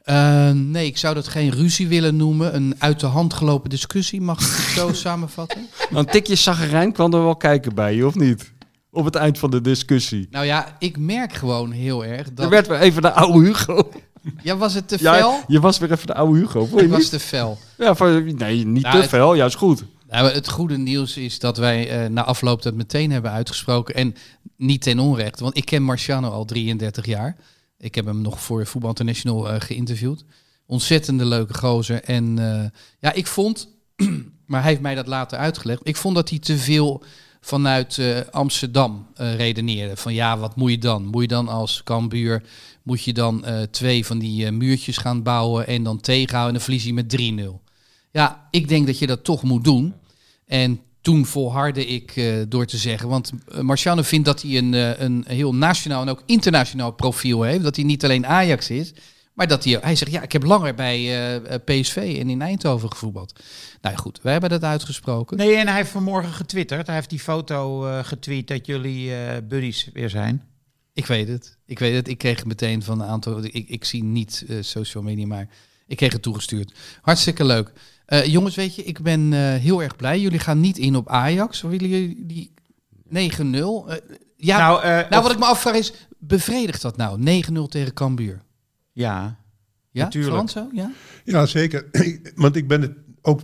Eh, 0.02 0.50
nee, 0.50 0.86
ik 0.86 0.96
zou 0.98 1.14
dat 1.14 1.28
geen 1.28 1.50
ruzie 1.50 1.88
willen 1.88 2.16
noemen. 2.16 2.54
Een 2.54 2.74
uit 2.78 3.00
de 3.00 3.06
hand 3.06 3.34
gelopen 3.34 3.70
discussie, 3.70 4.20
mag 4.20 4.40
ik 4.40 4.46
het 4.46 4.74
zo 4.76 4.92
samenvatten? 5.06 5.66
Nou, 5.90 6.04
een 6.04 6.10
tikje 6.12 6.34
zagerijn 6.34 6.92
kwam 6.92 7.14
er 7.14 7.22
wel 7.24 7.36
kijken 7.36 7.74
bij 7.74 7.94
je, 7.94 8.06
of 8.06 8.14
niet? 8.14 8.52
Op 8.90 9.04
het 9.04 9.14
eind 9.14 9.38
van 9.38 9.50
de 9.50 9.60
discussie. 9.60 10.26
Nou 10.30 10.44
ja, 10.46 10.76
ik 10.78 10.98
merk 10.98 11.32
gewoon 11.32 11.70
heel 11.70 12.04
erg 12.04 12.32
dat... 12.32 12.44
Er 12.44 12.50
werd 12.50 12.66
weer 12.66 12.78
even 12.78 13.02
de 13.02 13.12
oude 13.12 13.46
Hugo. 13.46 13.90
Ja, 14.42 14.56
was 14.56 14.74
het 14.74 14.88
te 14.88 14.98
fel? 14.98 15.12
Ja, 15.30 15.44
je 15.46 15.60
was 15.60 15.78
weer 15.78 15.92
even 15.92 16.06
de 16.06 16.14
oude 16.14 16.38
Hugo. 16.38 16.66
Vond 16.66 16.80
je 16.80 16.86
Ik 16.86 16.92
was 16.92 17.08
te 17.08 17.20
fel. 17.20 17.58
Ja, 17.78 17.94
van, 17.94 18.24
nee, 18.36 18.66
niet 18.66 18.82
Nou, 18.82 18.94
te 18.94 19.00
het- 19.00 19.10
veel. 19.10 19.34
Juist 19.34 19.56
goed. 19.56 19.84
Nou, 20.10 20.30
het 20.30 20.48
goede 20.48 20.78
nieuws 20.78 21.16
is 21.16 21.38
dat 21.38 21.56
wij 21.56 21.88
eh, 21.88 22.10
na 22.10 22.24
afloop 22.24 22.62
dat 22.62 22.74
meteen 22.74 23.10
hebben 23.10 23.30
uitgesproken. 23.30 23.94
En 23.94 24.14
niet 24.56 24.82
ten 24.82 24.98
onrechte, 24.98 25.42
want 25.42 25.56
ik 25.56 25.64
ken 25.64 25.82
Marciano 25.82 26.30
al 26.30 26.44
33 26.44 27.06
jaar. 27.06 27.36
Ik 27.78 27.94
heb 27.94 28.04
hem 28.04 28.20
nog 28.20 28.40
voor 28.40 28.66
Voetbal 28.66 28.90
International 28.90 29.50
eh, 29.50 29.60
geïnterviewd. 29.60 30.24
Ontzettende 30.66 31.24
leuke 31.24 31.54
gozer. 31.54 32.02
En 32.02 32.38
eh, 32.38 32.68
ja, 33.00 33.12
ik 33.12 33.26
vond, 33.26 33.68
maar 34.46 34.60
hij 34.60 34.70
heeft 34.70 34.82
mij 34.82 34.94
dat 34.94 35.06
later 35.06 35.38
uitgelegd. 35.38 35.80
Ik 35.82 35.96
vond 35.96 36.14
dat 36.14 36.30
hij 36.30 36.38
te 36.38 36.58
veel 36.58 37.02
vanuit 37.40 38.00
Amsterdam 38.30 39.06
redeneerde. 39.14 39.96
Van 39.96 40.14
ja, 40.14 40.38
wat 40.38 40.56
moet 40.56 40.70
je 40.70 40.78
dan? 40.78 41.06
Moet 41.06 41.22
je 41.22 41.28
dan 41.28 41.48
als 41.48 41.82
Cambuur, 41.84 42.42
moet 42.82 43.02
je 43.02 43.12
dan 43.12 43.44
twee 43.70 44.06
van 44.06 44.18
die 44.18 44.50
muurtjes 44.50 44.96
gaan 44.96 45.22
bouwen 45.22 45.66
en 45.66 45.82
dan 45.82 46.00
tegenhouden 46.00 46.60
en 46.60 46.66
dan 46.66 46.76
verlies 46.76 46.92
met 46.92 47.60
3-0. 47.60 47.70
Ja, 48.10 48.48
ik 48.50 48.68
denk 48.68 48.86
dat 48.86 48.98
je 48.98 49.06
dat 49.06 49.24
toch 49.24 49.42
moet 49.42 49.64
doen. 49.64 49.94
En 50.50 50.80
toen 51.00 51.26
volhardde 51.26 51.86
ik 51.86 52.16
eh, 52.16 52.34
door 52.48 52.66
te 52.66 52.76
zeggen, 52.76 53.08
want 53.08 53.32
eh, 53.48 53.60
Marciano 53.60 54.02
vindt 54.02 54.26
dat 54.26 54.42
hij 54.42 54.56
een, 54.56 54.74
eh, 54.74 55.00
een 55.00 55.24
heel 55.26 55.54
nationaal 55.54 56.02
en 56.02 56.08
ook 56.08 56.22
internationaal 56.26 56.92
profiel 56.92 57.42
heeft. 57.42 57.62
Dat 57.62 57.76
hij 57.76 57.84
niet 57.84 58.04
alleen 58.04 58.26
Ajax 58.26 58.70
is, 58.70 58.92
maar 59.34 59.48
dat 59.48 59.64
hij, 59.64 59.78
hij 59.80 59.96
zegt, 59.96 60.10
ja, 60.10 60.22
ik 60.22 60.32
heb 60.32 60.42
langer 60.42 60.74
bij 60.74 61.40
PSV 61.64 62.16
en 62.20 62.30
in 62.30 62.42
Eindhoven 62.42 62.90
gevoetbald. 62.92 63.32
Nou 63.80 63.94
ja, 63.94 64.00
goed, 64.00 64.20
wij 64.22 64.32
hebben 64.32 64.50
dat 64.50 64.64
uitgesproken. 64.64 65.36
Nee, 65.36 65.56
en 65.56 65.66
hij 65.66 65.76
heeft 65.76 65.90
vanmorgen 65.90 66.32
getwitterd. 66.32 66.86
Hij 66.86 66.96
heeft 66.96 67.10
die 67.10 67.18
foto 67.18 67.80
getweet 68.02 68.48
dat 68.48 68.66
jullie 68.66 69.12
buddies 69.42 69.90
weer 69.92 70.10
zijn. 70.10 70.42
Ik 70.92 71.06
weet 71.06 71.28
het. 71.28 71.58
Ik 71.66 71.78
weet 71.78 71.94
het. 71.94 72.08
Ik 72.08 72.18
kreeg 72.18 72.36
het 72.36 72.46
meteen 72.46 72.82
van 72.82 73.00
een 73.00 73.08
aantal. 73.08 73.44
Ik, 73.44 73.68
ik 73.68 73.84
zie 73.84 74.04
niet 74.04 74.46
social 74.60 75.02
media, 75.02 75.26
maar 75.26 75.48
ik 75.86 75.96
kreeg 75.96 76.12
het 76.12 76.22
toegestuurd. 76.22 76.72
Hartstikke 77.00 77.44
leuk. 77.44 77.72
Eh, 78.10 78.24
jongens, 78.26 78.54
weet 78.54 78.74
je, 78.74 78.82
ik 78.84 79.00
ben 79.02 79.32
eh, 79.32 79.38
heel 79.54 79.82
erg 79.82 79.96
blij. 79.96 80.20
Jullie 80.20 80.38
gaan 80.38 80.60
niet 80.60 80.78
in 80.78 80.96
op 80.96 81.08
Ajax. 81.08 81.60
Willen 81.62 81.88
jullie 81.88 82.26
die 82.26 82.52
9-0? 83.08 83.12
Eh, 83.12 83.96
ja, 84.36 84.58
nou, 84.58 84.82
nou, 84.82 84.82
eh, 84.82 85.16
of- 85.18 85.22
wat 85.22 85.32
ik 85.32 85.38
me 85.38 85.44
afvraag 85.44 85.74
is, 85.74 85.92
bevredigt 86.18 86.82
dat 86.82 86.96
nou? 86.96 87.18
9-0 87.20 87.68
tegen 87.68 87.92
Cambuur. 87.94 88.42
Ja, 88.92 89.38
Ja, 89.92 90.02
Natuurlijk. 90.04 90.34
Frans 90.34 90.52
zo? 90.52 90.68
Ja? 90.72 90.90
Ja, 91.24 91.46
zeker. 91.46 91.86
Want 92.34 92.56
ik 92.56 92.68
ben 92.68 92.80
het 92.82 92.92
ook 93.22 93.40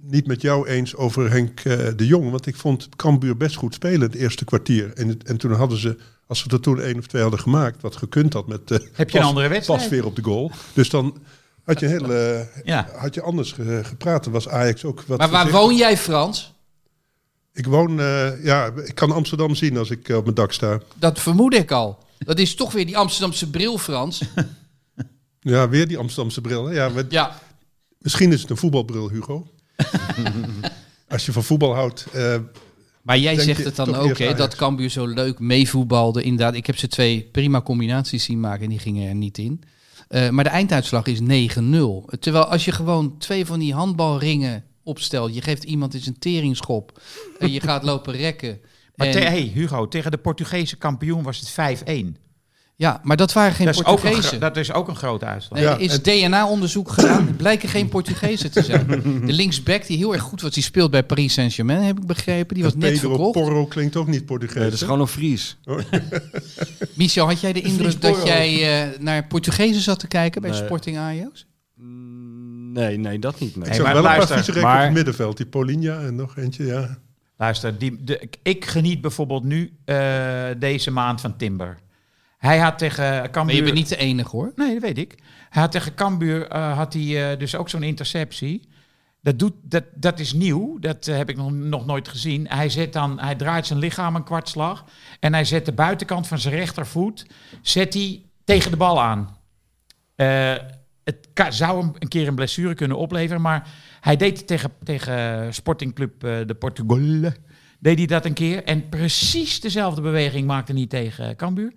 niet 0.00 0.26
met 0.26 0.42
jou 0.42 0.68
eens 0.68 0.96
over 0.96 1.30
Henk 1.30 1.60
eh, 1.60 1.86
de 1.96 2.06
Jong. 2.06 2.30
Want 2.30 2.46
ik 2.46 2.56
vond 2.56 2.88
Cambuur 2.96 3.36
best 3.36 3.56
goed 3.56 3.74
spelen 3.74 4.00
het 4.00 4.14
eerste 4.14 4.44
kwartier. 4.44 4.92
En, 4.94 5.08
het- 5.08 5.24
en 5.24 5.36
toen 5.36 5.52
hadden 5.52 5.78
ze, 5.78 5.96
als 6.26 6.38
ze 6.38 6.48
er 6.50 6.60
toen 6.60 6.80
één 6.80 6.98
of 6.98 7.06
twee 7.06 7.22
hadden 7.22 7.40
gemaakt, 7.40 7.82
wat 7.82 7.96
gekund 7.96 8.32
had 8.32 8.46
met... 8.48 8.70
eh, 8.70 8.78
Heb 8.92 9.10
je 9.10 9.18
een 9.18 9.24
andere 9.24 9.48
wedstrijd? 9.48 9.80
Pas 9.80 9.88
weer 9.90 10.04
op 10.04 10.16
de 10.16 10.22
goal. 10.22 10.50
Dus 10.72 10.90
dan 10.90 11.16
had 11.70 11.80
je, 11.80 11.86
heel, 11.86 12.12
eh, 12.14 12.40
Ja. 12.64 12.88
had 12.96 13.14
je 13.14 13.22
anders 13.22 13.52
ge- 13.52 13.80
gepraat. 13.84 14.26
Was 14.26 14.48
Ajax 14.48 14.84
ook 14.84 15.02
wat 15.06 15.18
Maar 15.18 15.30
waar 15.30 15.50
woon 15.50 15.76
jij, 15.76 15.96
Frans? 15.96 16.52
Ik 17.52 17.66
woon, 17.66 18.00
eh, 18.00 18.44
ja, 18.44 18.72
ik 18.84 18.94
kan 18.94 19.12
Amsterdam 19.12 19.54
zien 19.54 19.76
als 19.76 19.90
ik 19.90 20.08
eh, 20.08 20.16
op 20.16 20.22
mijn 20.22 20.34
dak 20.34 20.52
sta. 20.52 20.80
Dat 20.98 21.20
vermoed 21.20 21.54
ik 21.54 21.70
al. 21.70 21.98
Dat 22.18 22.38
is 22.38 22.54
toch 22.54 22.72
weer 22.72 22.86
die 22.86 22.96
Amsterdamse 22.96 23.50
bril, 23.50 23.78
Frans. 23.78 24.22
Ja, 25.40 25.68
weer 25.68 25.88
die 25.88 25.98
Amsterdamse 25.98 26.40
bril. 26.40 26.66
hè? 26.66 26.74
Ja, 26.74 26.90
Ja, 27.08 27.38
misschien 27.98 28.32
is 28.32 28.40
het 28.40 28.50
een 28.50 28.56
voetbalbril, 28.56 29.08
Hugo. 29.10 29.46
als 31.08 31.26
je 31.26 31.32
van 31.32 31.44
voetbal 31.44 31.74
houdt. 31.74 32.06
Maar 33.02 33.18
jij 33.18 33.38
zegt 33.40 33.64
het 33.64 33.76
dan 33.76 33.94
ook, 33.94 34.18
hè, 34.18 34.34
dat 34.34 34.54
Cambuur 34.54 34.90
zo 34.90 35.06
leuk 35.06 35.38
meevoetbalde. 35.38 36.22
Inderdaad, 36.22 36.54
ik 36.54 36.66
heb 36.66 36.76
ze 36.78 36.88
twee 36.88 37.28
prima 37.32 37.62
combinaties 37.62 38.24
zien 38.24 38.40
maken 38.40 38.62
en 38.62 38.68
die 38.68 38.78
gingen 38.78 39.08
er 39.08 39.14
niet 39.14 39.38
in. 39.38 39.62
Eh, 40.10 40.28
maar 40.28 40.44
de 40.44 40.50
einduitslag 40.50 41.06
is 41.06 41.20
9-0. 41.20 41.24
Terwijl 42.20 42.44
als 42.44 42.64
je 42.64 42.72
gewoon 42.72 43.18
twee 43.18 43.46
van 43.46 43.58
die 43.58 43.74
handbalringen 43.74 44.64
opstelt, 44.82 45.34
je 45.34 45.42
geeft 45.42 45.64
iemand 45.64 45.94
eens 45.94 46.06
een 46.06 46.18
teringschop 46.18 47.00
en 47.38 47.50
je 47.52 47.60
gaat 47.60 47.82
lopen 47.82 48.14
rekken. 48.14 48.60
maar 48.94 49.06
En- 49.06 49.22
hey, 49.26 49.40
Hugo, 49.40 49.88
tegen 49.88 50.10
de 50.10 50.18
Portugese 50.18 50.76
kampioen 50.76 51.22
was 51.22 51.38
het 51.38 51.50
5-1. 51.50 52.16
Ja, 52.80 53.00
maar 53.02 53.16
dat 53.16 53.32
waren 53.32 53.52
geen 53.54 53.66
Dat, 53.66 53.74
is 53.74 53.80
ook 53.80 53.86
een 53.92 53.98
gro- 53.98 54.08
Portugezen. 54.10 54.40
dat 54.40 54.56
is 54.56 54.72
ook 54.72 54.88
een 54.88 54.96
grote 54.96 55.24
uitslag. 55.24 55.58
Nee, 55.58 55.68
Ja, 55.68 55.74
er 55.74 55.80
is 55.80 55.92
het- 55.92 56.04
DNA-onderzoek 56.04 56.90
gedaan. 56.98 57.26
Het 57.26 57.36
blijken 57.36 57.68
geen 57.68 57.88
Portugezen 57.88 58.50
te 58.50 58.62
zijn. 58.62 58.86
De 59.26 59.32
linksback 59.32 59.86
die 59.86 59.96
heel 59.96 60.12
erg 60.12 60.22
goed 60.22 60.40
was, 60.40 60.50
die 60.54 60.62
speelt 60.62 60.90
bij 60.90 61.02
Paris 61.02 61.32
Saint-Germain, 61.32 61.82
heb 61.82 61.98
ik 61.98 62.06
begrepen. 62.06 62.54
Die 62.54 62.64
was 62.64 62.74
net 62.74 62.92
Pedro 62.92 63.08
verkocht. 63.08 63.32
Porro 63.32 63.66
klinkt 63.66 63.96
ook 63.96 64.06
niet 64.06 64.26
Portugees. 64.26 64.54
Nee, 64.54 64.64
dat 64.64 64.72
is 64.72 64.82
gewoon 64.82 65.00
een 65.00 65.06
Fries. 65.06 65.56
Michel, 66.94 67.26
had 67.26 67.40
jij 67.40 67.52
de 67.52 67.60
indruk 67.60 68.00
dat 68.00 68.26
jij 68.26 68.82
eh, 68.92 68.98
naar 69.00 69.26
Portugezen 69.26 69.82
zat 69.82 69.98
te 69.98 70.06
kijken 70.08 70.42
bij 70.42 70.50
Nee. 70.50 70.60
Sporting 70.64 70.96
Ajax? 70.98 71.46
Mm, 71.74 72.72
Nee, 72.72 72.98
nee, 72.98 73.18
dat 73.18 73.40
niet. 73.40 73.56
Nee. 73.56 73.68
Ik 73.68 73.74
zag 73.74 73.84
maar 73.84 73.94
wel 73.94 74.02
een 74.02 74.08
paar 74.08 74.16
luister, 74.16 74.36
vieze 74.36 74.52
rekken 74.52 74.70
maar- 74.70 74.80
op 74.80 74.86
het 74.86 74.94
middenveld. 74.96 75.36
Die 75.36 75.46
Polinja 75.46 76.00
en 76.00 76.14
nog 76.14 76.36
eentje, 76.36 76.64
ja. 76.66 76.98
Luister, 77.36 77.78
die, 77.78 77.98
de, 78.04 78.28
ik 78.42 78.64
geniet 78.64 79.00
bijvoorbeeld 79.00 79.44
nu 79.44 79.72
eh, 79.84 80.44
deze 80.58 80.90
maand 80.90 81.20
van 81.20 81.36
Timber. 81.36 81.78
Hij 82.40 82.58
had 82.58 82.78
tegen 82.78 83.30
Cambuur... 83.30 83.44
Maar 83.44 83.54
je 83.54 83.62
bent 83.62 83.74
niet 83.74 83.88
de 83.88 83.96
enige 83.96 84.36
hoor. 84.36 84.52
Nee, 84.54 84.72
dat 84.72 84.82
weet 84.82 84.98
ik. 84.98 85.18
Hij 85.50 85.62
had 85.62 85.72
tegen 85.72 85.94
Cambuur 85.94 86.48
eh, 86.48 86.76
had 86.76 86.92
hij, 86.92 87.32
eh, 87.32 87.38
dus 87.38 87.54
ook 87.54 87.68
zo'n 87.68 87.82
interceptie. 87.82 88.68
Dat, 89.22 89.38
doet, 89.38 89.52
dat, 89.62 89.84
dat 89.94 90.18
is 90.18 90.32
nieuw. 90.32 90.78
Dat 90.78 91.06
eh, 91.06 91.16
heb 91.16 91.28
ik 91.28 91.36
nog, 91.36 91.52
nog 91.52 91.86
nooit 91.86 92.08
gezien. 92.08 92.48
Hij, 92.48 92.68
zet 92.68 92.92
dan, 92.92 93.20
hij 93.20 93.34
draait 93.34 93.66
zijn 93.66 93.78
lichaam 93.78 94.14
een 94.14 94.24
kwartslag. 94.24 94.84
En 95.18 95.32
hij 95.32 95.44
zet 95.44 95.64
de 95.64 95.72
buitenkant 95.72 96.26
van 96.26 96.38
zijn 96.38 96.54
rechtervoet 96.54 97.26
zet 97.62 97.94
hij 97.94 98.22
tegen 98.44 98.70
de 98.70 98.76
bal 98.76 99.02
aan. 99.02 99.36
Het 101.04 101.28
zou 101.48 101.80
hem 101.80 101.92
een 101.98 102.08
keer 102.08 102.28
een 102.28 102.34
blessure 102.34 102.74
kunnen 102.74 102.96
opleveren. 102.96 103.42
Maar 103.42 103.68
hij 104.00 104.16
deed 104.16 104.38
het 104.38 104.46
tegen, 104.46 104.72
tegen 104.82 105.54
Sporting 105.54 105.94
Club 105.94 106.20
de 106.20 106.56
Portugal. 106.58 107.32
Deed 107.78 107.98
hij 107.98 108.06
dat 108.06 108.24
een 108.24 108.32
keer. 108.32 108.64
En 108.64 108.88
precies 108.88 109.60
dezelfde 109.60 110.00
beweging 110.00 110.46
maakte 110.46 110.72
hij 110.72 110.86
tegen 110.86 111.36
Cambuur. 111.36 111.72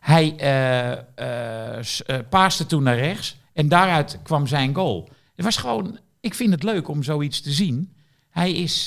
Hij 0.00 0.36
eh, 0.36 2.18
paaste 2.28 2.66
toen 2.66 2.82
naar 2.82 2.98
rechts. 2.98 3.36
En 3.52 3.68
daaruit 3.68 4.18
kwam 4.22 4.46
zijn 4.46 4.74
goal. 4.74 5.08
Het 5.36 5.44
was 5.44 5.56
gewoon... 5.56 5.98
Ik 6.20 6.34
vind 6.34 6.50
het 6.52 6.62
leuk 6.62 6.88
om 6.88 7.02
zoiets 7.02 7.40
te 7.40 7.50
zien. 7.50 7.92
Hij, 8.30 8.52
is, 8.52 8.86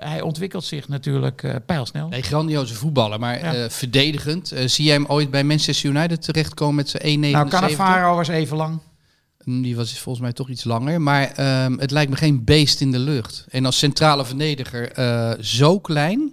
hij 0.00 0.20
ontwikkelt 0.20 0.64
zich 0.64 0.88
natuurlijk 0.88 1.42
eh 1.42 1.54
pijlsnel. 1.66 2.08
Nee, 2.08 2.22
grandioze 2.22 2.74
voetballer, 2.74 3.18
maar 3.20 3.56
Ja. 3.56 3.70
verdedigend. 3.70 4.52
Zie 4.66 4.84
jij 4.84 4.94
hem 4.94 5.06
ooit 5.06 5.30
bij 5.30 5.44
Manchester 5.44 5.90
United 5.90 6.22
terechtkomen 6.22 6.74
met 6.74 6.88
zijn 6.88 7.02
1,79? 7.24 7.30
nou, 7.30 7.48
Cannavaro 7.48 8.16
was 8.16 8.28
even 8.28 8.56
lang. 8.56 8.78
Mm, 9.44 9.62
Die 9.62 9.76
was 9.76 9.98
volgens 9.98 10.24
mij 10.24 10.32
toch 10.32 10.48
iets 10.48 10.64
langer. 10.64 11.00
Maar 11.00 11.30
ehm, 11.32 11.78
het 11.78 11.90
lijkt 11.90 12.10
me 12.10 12.16
geen 12.16 12.44
beest 12.44 12.80
in 12.80 12.90
de 12.90 12.98
lucht. 12.98 13.46
En 13.50 13.64
als 13.64 13.78
centrale 13.78 14.24
verdediger 14.24 14.92
zo 15.44 15.80
klein. 15.80 16.32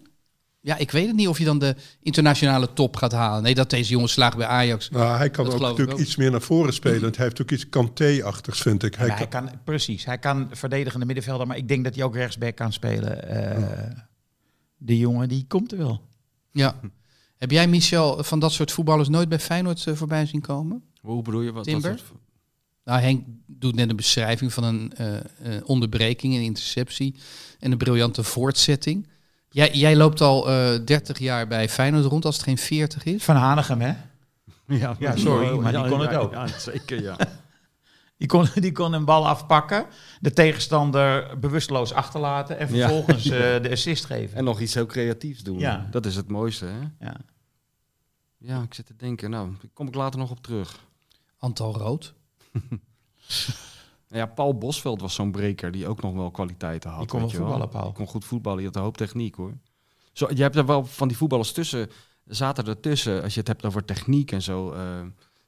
Ja, 0.65 0.77
ik 0.77 0.91
weet 0.91 1.07
het 1.07 1.15
niet 1.15 1.27
of 1.27 1.37
je 1.37 1.45
dan 1.45 1.59
de 1.59 1.75
internationale 2.01 2.73
top 2.73 2.95
gaat 2.95 3.11
halen. 3.11 3.43
Nee, 3.43 3.55
dat 3.55 3.69
deze 3.69 3.91
jongen 3.91 4.09
slaagt 4.09 4.37
bij 4.37 4.45
Ajax. 4.47 4.89
Nou, 4.89 5.17
hij 5.17 5.29
kan 5.29 5.45
Dat 5.45 5.53
ook 5.53 5.59
natuurlijk 5.61 5.91
ook. 5.91 5.99
iets 5.99 6.15
meer 6.15 6.31
naar 6.31 6.41
voren 6.41 6.73
spelen. 6.73 7.01
Want 7.01 7.15
hij 7.15 7.25
heeft 7.25 7.41
ook 7.41 7.51
iets 7.51 7.69
Kanté-achtigs, 7.69 8.61
vind 8.61 8.83
ik. 8.83 8.95
Hij 8.95 9.07
Maar 9.07 9.17
hij 9.17 9.27
kan, 9.27 9.45
kan, 9.45 9.59
precies, 9.63 10.05
hij 10.05 10.17
kan 10.17 10.47
verdedigende 10.51 11.05
middenvelder, 11.05 11.47
maar 11.47 11.57
ik 11.57 11.67
denk 11.67 11.83
dat 11.83 11.95
hij 11.95 12.03
ook 12.03 12.15
rechtsback 12.15 12.55
kan 12.55 12.73
spelen. 12.73 13.29
Eh, 13.29 13.91
De 14.77 14.97
jongen 14.97 15.29
die 15.29 15.45
komt 15.47 15.71
er 15.71 15.77
wel. 15.77 16.01
Ja. 16.51 16.79
Heb 17.37 17.51
jij, 17.51 17.67
Michel, 17.67 18.23
van 18.23 18.39
dat 18.39 18.51
soort 18.51 18.71
voetballers 18.71 19.09
nooit 19.09 19.29
bij 19.29 19.39
Feyenoord 19.39 19.87
eh, 19.87 19.93
voorbij 19.95 20.25
zien 20.25 20.41
komen? 20.41 20.83
Hoe 21.01 21.21
bedoel 21.21 21.41
je? 21.41 21.51
Wat, 21.51 21.63
Timber? 21.63 21.89
wat 21.91 21.99
soort- 21.99 22.19
Nou, 22.83 23.01
Henk 23.01 23.23
doet 23.47 23.75
net 23.75 23.89
een 23.89 23.95
beschrijving 23.95 24.53
van 24.53 24.63
een 24.63 24.93
eh, 24.93 25.15
eh, 25.17 25.23
onderbreking, 25.63 26.33
een 26.35 26.41
interceptie 26.41 27.15
en 27.59 27.71
een 27.71 27.77
briljante 27.77 28.23
voortzetting. 28.23 29.07
Jij, 29.55 29.71
jij 29.73 29.95
loopt 29.95 30.21
al 30.21 30.49
eh 30.49 30.79
30 30.85 31.19
jaar 31.19 31.47
bij 31.47 31.69
Feyenoord 31.69 32.05
rond 32.05 32.25
als 32.25 32.35
het 32.35 32.43
geen 32.43 32.57
40 32.57 33.03
is. 33.03 33.23
Van 33.23 33.35
Hanegem, 33.35 33.81
hè? 33.81 33.93
Ja, 34.77 34.95
Ja, 34.99 35.15
sorry, 35.15 35.57
maar 35.57 35.71
die 35.71 35.87
kon 35.87 35.99
het 35.99 36.15
ook. 36.15 36.31
Ja, 36.31 36.47
zeker, 36.47 37.01
ja. 37.01 37.17
Die 38.17 38.27
kon, 38.27 38.47
die 38.55 38.71
kon 38.71 38.93
een 38.93 39.05
bal 39.05 39.27
afpakken, 39.27 39.85
de 40.19 40.33
tegenstander 40.33 41.39
bewusteloos 41.39 41.93
achterlaten 41.93 42.59
en 42.59 42.73
Ja. 42.73 42.87
vervolgens 42.87 43.29
eh, 43.29 43.39
de 43.61 43.69
assist 43.71 44.05
geven. 44.05 44.37
En 44.37 44.43
nog 44.43 44.59
iets 44.59 44.73
heel 44.73 44.85
creatiefs 44.85 45.43
doen. 45.43 45.59
Ja. 45.59 45.87
Dat 45.91 46.05
is 46.05 46.15
het 46.15 46.27
mooiste, 46.27 46.65
hè? 46.65 47.05
Ja. 47.05 47.15
Ja, 48.37 48.61
ik 48.61 48.73
zit 48.73 48.85
te 48.85 48.95
denken. 48.95 49.29
Nou, 49.29 49.49
daar 49.49 49.69
kom 49.73 49.87
ik 49.87 49.95
later 49.95 50.19
nog 50.19 50.31
op 50.31 50.41
terug. 50.41 50.79
Antal 51.37 51.73
rood. 51.77 52.13
Ja, 54.07 54.25
Paul 54.25 54.57
Bosveld 54.57 55.01
was 55.01 55.13
zo'n 55.13 55.31
breker 55.31 55.71
die 55.71 55.87
ook 55.87 56.01
nog 56.01 56.13
wel 56.13 56.31
kwaliteiten 56.31 56.89
had. 56.89 56.99
Die 56.99 57.07
kon 57.07 57.21
weet 57.21 57.31
wel 57.31 57.39
je 57.39 57.45
voetballen, 57.45 57.69
Paul. 57.73 57.83
Die 57.85 57.93
kon 57.93 58.07
goed 58.07 58.25
voetballen, 58.25 58.57
die 58.57 58.67
had 58.67 58.75
een 58.75 58.81
hoop 58.81 58.97
techniek 58.97 59.35
hoor. 59.35 59.53
Zo, 60.13 60.27
je 60.33 60.41
hebt 60.41 60.55
er 60.55 60.65
wel 60.65 60.85
van 60.85 61.07
die 61.07 61.17
voetballers 61.17 61.51
tussen, 61.51 61.89
zaten 62.25 62.65
er 62.67 62.79
tussen, 62.79 63.23
als 63.23 63.33
je 63.33 63.39
het 63.39 63.47
hebt 63.47 63.65
over 63.65 63.85
techniek 63.85 64.31
en 64.31 64.41
zo, 64.41 64.71
eh, 64.71 64.81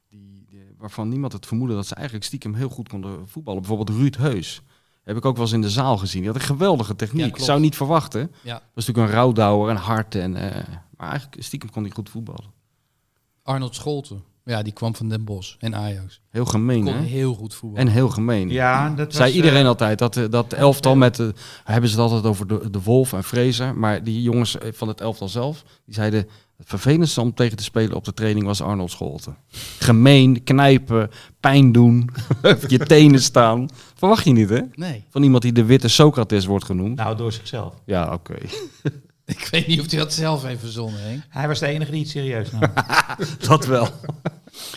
die, 0.08 0.44
die- 0.48 0.74
waarvan 0.78 1.08
niemand 1.08 1.32
het 1.32 1.46
vermoedde 1.46 1.74
dat 1.74 1.86
ze 1.86 1.94
eigenlijk 1.94 2.26
stiekem 2.26 2.54
heel 2.54 2.68
goed 2.68 2.88
konden 2.88 3.28
voetballen. 3.28 3.60
Bijvoorbeeld 3.62 3.98
Ruud 3.98 4.16
Heus. 4.16 4.62
Heb 5.02 5.16
ik 5.16 5.24
ook 5.24 5.34
wel 5.36 5.44
eens 5.44 5.54
in 5.54 5.60
de 5.60 5.70
zaal 5.70 5.96
gezien. 5.98 6.20
Die 6.22 6.30
had 6.30 6.40
een 6.40 6.46
geweldige 6.46 6.90
Ja, 6.90 6.96
techniek. 6.96 7.26
klopt. 7.26 7.42
Zou 7.44 7.60
niet 7.60 7.76
verwachten. 7.76 8.32
Ja. 8.42 8.62
Was 8.74 8.86
natuurlijk 8.86 9.06
een 9.08 9.14
rouwdouwer 9.20 9.70
en 9.70 9.76
hard. 9.76 10.14
En, 10.14 10.36
eh, 10.36 10.74
maar 10.96 11.10
eigenlijk 11.10 11.42
stiekem 11.42 11.70
kon 11.70 11.82
hij 11.82 11.92
goed 11.92 12.10
voetballen. 12.10 12.50
Arnold 13.42 13.74
Scholten. 13.74 14.22
Ja, 14.48 14.62
die 14.62 14.72
kwam 14.72 14.94
van 14.96 15.08
Den 15.08 15.24
Bosch 15.24 15.54
en 15.58 15.74
Ajax. 15.74 16.20
Heel 16.30 16.44
gemeen, 16.44 16.84
Kon 16.84 16.94
hè? 16.94 17.02
heel 17.02 17.34
goed 17.34 17.54
voetballen. 17.54 17.86
En 17.86 17.92
heel 17.92 18.08
gemeen. 18.08 18.50
Ja, 18.50 18.90
dat 18.90 19.06
was, 19.06 19.16
Zei 19.16 19.32
iedereen 19.32 19.62
eh, 19.62 19.68
altijd 19.68 19.98
dat, 19.98 20.16
eh, 20.16 20.24
dat 20.30 20.52
elftal 20.52 20.96
met 20.96 21.16
de, 21.16 21.34
hebben 21.64 21.90
ze 21.90 22.00
het 22.00 22.04
altijd 22.04 22.24
over 22.24 22.46
de, 22.46 22.70
de 22.70 22.82
Wolf 22.82 23.12
en 23.12 23.24
Fraser, 23.24 23.74
maar 23.76 24.04
die 24.04 24.22
jongens 24.22 24.58
eh, 24.58 24.72
van 24.72 24.88
het 24.88 25.00
elftal 25.00 25.28
zelf, 25.28 25.64
die 25.84 25.94
zeiden 25.94 26.26
het 26.56 26.68
vervelendste 26.68 27.20
om 27.20 27.34
tegen 27.34 27.56
te 27.56 27.62
spelen 27.62 27.96
op 27.96 28.04
de 28.04 28.14
training 28.14 28.46
was 28.46 28.60
Arnold 28.62 28.90
Scholten. 28.90 29.36
Gemeen, 29.78 30.44
knijpen, 30.44 31.10
pijn 31.40 31.72
doen, 31.72 32.10
op 32.42 32.64
je 32.68 32.78
tenen 32.78 33.22
staan. 33.22 33.68
Verwacht 33.94 34.24
je 34.24 34.32
niet, 34.32 34.48
hè? 34.48 34.60
Nee, 34.74 35.04
Van 35.10 35.22
iemand 35.22 35.42
die 35.42 35.52
de 35.52 35.64
witte 35.64 35.88
Socrates 35.88 36.44
wordt 36.46 36.64
genoemd. 36.64 36.96
Nou, 36.96 37.16
door 37.16 37.32
zichzelf. 37.32 37.74
Ja, 37.84 38.12
oké. 38.12 38.34
ik 39.24 39.48
weet 39.50 39.66
niet 39.66 39.80
of 39.80 39.90
hij 39.90 39.98
dat 39.98 40.12
zelf 40.12 40.42
heeft 40.42 40.60
verzonnen, 40.60 41.00
Henk. 41.02 41.22
Hij 41.28 41.48
was 41.48 41.58
de 41.58 41.66
enige 41.66 41.90
die 41.90 42.00
het 42.00 42.10
serieus 42.10 42.50
nam. 42.50 42.60
Dat 43.48 43.66
wel. 43.66 43.88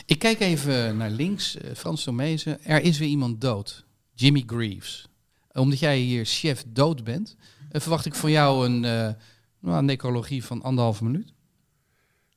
Ik 0.06 0.20
kijk 0.20 0.40
even 0.40 0.98
naar 0.98 1.10
links. 1.10 1.58
eh, 1.58 1.72
Frans 1.76 2.04
Tomezen. 2.04 2.64
Er 2.64 2.82
is 2.82 2.98
weer 2.98 3.08
iemand 3.10 3.42
dood. 3.42 3.86
Jimmy 4.16 4.44
Greaves. 4.46 5.08
Omdat 5.54 5.80
jij 5.80 5.98
hier 5.98 6.26
chef 6.26 6.64
dood 6.68 7.04
bent, 7.04 7.36
eh, 7.72 7.82
verwacht 7.82 8.06
ik 8.06 8.16
van 8.16 8.32
jou 8.32 8.66
een, 8.66 8.86
eh, 8.86 9.14
nou, 9.60 9.78
een 9.78 9.86
necrologie 9.86 10.44
van 10.44 10.62
anderhalve 10.62 11.04
minuut. 11.04 11.34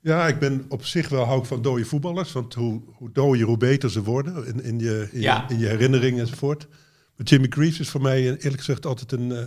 Ja, 0.01 0.27
ik 0.29 0.39
ben 0.39 0.65
op 0.69 0.85
zich 0.85 1.09
wel 1.09 1.25
hou 1.25 1.41
ik 1.41 1.47
van 1.47 1.63
dode 1.63 1.85
voetballers. 1.85 2.33
Want 2.33 2.55
hoe, 2.55 2.83
hoe 2.87 3.13
dooier, 3.13 3.47
hoe 3.47 3.57
beter 3.57 3.91
ze 3.91 4.03
worden 4.03 4.47
in, 4.47 4.63
in, 4.63 4.79
je, 4.79 5.09
in, 5.13 5.21
Ja. 5.21 5.45
je, 5.49 5.55
in 5.55 5.61
je 5.61 5.67
herinnering 5.67 6.19
enzovoort. 6.19 6.67
Maar 7.17 7.27
Jimmy 7.27 7.47
Greaves 7.51 7.81
is 7.81 7.89
voor 7.89 8.01
mij 8.03 8.23
eerlijk 8.23 8.59
gezegd 8.59 8.87
altijd 8.87 9.13
een, 9.13 9.33
eh, 9.33 9.39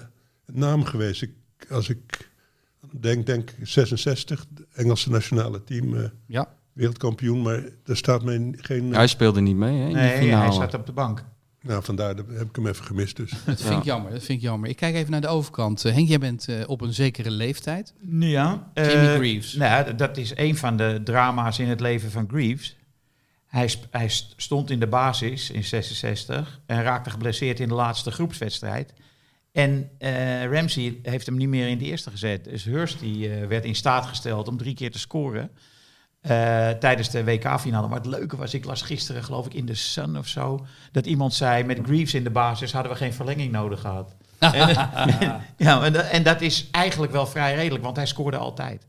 een 0.45 0.59
naam 0.59 0.83
geweest. 0.83 1.21
Ik, 1.21 1.31
als 1.69 1.89
ik 1.89 2.29
denk, 2.99 3.25
denk 3.25 3.53
66, 3.63 4.45
het 4.55 4.65
Engelse 4.73 5.09
nationale 5.09 5.63
team, 5.63 5.95
eh, 5.97 6.09
Ja. 6.27 6.55
Wereldkampioen. 6.77 7.41
Maar 7.41 7.63
er 7.85 7.97
staat 7.97 8.23
mij 8.23 8.53
geen... 8.57 8.93
Hij 8.93 9.07
speelde 9.07 9.41
niet 9.41 9.55
mee, 9.55 9.77
hè? 9.77 9.81
In 9.81 9.87
die 9.87 9.95
Nee, 9.95 10.17
finale. 10.17 10.43
hij 10.43 10.51
zat 10.51 10.73
op 10.73 10.85
de 10.85 10.91
bank. 10.91 11.23
Nou, 11.61 11.83
vandaar 11.83 12.15
dat 12.15 12.25
heb 12.33 12.47
ik 12.49 12.55
hem 12.55 12.67
even 12.67 12.85
gemist 12.85 13.15
dus. 13.15 13.31
Dat 13.45 13.61
vind 13.61 13.79
ik 13.79 13.83
jammer. 13.83 14.11
Dat 14.11 14.23
vind 14.23 14.37
ik 14.37 14.43
jammer. 14.43 14.69
Ik 14.69 14.75
kijk 14.75 14.95
even 14.95 15.11
naar 15.11 15.21
de 15.21 15.27
overkant. 15.27 15.85
Eh, 15.85 15.93
Henk, 15.93 16.07
jij 16.07 16.19
bent 16.19 16.47
eh, 16.47 16.55
op 16.69 16.81
een 16.81 16.93
zekere 16.93 17.31
leeftijd. 17.31 17.93
Ja. 18.09 18.71
Jimmy 18.73 18.91
eh, 18.91 19.13
Greaves. 19.15 19.53
Nou, 19.53 19.95
dat 19.95 20.17
is 20.17 20.31
een 20.35 20.57
van 20.57 20.77
de 20.77 21.01
drama's 21.03 21.59
in 21.59 21.67
het 21.67 21.79
leven 21.79 22.11
van 22.11 22.27
Greaves. 22.29 22.77
Hij, 23.47 23.67
sp- 23.67 23.87
hij 23.91 24.07
st- 24.09 24.33
stond 24.37 24.69
in 24.69 24.79
de 24.79 24.87
basis 24.87 25.51
in 25.51 25.63
66 25.63 26.59
en 26.65 26.83
raakte 26.83 27.09
geblesseerd 27.09 27.59
in 27.59 27.67
de 27.67 27.73
laatste 27.73 28.11
groepswedstrijd. 28.11 28.93
En 29.51 29.89
eh, 29.97 30.45
Ramsey 30.51 30.99
heeft 31.03 31.25
hem 31.25 31.37
niet 31.37 31.47
meer 31.47 31.67
in 31.67 31.77
de 31.77 31.85
eerste 31.85 32.09
gezet. 32.09 32.43
Dus 32.43 32.63
Hurst 32.63 32.99
die, 32.99 33.29
eh, 33.33 33.47
werd 33.47 33.65
in 33.65 33.75
staat 33.75 34.05
gesteld 34.05 34.47
om 34.47 34.57
drie 34.57 34.73
keer 34.75 34.91
te 34.91 34.99
scoren 34.99 35.49
eh, 36.21 36.69
tijdens 36.69 37.09
de 37.09 37.23
WK-finale. 37.23 37.87
Maar 37.87 37.97
het 37.97 38.05
leuke 38.05 38.35
was, 38.37 38.53
ik 38.53 38.65
las 38.65 38.81
gisteren 38.81 39.23
geloof 39.23 39.45
ik 39.45 39.53
in 39.53 39.65
de 39.65 39.73
Sun 39.75 40.17
of 40.17 40.27
zo, 40.27 40.65
dat 40.91 41.05
iemand 41.05 41.33
zei 41.33 41.63
met 41.63 41.79
Greaves 41.83 42.13
in 42.13 42.23
de 42.23 42.29
basis 42.29 42.71
hadden 42.73 42.91
we 42.91 42.97
geen 42.97 43.13
verlenging 43.13 43.51
nodig 43.51 43.79
gehad. 43.81 44.15
en, 44.39 44.67
ja, 45.57 45.83
en, 45.83 45.93
dat- 45.93 46.05
en 46.09 46.23
dat 46.23 46.41
is 46.41 46.67
eigenlijk 46.71 47.11
wel 47.11 47.27
vrij 47.27 47.55
redelijk, 47.55 47.83
want 47.83 47.95
hij 47.95 48.05
scoorde 48.05 48.37
altijd. 48.37 48.83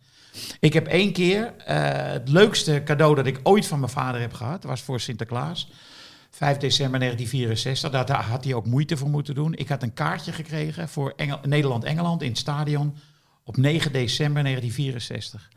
Ik 0.60 0.72
heb 0.72 0.86
één 0.86 1.12
keer 1.12 1.54
eh, 1.66 1.76
het 2.12 2.28
leukste 2.28 2.82
cadeau 2.84 3.14
dat 3.14 3.26
ik 3.26 3.40
ooit 3.42 3.66
van 3.66 3.78
mijn 3.80 3.92
vader 3.92 4.20
heb 4.20 4.32
gehad, 4.34 4.64
was 4.64 4.80
voor 4.82 5.00
Sinterklaas. 5.00 5.70
5 6.30 6.56
december 6.56 7.00
1964, 7.00 7.90
daar 7.90 8.06
daar 8.06 8.22
had 8.30 8.44
hij 8.44 8.54
ook 8.54 8.66
moeite 8.66 8.96
voor 8.96 9.08
moeten 9.08 9.34
doen. 9.34 9.54
Ik 9.54 9.68
had 9.68 9.82
een 9.82 9.94
kaartje 9.94 10.32
gekregen 10.32 10.88
voor 10.88 11.12
Engel- 11.16 11.40
Nederland-Engeland 11.42 12.22
in 12.22 12.28
het 12.28 12.38
stadion 12.38 12.96
op 13.44 13.56
9 13.56 13.92
december 13.92 14.42
1964. 14.42 15.48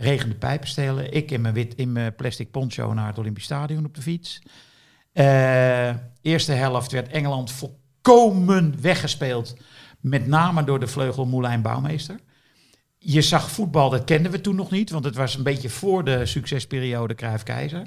Regende 0.00 0.34
pijpenstelen. 0.34 1.12
Ik 1.12 1.30
in 1.30 1.40
mijn, 1.40 1.54
wit, 1.54 1.74
in 1.74 1.92
mijn 1.92 2.14
plastic 2.14 2.50
poncho 2.50 2.94
naar 2.94 3.06
het 3.06 3.18
Olympisch 3.18 3.44
Stadion 3.44 3.84
op 3.84 3.94
de 3.94 4.02
fiets. 4.02 4.42
Eh, 5.12 5.94
eerste 6.22 6.52
helft 6.52 6.92
werd 6.92 7.08
Engeland 7.08 7.52
volkomen 7.52 8.80
weggespeeld. 8.80 9.56
Met 10.00 10.26
name 10.26 10.64
door 10.64 10.80
de 10.80 10.86
vleugel 10.86 11.26
Moulijn 11.26 11.62
Bouwmeester. 11.62 12.16
Je 12.98 13.22
zag 13.22 13.50
voetbal, 13.50 13.90
dat 13.90 14.04
kenden 14.04 14.32
we 14.32 14.40
toen 14.40 14.56
nog 14.56 14.70
niet. 14.70 14.90
Want 14.90 15.04
het 15.04 15.16
was 15.16 15.34
een 15.34 15.42
beetje 15.42 15.68
voor 15.68 16.04
de 16.04 16.26
succesperiode 16.26 17.14
Cruijff-Keizer. 17.14 17.86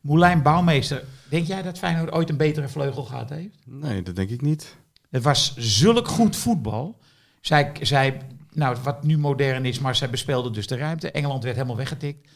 Moulijn 0.00 0.42
Bouwmeester, 0.42 1.04
denk 1.28 1.46
jij 1.46 1.62
dat 1.62 1.78
Feyenoord 1.78 2.12
ooit 2.12 2.30
een 2.30 2.36
betere 2.36 2.68
vleugel 2.68 3.04
gehad 3.04 3.30
heeft? 3.30 3.56
Nee, 3.64 4.02
dat 4.02 4.16
denk 4.16 4.30
ik 4.30 4.42
niet. 4.42 4.76
Het 5.10 5.22
was 5.22 5.54
zulk 5.56 6.08
goed 6.08 6.36
voetbal. 6.36 6.98
Zij, 7.40 7.72
zij, 7.80 8.20
nou, 8.58 8.76
wat 8.82 9.02
nu 9.02 9.18
modern 9.18 9.64
is, 9.64 9.78
maar 9.78 9.96
zij 9.96 10.10
bespeelden 10.10 10.52
dus 10.52 10.66
de 10.66 10.76
ruimte. 10.76 11.10
Engeland 11.10 11.42
werd 11.42 11.56
helemaal 11.56 11.76
weggetikt. 11.76 12.28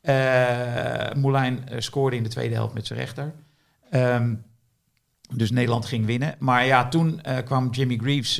Eh 0.00 1.12
Moulijn 1.12 1.68
eh, 1.68 1.80
scoorde 1.80 2.16
in 2.16 2.22
de 2.22 2.28
tweede 2.28 2.54
helft 2.54 2.74
met 2.74 2.86
zijn 2.86 2.98
rechter. 2.98 3.34
Ehm, 3.90 4.34
dus 5.34 5.50
Nederland 5.50 5.86
ging 5.86 6.06
winnen. 6.06 6.34
Maar 6.38 6.66
ja, 6.66 6.88
toen 6.88 7.20
eh, 7.22 7.44
kwam 7.44 7.70
Jimmy 7.70 7.96
Greaves 7.96 8.34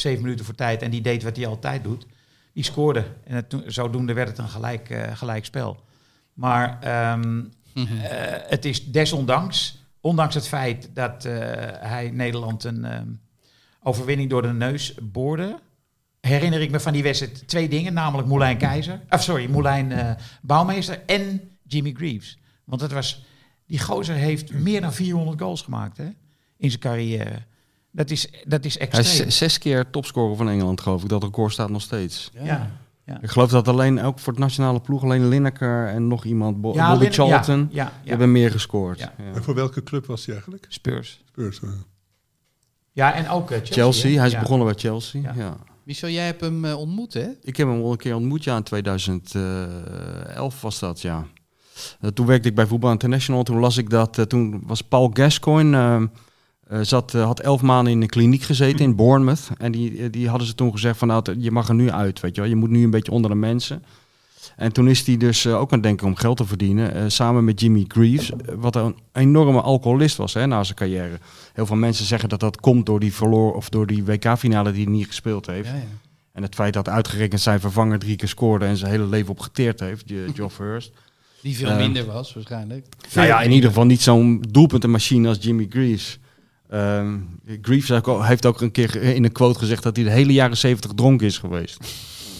zeven 0.00 0.22
minuten 0.22 0.44
voor 0.44 0.54
tijd 0.54 0.82
en 0.82 0.90
die 0.90 1.00
deed 1.00 1.22
wat 1.22 1.36
hij 1.36 1.46
altijd 1.46 1.84
doet. 1.84 2.06
Die 2.52 2.64
scoorde. 2.64 3.04
En 3.24 3.34
het, 3.34 3.56
zodoende 3.66 4.12
werd 4.12 4.28
het 4.28 4.38
een 4.38 4.48
gelijk, 4.48 5.10
gelijk 5.12 5.44
spel. 5.44 5.84
Maar 6.34 6.78
ehm, 6.80 7.44
eh, 7.74 7.84
het 8.48 8.64
is 8.64 8.90
desondanks, 8.90 9.84
ondanks 10.00 10.34
het 10.34 10.48
feit 10.48 10.90
dat 10.94 11.22
hij 11.80 12.10
Nederland 12.10 12.64
een 12.64 12.84
ehm, 12.84 13.08
overwinning 13.82 14.30
door 14.30 14.42
de 14.42 14.52
neus 14.52 14.94
boorde, 15.02 15.58
herinner 16.26 16.60
ik 16.60 16.70
me 16.70 16.80
van 16.80 16.92
die 16.92 17.02
wedstrijd 17.02 17.48
twee 17.48 17.68
dingen, 17.68 17.92
namelijk 17.92 18.28
Moulijn 18.28 18.56
Keizer, 18.56 19.00
of 19.10 19.22
sorry, 19.22 19.50
Moulijn 19.50 19.92
eh, 19.92 20.10
Bouwmeester 20.42 21.02
en 21.06 21.40
Jimmy 21.66 21.92
Greaves. 21.96 22.38
Want 22.64 22.80
het 22.80 22.92
was, 22.92 23.24
die 23.66 23.78
gozer 23.80 24.14
heeft 24.14 24.52
meer 24.52 24.80
dan 24.80 24.92
400 24.92 25.40
goals 25.40 25.62
gemaakt 25.62 25.96
hè, 25.96 26.08
in 26.56 26.68
zijn 26.68 26.80
carrière. 26.80 27.42
Dat 27.90 28.10
is, 28.10 28.28
dat 28.44 28.64
is 28.64 28.78
Hij 28.78 28.88
is 28.88 28.96
extreem. 28.98 29.30
zes 29.30 29.58
keer 29.58 29.90
topscorer 29.90 30.36
van 30.36 30.48
Engeland, 30.48 30.80
geloof 30.80 31.02
ik. 31.02 31.08
Dat 31.08 31.22
record 31.22 31.52
staat 31.52 31.70
nog 31.70 31.82
steeds. 31.82 32.30
ja. 32.42 32.70
Ik 33.20 33.30
geloof 33.30 33.50
dat 33.50 33.68
alleen, 33.68 34.00
ook 34.02 34.18
voor 34.18 34.32
het 34.32 34.42
nationale 34.42 34.80
ploeg, 34.80 35.02
alleen 35.02 35.28
Lineker 35.28 35.88
en 35.88 36.06
nog 36.08 36.24
iemand, 36.24 36.60
Bo- 36.60 36.74
Ja, 36.74 36.90
Bobby 36.90 37.10
Charlton, 37.10 37.58
Ja, 37.70 37.82
ja, 37.84 37.92
ja. 38.02 38.08
hebben 38.08 38.32
meer 38.32 38.50
gescoord. 38.50 38.98
Ja. 38.98 39.12
Ja. 39.18 39.24
En 39.34 39.42
voor 39.42 39.54
welke 39.54 39.82
club 39.82 40.06
was 40.06 40.24
hij 40.24 40.34
eigenlijk? 40.34 40.66
Spurs. 40.68 41.22
Spurs. 41.28 41.60
Ja, 42.92 43.14
en 43.14 43.28
ook 43.28 43.50
eh, 43.50 43.56
Chelsea. 43.56 43.74
Chelsea, 43.74 44.10
hè? 44.10 44.16
hij 44.16 44.26
is 44.26 44.32
Ja. 44.32 44.40
begonnen 44.40 44.66
bij 44.66 44.76
Chelsea. 44.76 45.32
Ja. 45.34 45.56
Michel, 45.84 46.08
jij 46.08 46.24
hebt 46.26 46.40
hem 46.40 46.64
eh, 46.64 46.78
ontmoet, 46.78 47.14
hè? 47.14 47.28
Ik 47.42 47.56
heb 47.56 47.68
hem 47.68 47.82
al 47.82 47.90
een 47.92 47.96
keer 47.96 48.14
ontmoet, 48.14 48.44
ja, 48.44 48.56
in 48.56 48.62
2011 48.62 50.60
was 50.60 50.78
dat, 50.78 51.00
ja. 51.00 51.26
Eh, 52.00 52.10
toen 52.10 52.26
werkte 52.26 52.48
ik 52.48 52.54
bij 52.54 52.66
Voetbal 52.66 52.90
International, 52.90 53.42
toen 53.42 53.58
las 53.58 53.76
ik 53.76 53.90
dat, 53.90 54.18
eh, 54.18 54.24
toen 54.24 54.62
was 54.66 54.82
Paul 54.82 55.10
Gascoigne, 55.12 55.76
eh, 55.76 56.02
eh, 56.72 56.80
zat, 56.82 57.14
eh, 57.14 57.24
had 57.24 57.40
elf 57.40 57.62
maanden 57.62 57.92
in 57.92 58.02
een 58.02 58.08
kliniek 58.08 58.42
gezeten 58.42 58.84
in 58.84 58.96
Bournemouth. 58.96 59.50
En 59.58 59.72
die, 59.72 59.98
eh, 59.98 60.10
die 60.10 60.28
hadden 60.28 60.46
ze 60.46 60.54
toen 60.54 60.72
gezegd 60.72 60.98
van 60.98 61.08
nou, 61.08 61.22
je 61.38 61.50
mag 61.50 61.68
er 61.68 61.74
nu 61.74 61.90
uit, 61.90 62.20
weet 62.20 62.34
je 62.34 62.40
wel. 62.40 62.50
Je 62.50 62.56
moet 62.56 62.70
nu 62.70 62.84
een 62.84 62.90
beetje 62.90 63.12
onder 63.12 63.30
de 63.30 63.36
mensen. 63.36 63.84
En 64.56 64.72
toen 64.72 64.88
is 64.88 65.06
hij 65.06 65.16
dus 65.16 65.44
eh, 65.44 65.54
ook 65.60 65.68
aan 65.72 65.78
het 65.78 65.82
denken 65.82 66.06
om 66.06 66.16
geld 66.16 66.36
te 66.36 66.44
verdienen. 66.46 66.94
eh, 66.94 67.02
samen 67.06 67.44
met 67.44 67.60
Jimmy 67.60 67.84
Greaves, 67.88 68.30
eh, 68.30 68.36
wat 68.56 68.76
een 68.76 68.96
enorme 69.12 69.60
alcoholist 69.60 70.16
was 70.16 70.34
hè, 70.34 70.46
na 70.46 70.64
zijn 70.64 70.76
carrière. 70.76 71.18
Heel 71.52 71.66
veel 71.66 71.76
mensen 71.76 72.04
zeggen 72.04 72.28
dat 72.28 72.40
dat 72.40 72.60
komt 72.60 72.86
door 72.86 73.00
die 73.00 73.12
verloor 73.14 73.54
of 73.54 73.68
door 73.68 73.86
die 73.86 74.04
WK-finale 74.04 74.72
die 74.72 74.84
hij 74.84 74.92
niet 74.92 75.06
gespeeld 75.06 75.46
heeft. 75.46 75.68
Ja, 75.68 75.74
ja. 75.74 75.82
En 76.32 76.42
het 76.42 76.54
feit 76.54 76.72
dat 76.74 76.88
uitgerekend 76.88 77.40
zijn 77.40 77.60
vervanger 77.60 77.98
drie 77.98 78.16
keer 78.16 78.28
scoorde 78.28 78.64
en 78.64 78.76
zijn 78.76 78.90
hele 78.90 79.06
leven 79.06 79.30
op 79.30 79.40
geteerd 79.40 79.80
heeft, 79.80 80.12
Geoff 80.34 80.58
Hurst. 80.58 80.92
Die 81.42 81.56
veel 81.56 81.74
minder 81.76 82.04
was, 82.06 82.34
waarschijnlijk. 82.34 82.86
Nou 83.14 83.26
ja, 83.26 83.42
in 83.42 83.50
ieder 83.52 83.68
geval 83.68 83.84
niet 83.86 84.02
zo'n 84.02 84.44
doelpuntenmachine 84.50 85.28
als 85.28 85.38
Jimmy 85.40 85.66
Greaves. 85.70 86.18
Ehm 86.70 87.14
Greaves 87.62 87.88
heeft 88.26 88.46
ook- 88.46 88.60
een 88.60 88.70
keer 88.70 88.96
in 89.02 89.24
een 89.24 89.32
quote 89.32 89.58
gezegd 89.58 89.82
dat 89.82 89.96
hij 89.96 90.04
de 90.04 90.10
hele 90.10 90.32
jaren 90.32 90.56
70 90.56 90.90
dronken 90.94 91.26
is 91.26 91.38
geweest. 91.38 91.76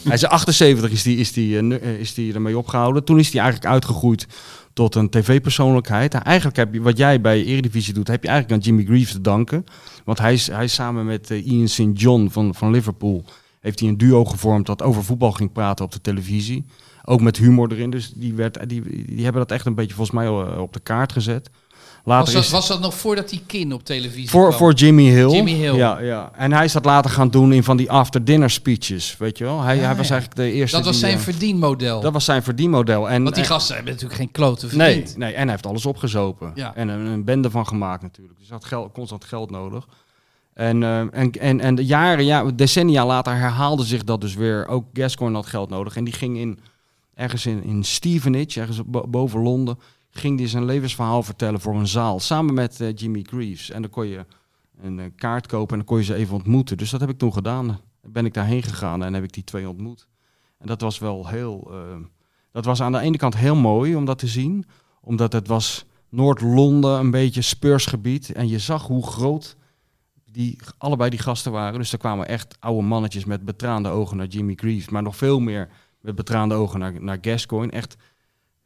Hij 0.05 0.15
is 0.15 0.25
78 0.25 0.91
is 0.91 1.03
die, 1.03 1.17
is 1.17 1.33
die, 1.33 1.59
eh, 1.59 1.75
eh, 1.75 2.01
is 2.01 2.15
die 2.15 2.35
ermee 2.35 2.59
opgehouden. 2.59 3.05
Toen 3.05 3.19
is 3.19 3.33
hij 3.33 3.41
eigenlijk 3.43 3.73
uitgegroeid 3.73 4.27
tot 4.73 4.95
een 4.95 5.11
tv-persoonlijkheid. 5.11 6.13
Nou, 6.13 6.25
Eigenlijk 6.25 6.57
heb 6.57 6.75
je, 6.75 6.81
wat 6.81 6.97
jij 6.97 7.21
bij 7.21 7.45
Eredivisie 7.45 7.95
doet, 7.95 8.09
heb 8.09 8.23
je 8.23 8.29
eigenlijk 8.29 8.61
aan 8.61 8.67
Jimmy 8.67 8.85
Greaves 8.85 9.13
te 9.13 9.21
danken. 9.21 9.65
Want 10.05 10.19
hij 10.19 10.33
is, 10.33 10.47
hij 10.47 10.67
samen 10.67 11.07
met 11.07 11.31
eh, 11.31 11.47
Ian 11.47 11.69
St. 11.69 11.91
John 11.95 12.29
van, 12.31 12.55
van 12.55 12.71
Liverpool, 12.71 13.25
heeft 13.61 13.81
hij 13.81 13.89
een 13.89 13.99
duo 13.99 14.25
gevormd 14.25 14.67
dat 14.67 14.83
over 14.83 15.05
voetbal 15.05 15.33
ging 15.33 15.53
praten 15.53 15.85
op 15.85 15.93
de 15.93 16.01
televisie. 16.01 16.65
Ook 17.05 17.21
met 17.21 17.37
humor 17.37 17.73
erin. 17.73 17.91
Dus 17.91 18.13
die, 18.15 18.35
werd, 18.35 18.69
die, 18.69 18.83
die 19.07 19.23
hebben 19.25 19.43
dat 19.43 19.51
echt 19.51 19.67
een 19.67 19.75
beetje 19.75 19.95
volgens 19.95 20.17
mij 20.17 20.29
op 20.57 20.73
de 20.73 20.81
kaart 20.81 21.13
gezet. 21.13 21.51
Later 22.05 22.35
Was 22.35 22.43
dat, 22.43 22.53
was 22.53 22.69
dat 22.69 22.81
nog 22.81 22.95
voordat 22.95 23.29
die 23.29 23.43
kin 23.47 23.73
op 23.73 23.85
televisie 23.85 24.31
voor, 24.31 24.47
kwam? 24.47 24.59
voor 24.59 24.73
Jimmy 24.73 25.03
Hill. 25.09 25.29
Jimmy 25.31 25.53
Hill. 25.53 25.75
Ja, 25.75 25.99
ja. 26.01 26.31
En 26.37 26.53
hij 26.53 26.65
is 26.65 26.73
dat 26.73 26.85
later 26.85 27.11
gaan 27.11 27.29
doen 27.31 27.53
in 27.53 27.63
van 27.65 27.77
die 27.77 27.91
after-dinner 27.91 28.51
speeches. 28.51 29.17
Weet 29.19 29.39
je 29.39 29.45
wel? 29.45 29.61
Hij, 29.61 29.77
Ja, 29.77 29.85
hij 29.87 29.97
was 29.97 30.11
eigenlijk 30.11 30.41
de 30.41 30.53
eerste. 30.53 30.77
Dat 30.77 30.85
was 30.85 30.95
die, 30.95 31.05
zijn 31.05 31.17
eh, 31.19 31.23
verdienmodel. 31.25 32.01
dat 32.01 32.13
was 32.13 32.25
zijn 32.25 32.43
verdienmodel. 32.43 33.09
En, 33.11 33.23
Want 33.23 33.35
die 33.35 33.45
en- 33.45 33.51
gasten 33.51 33.75
hebben 33.75 33.93
natuurlijk 33.93 34.21
geen 34.21 34.31
kloten 34.31 34.77
Nee, 34.77 34.95
verdiend. 34.95 35.17
nee, 35.17 35.33
en 35.33 35.41
hij 35.43 35.51
heeft 35.51 35.67
alles 35.67 35.87
opgezopen. 35.87 36.53
Ja. 36.55 36.75
En 36.75 36.89
een, 36.89 37.07
een 37.07 37.25
bende 37.25 37.51
van 37.51 37.67
gemaakt 37.67 38.03
natuurlijk. 38.03 38.39
Dus 38.39 38.49
hij 38.49 38.57
had 38.57 38.67
geld, 38.67 38.93
constant 38.93 39.25
geld 39.25 39.51
nodig. 39.51 39.87
En, 40.55 40.83
eh, 40.83 40.99
en, 41.01 41.31
en, 41.31 41.61
en 41.61 41.75
de 41.75 41.85
jaren, 41.85 42.25
ja, 42.25 42.45
decennia 42.55 43.07
later 43.07 43.33
herhaalde 43.37 43.85
zich 43.85 44.05
dat 44.05 44.21
dus 44.21 44.35
weer. 44.35 44.67
Ook 44.67 44.85
Gascoigne 44.93 45.37
had 45.37 45.47
geld 45.47 45.71
nodig. 45.71 45.97
En 45.97 46.05
die 46.05 46.15
ging 46.15 46.37
in, 46.39 46.59
ergens 47.15 47.47
in, 47.47 47.65
in 47.65 47.85
Stevenage, 47.85 48.61
ergens 48.61 48.81
bo- 48.87 49.07
boven 49.09 49.41
Londen, 49.41 49.79
ging 50.13 50.39
hij 50.39 50.49
zijn 50.49 50.65
levensverhaal 50.65 51.23
vertellen 51.23 51.61
voor 51.61 51.75
een 51.75 51.87
zaal. 51.87 52.21
Samen 52.21 52.55
met 52.55 52.81
eh, 52.81 52.95
Jimmy 52.95 53.23
Greaves. 53.23 53.71
En 53.71 53.83
dan 53.83 53.91
kon 53.91 54.07
je 54.07 54.27
een 54.81 54.99
eh, 54.99 55.07
kaart 55.17 55.47
kopen 55.47 55.71
en 55.71 55.77
dan 55.77 55.87
kon 55.87 55.99
je 55.99 56.05
ze 56.05 56.15
even 56.15 56.35
ontmoeten. 56.35 56.77
Dus 56.77 56.91
dat 56.91 57.01
heb 57.01 57.11
ik 57.11 57.19
toen 57.19 57.33
gedaan. 57.33 57.81
Ben 58.03 58.27
ik 58.27 58.35
daarheen 58.35 58.63
gegaan 58.63 59.05
en 59.05 59.15
heb 59.15 59.25
ik 59.25 59.33
die 59.33 59.45
twee 59.45 59.69
ontmoet. 59.69 60.09
En 60.59 60.67
dat 60.67 60.81
was 60.81 60.99
wel 60.99 61.29
heel... 61.29 61.69
eh, 61.71 61.97
dat 62.53 62.65
was 62.65 62.83
aan 62.83 62.93
de 62.93 62.99
ene 62.99 63.17
kant 63.17 63.37
heel 63.37 63.57
mooi 63.57 63.97
om 63.97 64.05
dat 64.05 64.19
te 64.19 64.27
zien. 64.27 64.65
Omdat 65.01 65.33
het 65.33 65.47
was 65.49 65.85
Noord-Londen, 66.09 66.99
een 66.99 67.11
beetje 67.11 67.43
Spursgebied. 67.43 68.33
En 68.33 68.49
je 68.49 68.59
zag 68.59 68.87
hoe 68.87 69.07
groot 69.07 69.57
die, 70.25 70.59
allebei 70.79 71.11
die 71.11 71.19
gasten 71.19 71.53
waren. 71.53 71.79
Dus 71.79 71.93
er 71.93 71.99
kwamen 71.99 72.29
echt 72.29 72.57
oude 72.61 72.83
mannetjes 72.83 73.25
met 73.25 73.45
betraande 73.45 73.89
ogen 73.89 74.17
naar 74.17 74.27
Jimmy 74.27 74.55
Greaves. 74.55 74.89
Maar 74.89 75.03
nog 75.03 75.17
veel 75.17 75.41
meer 75.41 75.69
met 76.01 76.15
betraande 76.15 76.55
ogen 76.55 76.79
naar, 76.79 77.03
naar 77.03 77.19
Gascoigne. 77.21 77.73
Echt 77.73 77.97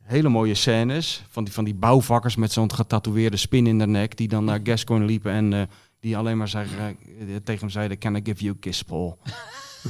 hele 0.07 0.29
mooie 0.29 0.55
scènes 0.55 1.25
van 1.29 1.45
die, 1.45 1.53
van 1.53 1.65
die 1.65 1.75
bouwvakkers 1.75 2.37
met 2.37 2.53
zo'n 2.53 2.75
getatoeëerde 2.75 3.37
spin 3.37 3.67
in 3.67 3.79
de 3.79 3.87
nek. 3.87 4.17
Die 4.17 4.29
dan 4.29 4.45
naar 4.45 4.61
Gascoigne 4.63 5.07
liepen 5.07 5.33
en 5.33 5.53
eh, 5.53 5.61
die 6.01 6.17
alleen 6.17 6.37
maar 6.37 6.49
zei, 6.49 6.67
eh, 6.67 7.37
tegen 7.45 7.61
hem 7.61 7.71
zeiden... 7.71 7.99
Can 7.99 8.17
I 8.17 8.21
give 8.25 8.43
you 8.43 8.55
a 8.55 8.59
kiss, 8.61 8.83
Paul? 8.83 9.19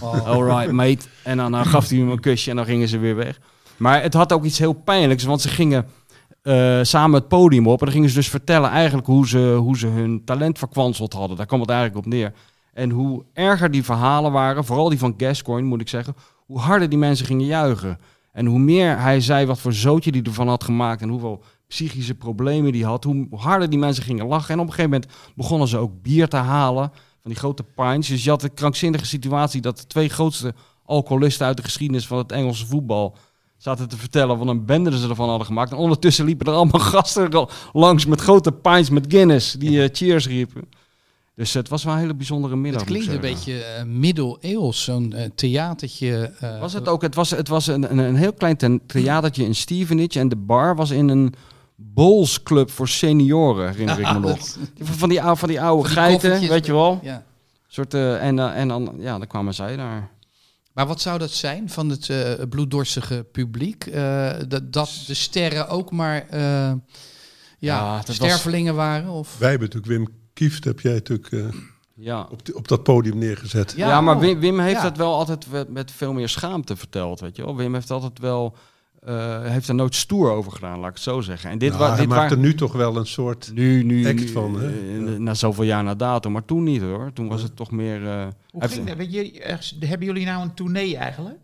Oh. 0.01 0.27
Alright, 0.27 0.73
mate. 0.73 1.07
En 1.23 1.37
dan, 1.37 1.53
dan 1.53 1.67
gaf 1.67 1.89
hij 1.89 1.99
hem 1.99 2.11
een 2.11 2.21
kusje 2.21 2.51
en 2.51 2.57
dan 2.57 2.65
gingen 2.65 2.89
ze 2.89 2.99
weer 2.99 3.17
weg. 3.17 3.41
Maar 3.77 4.03
het 4.03 4.15
had 4.15 4.33
ook 4.33 4.45
iets 4.45 4.59
heel 4.59 4.73
pijnlijks, 4.73 5.25
want 5.25 5.41
ze 5.41 5.49
gingen 5.49 5.87
eh, 6.43 6.79
samen 6.83 7.21
het 7.21 7.29
podium 7.29 7.67
op. 7.67 7.79
En 7.79 7.85
dan 7.85 7.95
gingen 7.95 8.09
ze 8.09 8.15
dus 8.15 8.29
vertellen 8.29 8.71
eigenlijk 8.71 9.07
hoe 9.07 9.29
ze, 9.29 9.57
hoe 9.59 9.79
ze 9.79 9.87
hun 9.87 10.25
talent 10.25 10.59
verkwanseld 10.59 11.13
hadden. 11.13 11.37
Daar 11.37 11.47
kwam 11.47 11.61
het 11.61 11.71
eigenlijk 11.71 12.07
op 12.07 12.13
neer. 12.13 12.33
En 12.73 12.91
hoe 12.91 13.25
erger 13.33 13.71
die 13.71 13.85
verhalen 13.85 14.33
waren, 14.33 14.65
vooral 14.65 14.89
die 14.89 14.99
van 14.99 15.15
Gascoigne 15.17 15.69
moet 15.69 15.81
ik 15.81 15.89
zeggen, 15.89 16.17
hoe 16.47 16.59
harder 16.59 16.89
die 16.89 16.99
mensen 16.99 17.27
gingen 17.27 17.47
juichen. 17.47 17.99
En 18.37 18.47
hoe 18.47 18.59
meer 18.59 18.99
hij 18.99 19.21
zei 19.21 19.47
wat 19.47 19.59
voor 19.59 19.73
zootje 19.73 20.13
die 20.13 20.23
ervan 20.23 20.49
had 20.49 20.65
gemaakt 20.65 21.03
en 21.03 21.09
hoeveel 21.09 21.43
psychische 21.69 22.15
problemen 22.15 22.73
die 22.73 22.85
had, 22.85 23.05
hoe 23.05 23.27
harder 23.31 23.71
die 23.71 23.79
mensen 23.79 24.03
gingen 24.03 24.27
lachen. 24.27 24.55
En 24.55 24.61
op 24.61 24.67
een 24.67 24.73
gegeven 24.73 24.91
moment 24.91 25.13
begonnen 25.35 25.69
ze 25.69 25.79
ook 25.79 26.03
bier 26.03 26.29
te 26.29 26.37
halen 26.37 26.91
van 26.93 27.31
die 27.31 27.35
grote 27.35 27.65
pints. 27.75 28.09
Dus 28.09 28.25
je 28.25 28.31
had 28.31 28.43
een 28.43 28.55
krankzinnige 28.55 29.07
situatie 29.07 29.61
dat 29.61 29.79
de 29.79 29.87
twee 29.87 30.09
grootste 30.09 30.55
alcoholisten 30.85 31.47
uit 31.47 31.57
de 31.57 31.63
geschiedenis 31.63 32.07
van 32.07 32.19
het 32.19 32.33
Engelse 32.33 32.67
voetbal 32.67 33.17
zaten 33.57 33.89
te 33.89 33.97
vertellen 33.97 34.39
wat 34.39 34.49
een 34.49 34.65
bende 34.65 34.99
ze 34.99 35.09
ervan 35.09 35.29
hadden 35.29 35.47
gemaakt. 35.47 35.71
En 35.71 35.77
ondertussen 35.77 36.25
liepen 36.25 36.47
er 36.47 36.53
allemaal 36.53 36.81
gasten 36.95 37.49
langs 37.73 38.07
met 38.07 38.21
grote 38.21 38.53
pints 38.53 38.91
met 38.91 39.05
Guinness 39.09 39.53
die 39.53 39.83
eh, 39.83 39.89
cheers 39.93 40.27
riepen. 40.27 40.69
Dus 41.37 41.53
het 41.55 41.69
was 41.69 41.85
wel 41.85 41.93
een 41.95 42.01
hele 42.01 42.15
bijzondere 42.15 42.57
middag. 42.57 42.81
Het 42.81 42.91
klinkt 42.91 43.09
een 43.13 43.21
beetje 43.21 43.63
eh, 43.65 43.85
middeleeuws, 43.85 44.85
zo'n 44.85 45.13
eh, 45.13 45.29
theatertje. 45.35 46.33
eh, 46.41 46.61
Was 46.61 46.73
het 46.73 46.89
ook? 46.89 47.03
Het 47.03 47.15
was, 47.15 47.31
het 47.31 47.49
was 47.49 47.67
een, 47.67 47.91
een, 47.91 47.99
een 47.99 48.17
heel 48.17 48.33
klein 48.33 48.81
theatertje 48.87 49.45
in 49.45 49.55
Stevenage 49.55 50.19
en 50.19 50.29
de 50.29 50.37
bar 50.37 50.77
was 50.77 50.91
in 50.91 51.09
een 51.09 51.35
bowls 51.75 52.43
club 52.43 52.71
voor 52.71 52.89
senioren, 52.89 53.69
herinner 53.71 54.01
ik 54.01 54.13
me 54.13 54.19
nog. 54.29 54.57
Van 54.81 55.09
die, 55.09 55.23
oude, 55.23 55.39
van 55.39 55.49
die 55.49 55.61
oude 55.61 55.89
Van 55.89 56.09
die 56.09 56.19
geiten, 56.21 56.49
weet 56.49 56.67
je 56.67 56.73
wel. 56.73 57.01
Ja. 57.03 57.25
Soort, 57.67 57.95
en, 57.95 58.39
en 58.55 58.69
dan, 58.69 58.95
ja, 58.99 59.19
dan 59.19 59.27
kwamen 59.27 59.55
zij 59.55 59.77
daar. 59.77 60.11
Maar 60.73 60.87
wat 60.87 61.01
zou 61.01 61.19
dat 61.19 61.31
zijn 61.31 61.71
van 61.71 61.89
het 61.89 62.11
eh, 62.11 62.33
bloeddorstige 62.49 63.27
publiek? 63.33 63.87
Eh, 63.87 64.31
dat, 64.49 64.73
dat 64.73 64.91
de 65.07 65.15
sterren 65.15 65.69
ook 65.69 65.91
maar 65.91 66.27
eh, 66.31 66.41
ja, 66.41 66.77
Ja, 67.59 67.97
dat 67.97 68.07
was- 68.07 68.17
stervelingen 68.17 68.75
waren? 68.75 69.11
Of? 69.11 69.39
Wij 69.39 69.51
hebben 69.51 69.69
natuurlijk 69.73 69.99
Wim 70.09 70.15
Kieft, 70.37 70.65
heb 70.65 70.81
jij 70.81 70.93
natuurlijk 70.93 71.33
eh, 71.33 71.45
Ja. 71.95 72.29
op, 72.31 72.45
die- 72.47 72.57
op 72.57 72.69
dat 72.69 72.83
podium 72.83 73.19
neergezet. 73.19 73.75
Ja, 73.77 74.01
maar 74.01 74.15
oh. 74.15 74.21
Wim, 74.21 74.41
Wim 74.41 74.59
heeft 74.59 74.77
Ja. 74.77 74.83
dat 74.83 74.97
wel 74.97 75.15
altijd 75.15 75.47
met, 75.69 75.91
veel 75.93 76.13
meer 76.13 76.29
schaamte 76.29 76.77
verteld, 76.77 77.21
weet 77.21 77.37
je 77.37 77.45
wel. 77.45 77.57
Wim 77.57 77.75
heeft 77.75 77.91
altijd 77.91 78.19
wel, 78.19 78.57
eh, 79.01 79.43
heeft 79.45 79.69
er 79.69 79.75
nooit 79.75 79.95
stoer 79.95 80.31
over 80.31 80.53
gedaan, 80.53 80.79
laat 80.79 80.89
ik 80.89 80.95
het 80.95 81.03
zo 81.03 81.21
zeggen. 81.21 81.51
En 81.51 81.59
dit, 81.59 81.69
Nou, 81.71 81.83
wa, 81.83 81.89
hij 81.89 81.99
dit 81.99 82.09
maakt 82.09 82.31
er 82.31 82.39
nu 82.39 82.55
toch 82.55 82.73
wel 82.73 82.97
een 82.97 83.07
soort... 83.07 83.51
nu, 83.55 83.83
nu, 83.83 84.07
act 84.07 84.21
nu, 84.21 84.29
van, 84.29 84.61
hè? 84.61 84.69
eh, 85.13 85.19
na 85.19 85.35
zoveel 85.35 85.65
jaar 85.65 85.85
na 85.85 85.95
datum, 85.95 86.33
maar 86.33 86.45
toen 86.45 86.63
niet 86.63 86.83
hoor. 86.83 87.13
Toen 87.13 87.29
was 87.29 87.43
het 87.43 87.57
toch 87.57 87.71
meer... 87.71 88.07
eh, 88.09 88.27
Hoe 88.51 88.61
heeft- 88.63 88.75
ging 88.75 88.87
dat? 88.87 88.97
Weet 88.97 89.13
je, 89.13 89.41
ergens- 89.41 89.77
hebben 89.81 90.07
jullie 90.07 90.25
nou 90.25 90.43
een 90.43 90.55
tournee 90.55 90.97
eigenlijk? 90.97 91.39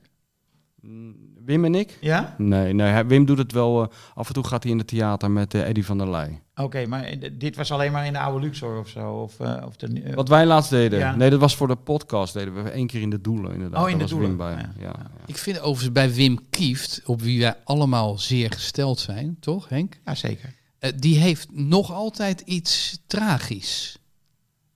Wim 1.44 1.64
en 1.64 1.74
ik? 1.74 1.98
Ja? 2.00 2.34
Nee, 2.38 2.72
nee, 2.72 3.04
Wim 3.04 3.24
doet 3.24 3.38
het 3.38 3.52
wel. 3.52 3.82
eh, 3.82 3.88
af 4.14 4.28
en 4.28 4.34
toe 4.34 4.46
gaat 4.46 4.62
hij 4.62 4.72
in 4.72 4.78
het 4.78 4.86
theater 4.86 5.30
met 5.30 5.54
Eddie 5.54 5.84
van 5.86 5.98
der 5.98 6.10
Leij. 6.10 6.41
Oké, 6.54 6.86
maar 6.86 7.14
dit 7.32 7.56
was 7.56 7.72
alleen 7.72 7.92
maar 7.92 8.06
in 8.06 8.12
de 8.12 8.18
oude 8.18 8.44
Luxor 8.44 8.78
of 8.78 8.88
zo? 8.88 9.12
Of, 9.12 9.40
eh, 9.40 9.62
of 9.66 9.76
de, 9.76 10.02
eh, 10.02 10.14
Wat 10.14 10.28
wij 10.28 10.46
laatst 10.46 10.70
deden. 10.70 10.98
Ja. 10.98 11.16
Nee, 11.16 11.30
dat 11.30 11.40
was 11.40 11.56
voor 11.56 11.68
de 11.68 11.76
podcast. 11.76 12.32
Deden 12.32 12.64
we 12.64 12.70
één 12.70 12.86
keer 12.86 13.00
in 13.00 13.10
de 13.10 13.20
doelen 13.20 13.52
inderdaad. 13.52 13.84
Oh, 13.84 13.90
in 13.90 13.98
de 13.98 14.04
Doelen. 14.04 14.36
bij. 14.36 14.52
Ja. 14.52 14.72
Ja. 14.78 14.84
Ja. 14.98 15.10
Ik 15.26 15.36
vind 15.36 15.60
overigens 15.60 15.92
bij 15.92 16.12
Wim 16.14 16.38
Kieft, 16.50 17.02
op 17.04 17.20
wie 17.22 17.40
wij 17.40 17.54
allemaal 17.64 18.18
zeer 18.18 18.50
gesteld 18.50 19.00
zijn, 19.00 19.36
toch 19.40 19.68
Henk? 19.68 20.00
Ja, 20.04 20.14
zeker. 20.14 20.54
Eh, 20.78 20.90
die 20.96 21.18
heeft 21.18 21.48
nog 21.50 21.92
altijd 21.92 22.40
iets 22.40 22.98
tragisch. 23.06 23.96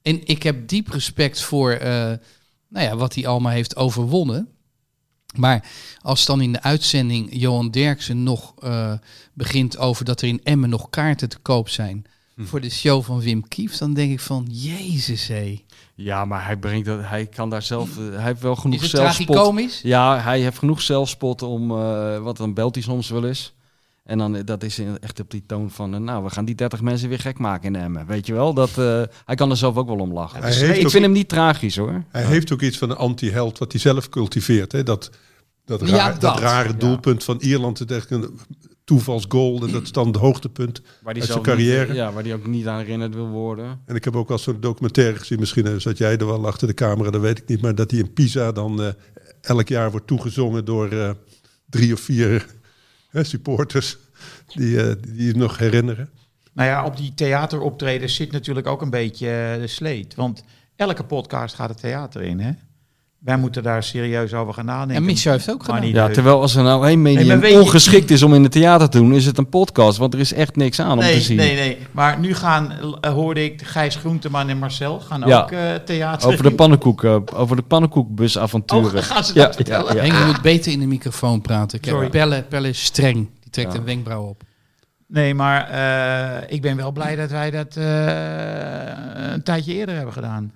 En 0.03 0.27
ik 0.27 0.43
heb 0.43 0.69
diep 0.69 0.89
respect 0.89 1.41
voor 1.41 1.71
eh, 1.73 2.13
nou 2.69 2.87
ja, 2.87 2.97
wat 2.97 3.15
hij 3.15 3.27
allemaal 3.27 3.53
heeft 3.53 3.77
overwonnen. 3.77 4.49
Maar 5.39 5.65
als 6.03 6.25
dan 6.27 6.41
in 6.41 6.53
de 6.53 6.63
uitzending 6.63 7.29
Johan 7.31 7.71
Derksen 7.71 8.23
nog 8.23 8.55
eh, 8.59 8.93
begint 9.33 9.79
over 9.79 10.05
dat 10.05 10.21
er 10.21 10.29
in 10.29 10.41
Emmen 10.45 10.69
nog 10.71 10.91
kaarten 10.91 11.29
te 11.29 11.39
koop 11.39 11.69
zijn 11.69 12.05
Hm. 12.35 12.45
voor 12.45 12.61
de 12.61 12.71
show 12.71 13.03
van 13.05 13.21
Wim 13.21 13.49
Kieft, 13.49 13.79
dan 13.79 13.95
denk 13.95 14.13
ik 14.13 14.21
van, 14.21 14.47
jezus 14.51 15.27
hé. 15.27 15.63
Ja, 15.95 16.25
maar 16.25 16.45
hij 16.45 16.57
brengt 16.57 16.87
dat. 16.87 17.01
Hij 17.03 17.27
kan 17.27 17.51
daar 17.51 17.63
zelf. 17.63 17.99
eh, 17.99 18.05
hij 18.15 18.25
heeft 18.25 18.41
wel 18.41 18.57
genoeg 18.57 18.77
Is 18.77 18.83
het 18.83 18.91
zelfspot. 18.91 19.37
Ja, 19.83 20.21
hij 20.21 20.41
heeft 20.41 20.59
genoeg 20.59 20.83
zelfspot 20.83 21.43
om. 21.43 21.71
eh, 21.71 22.19
wat 22.19 22.37
dan 22.37 22.55
belt 22.55 22.75
hij 22.75 22.85
soms 22.85 23.09
wel 23.09 23.27
eens. 23.27 23.55
En 24.07 24.19
dan, 24.19 24.43
dat 24.45 24.63
is 24.63 24.81
echt 25.01 25.21
op 25.21 25.31
die 25.31 25.43
toon 25.47 25.71
van, 25.71 25.95
eh, 25.95 26.01
nou, 26.01 26.25
we 26.25 26.31
gaan 26.31 26.45
die 26.45 26.55
30 26.55 26.81
mensen 26.81 27.09
weer 27.09 27.19
gek 27.19 27.39
maken 27.39 27.75
in 27.75 27.81
Emmen. 27.83 28.07
Weet 28.07 28.27
je 28.27 28.33
wel? 28.33 28.55
Dat, 28.55 28.79
eh, 28.79 29.03
hij 29.25 29.35
kan 29.35 29.51
er 29.51 29.57
zelf 29.57 29.77
ook 29.77 29.87
wel 29.89 29.99
om 29.99 30.13
lachen. 30.13 30.39
Ik 30.39 30.85
ook- 30.85 30.91
vind 30.91 31.03
hem 31.05 31.13
niet 31.13 31.29
tragisch 31.29 31.77
hoor. 31.77 32.05
Hij 32.09 32.25
heeft 32.25 32.53
ook 32.53 32.63
iets 32.63 32.79
van 32.79 32.91
een 32.91 32.97
anti-held 32.97 33.59
wat 33.59 33.73
hij 33.73 33.81
zelf 33.81 34.09
cultiveert. 34.09 34.73
Hè? 34.73 34.83
Dat, 34.83 35.11
dat, 35.65 35.89
Ja, 35.89 36.11
dat, 36.11 36.21
dat. 36.21 36.39
rare 36.39 36.69
Ja. 36.69 36.75
doelpunt 36.75 37.25
van 37.25 37.37
Ierland. 37.41 37.79
Het 37.79 37.91
is 37.91 37.97
echt 37.97 38.11
een 38.11 38.39
toevalsgoal. 38.85 39.63
En 39.67 39.73
dat 39.73 39.83
is 39.83 39.93
dan 39.93 40.07
het 40.07 40.17
hoogtepunt. 40.17 40.81
Waar 40.81 40.93
Uit 41.05 41.17
hij 41.17 41.27
zijn 41.27 41.39
niet- 41.39 41.47
carrière. 41.47 41.95
ja, 41.95 42.13
waar 42.13 42.23
hij 42.23 42.35
ook 42.35 42.47
niet 42.47 42.67
aan 42.67 42.79
herinnerd 42.79 43.15
wil 43.15 43.29
worden. 43.29 43.81
En 43.87 43.95
ik 43.97 44.05
heb 44.05 44.17
ook 44.17 44.29
wel 44.29 44.39
zo'n 44.39 44.61
documentaire 44.61 45.19
gezien. 45.19 45.39
Misschien 45.39 45.67
eh, 45.67 45.73
zat 45.77 45.99
jij 45.99 46.17
er 46.19 46.27
wel 46.27 46.47
achter 46.47 46.67
de 46.69 46.75
camera, 46.75 47.11
dat 47.11 47.21
weet 47.21 47.39
ik 47.39 47.49
niet. 47.49 47.63
Maar 47.63 47.75
dat 47.75 47.91
hij 47.91 48.01
in 48.01 48.13
Pisa 48.13 48.53
dan 48.53 48.83
eh, 48.83 48.89
elk 49.41 49.69
jaar 49.69 49.91
wordt 49.91 50.07
toegezongen 50.07 50.65
door 50.65 50.89
eh, 50.89 51.11
drie 51.71 51.93
of 51.93 52.01
vier 52.01 52.47
supporters. 53.25 53.97
Die, 54.47 54.83
eh, 54.83 54.95
die 55.09 55.37
nog 55.37 55.59
herinneren. 55.59 56.11
Nou 56.53 56.69
ja, 56.69 56.85
op 56.85 56.97
die 56.97 57.15
theateroptredens 57.15 58.15
zit 58.15 58.33
natuurlijk 58.33 58.67
ook 58.67 58.83
een 58.83 58.91
beetje 58.91 59.29
eh, 59.29 59.61
de 59.61 59.67
sleet. 59.67 60.15
Want 60.15 60.45
elke 60.77 61.05
podcast 61.05 61.55
gaat 61.55 61.69
het 61.69 61.81
theater 61.81 62.23
in, 62.23 62.41
hè? 62.41 62.53
Wij 63.19 63.37
moeten 63.37 63.63
daar 63.63 63.83
serieus 63.83 64.35
over 64.35 64.55
gaan 64.55 64.65
nadenken. 64.65 64.97
En 64.97 65.05
Michel 65.05 65.33
heeft 65.33 65.51
ook 65.51 65.57
Maar 65.57 65.67
gedaan. 65.67 65.83
niet 65.83 65.95
Ja, 65.95 66.09
terwijl 66.09 66.41
als 66.41 66.55
er 66.55 66.63
nou 66.63 66.87
één 66.87 67.03
medium 67.03 67.45
je- 67.47 67.61
ongeschikt 67.61 68.11
is 68.11 68.23
om 68.23 68.35
in 68.35 68.43
het 68.43 68.53
theater 68.53 68.89
te 68.91 68.99
doen, 68.99 69.13
is 69.15 69.27
het 69.27 69.39
een 69.39 69.49
podcast. 69.49 69.99
Want 69.99 70.15
er 70.15 70.21
is 70.21 70.33
echt 70.33 70.57
niks 70.57 70.81
aan 70.81 70.93
om 70.93 71.01
te 71.01 71.21
zien. 71.21 71.37
nee, 71.37 71.55
nee. 71.55 71.79
Maar 71.91 72.19
nu 72.19 72.35
gaan, 72.35 72.73
eh, 73.01 73.11
hoorde 73.13 73.45
ik, 73.45 73.63
Gijs 73.63 73.97
Groenteman 73.97 74.49
en 74.49 74.59
Marcel 74.59 75.01
gaan 75.01 75.23
Ja. 75.27 75.41
ook 75.43 75.51
eh, 75.51 75.75
theater 75.75 76.29
Over 76.29 76.43
de, 76.43 76.55
pannenkoek, 76.55 77.05
eh, 77.05 77.17
over 77.35 77.57
de 77.57 77.63
pannenkoekbusavonturen. 77.63 78.99
Oh, 79.01 79.03
gaan 79.05 79.25
ze 79.25 79.35
ja, 79.35 79.45
dat 79.45 79.55
vertellen? 79.55 79.95
ja, 79.97 80.03
ja. 80.03 80.09
Henk, 80.11 80.19
je 80.23 80.27
moet 80.33 80.43
beter 80.43 80.73
in 80.73 80.81
de 80.81 80.87
microfoon 80.87 81.41
praten. 81.41 81.81
Kijk, 81.81 81.95
Sorry. 81.95 82.11
Pelle, 82.11 82.43
Pelle 82.43 82.69
is 82.69 82.85
streng. 82.85 83.15
Die 83.41 83.51
trekt 83.51 83.73
Ja. 83.73 83.79
een 83.79 83.85
wenkbrauw 83.85 84.25
op. 84.25 84.43
Nee, 85.09 85.35
maar 85.35 85.69
eh, 85.71 86.53
ik 86.55 86.63
ben 86.63 86.77
wel 86.77 86.93
blij 86.93 87.17
dat 87.17 87.31
wij 87.31 87.51
dat 87.51 87.77
eh, 87.77 89.33
een 89.33 89.43
tijdje 89.43 89.75
eerder 89.75 89.95
hebben 89.95 90.13
gedaan. 90.13 90.53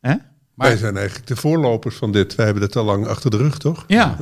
Hè? 0.00 0.14
Maar- 0.60 0.68
Wij 0.68 0.78
zijn 0.78 0.96
eigenlijk 0.96 1.26
de 1.26 1.36
voorlopers 1.36 1.96
van 1.96 2.12
dit. 2.12 2.34
Wij 2.34 2.44
hebben 2.44 2.62
het 2.62 2.76
al 2.76 2.84
lang 2.84 3.06
achter 3.06 3.30
de 3.30 3.36
rug, 3.36 3.58
toch? 3.58 3.84
Ja. 3.86 4.16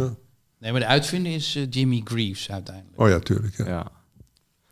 Nee, 0.58 0.70
maar 0.72 0.80
de 0.80 0.86
uitvinder 0.86 1.32
is 1.32 1.56
eh, 1.56 1.66
Jimmy 1.70 2.00
Greaves 2.04 2.50
uiteindelijk. 2.50 3.00
Oh 3.00 3.08
ja, 3.08 3.18
tuurlijk. 3.18 3.56
Ja. 3.56 3.66
Ja. 3.66 3.86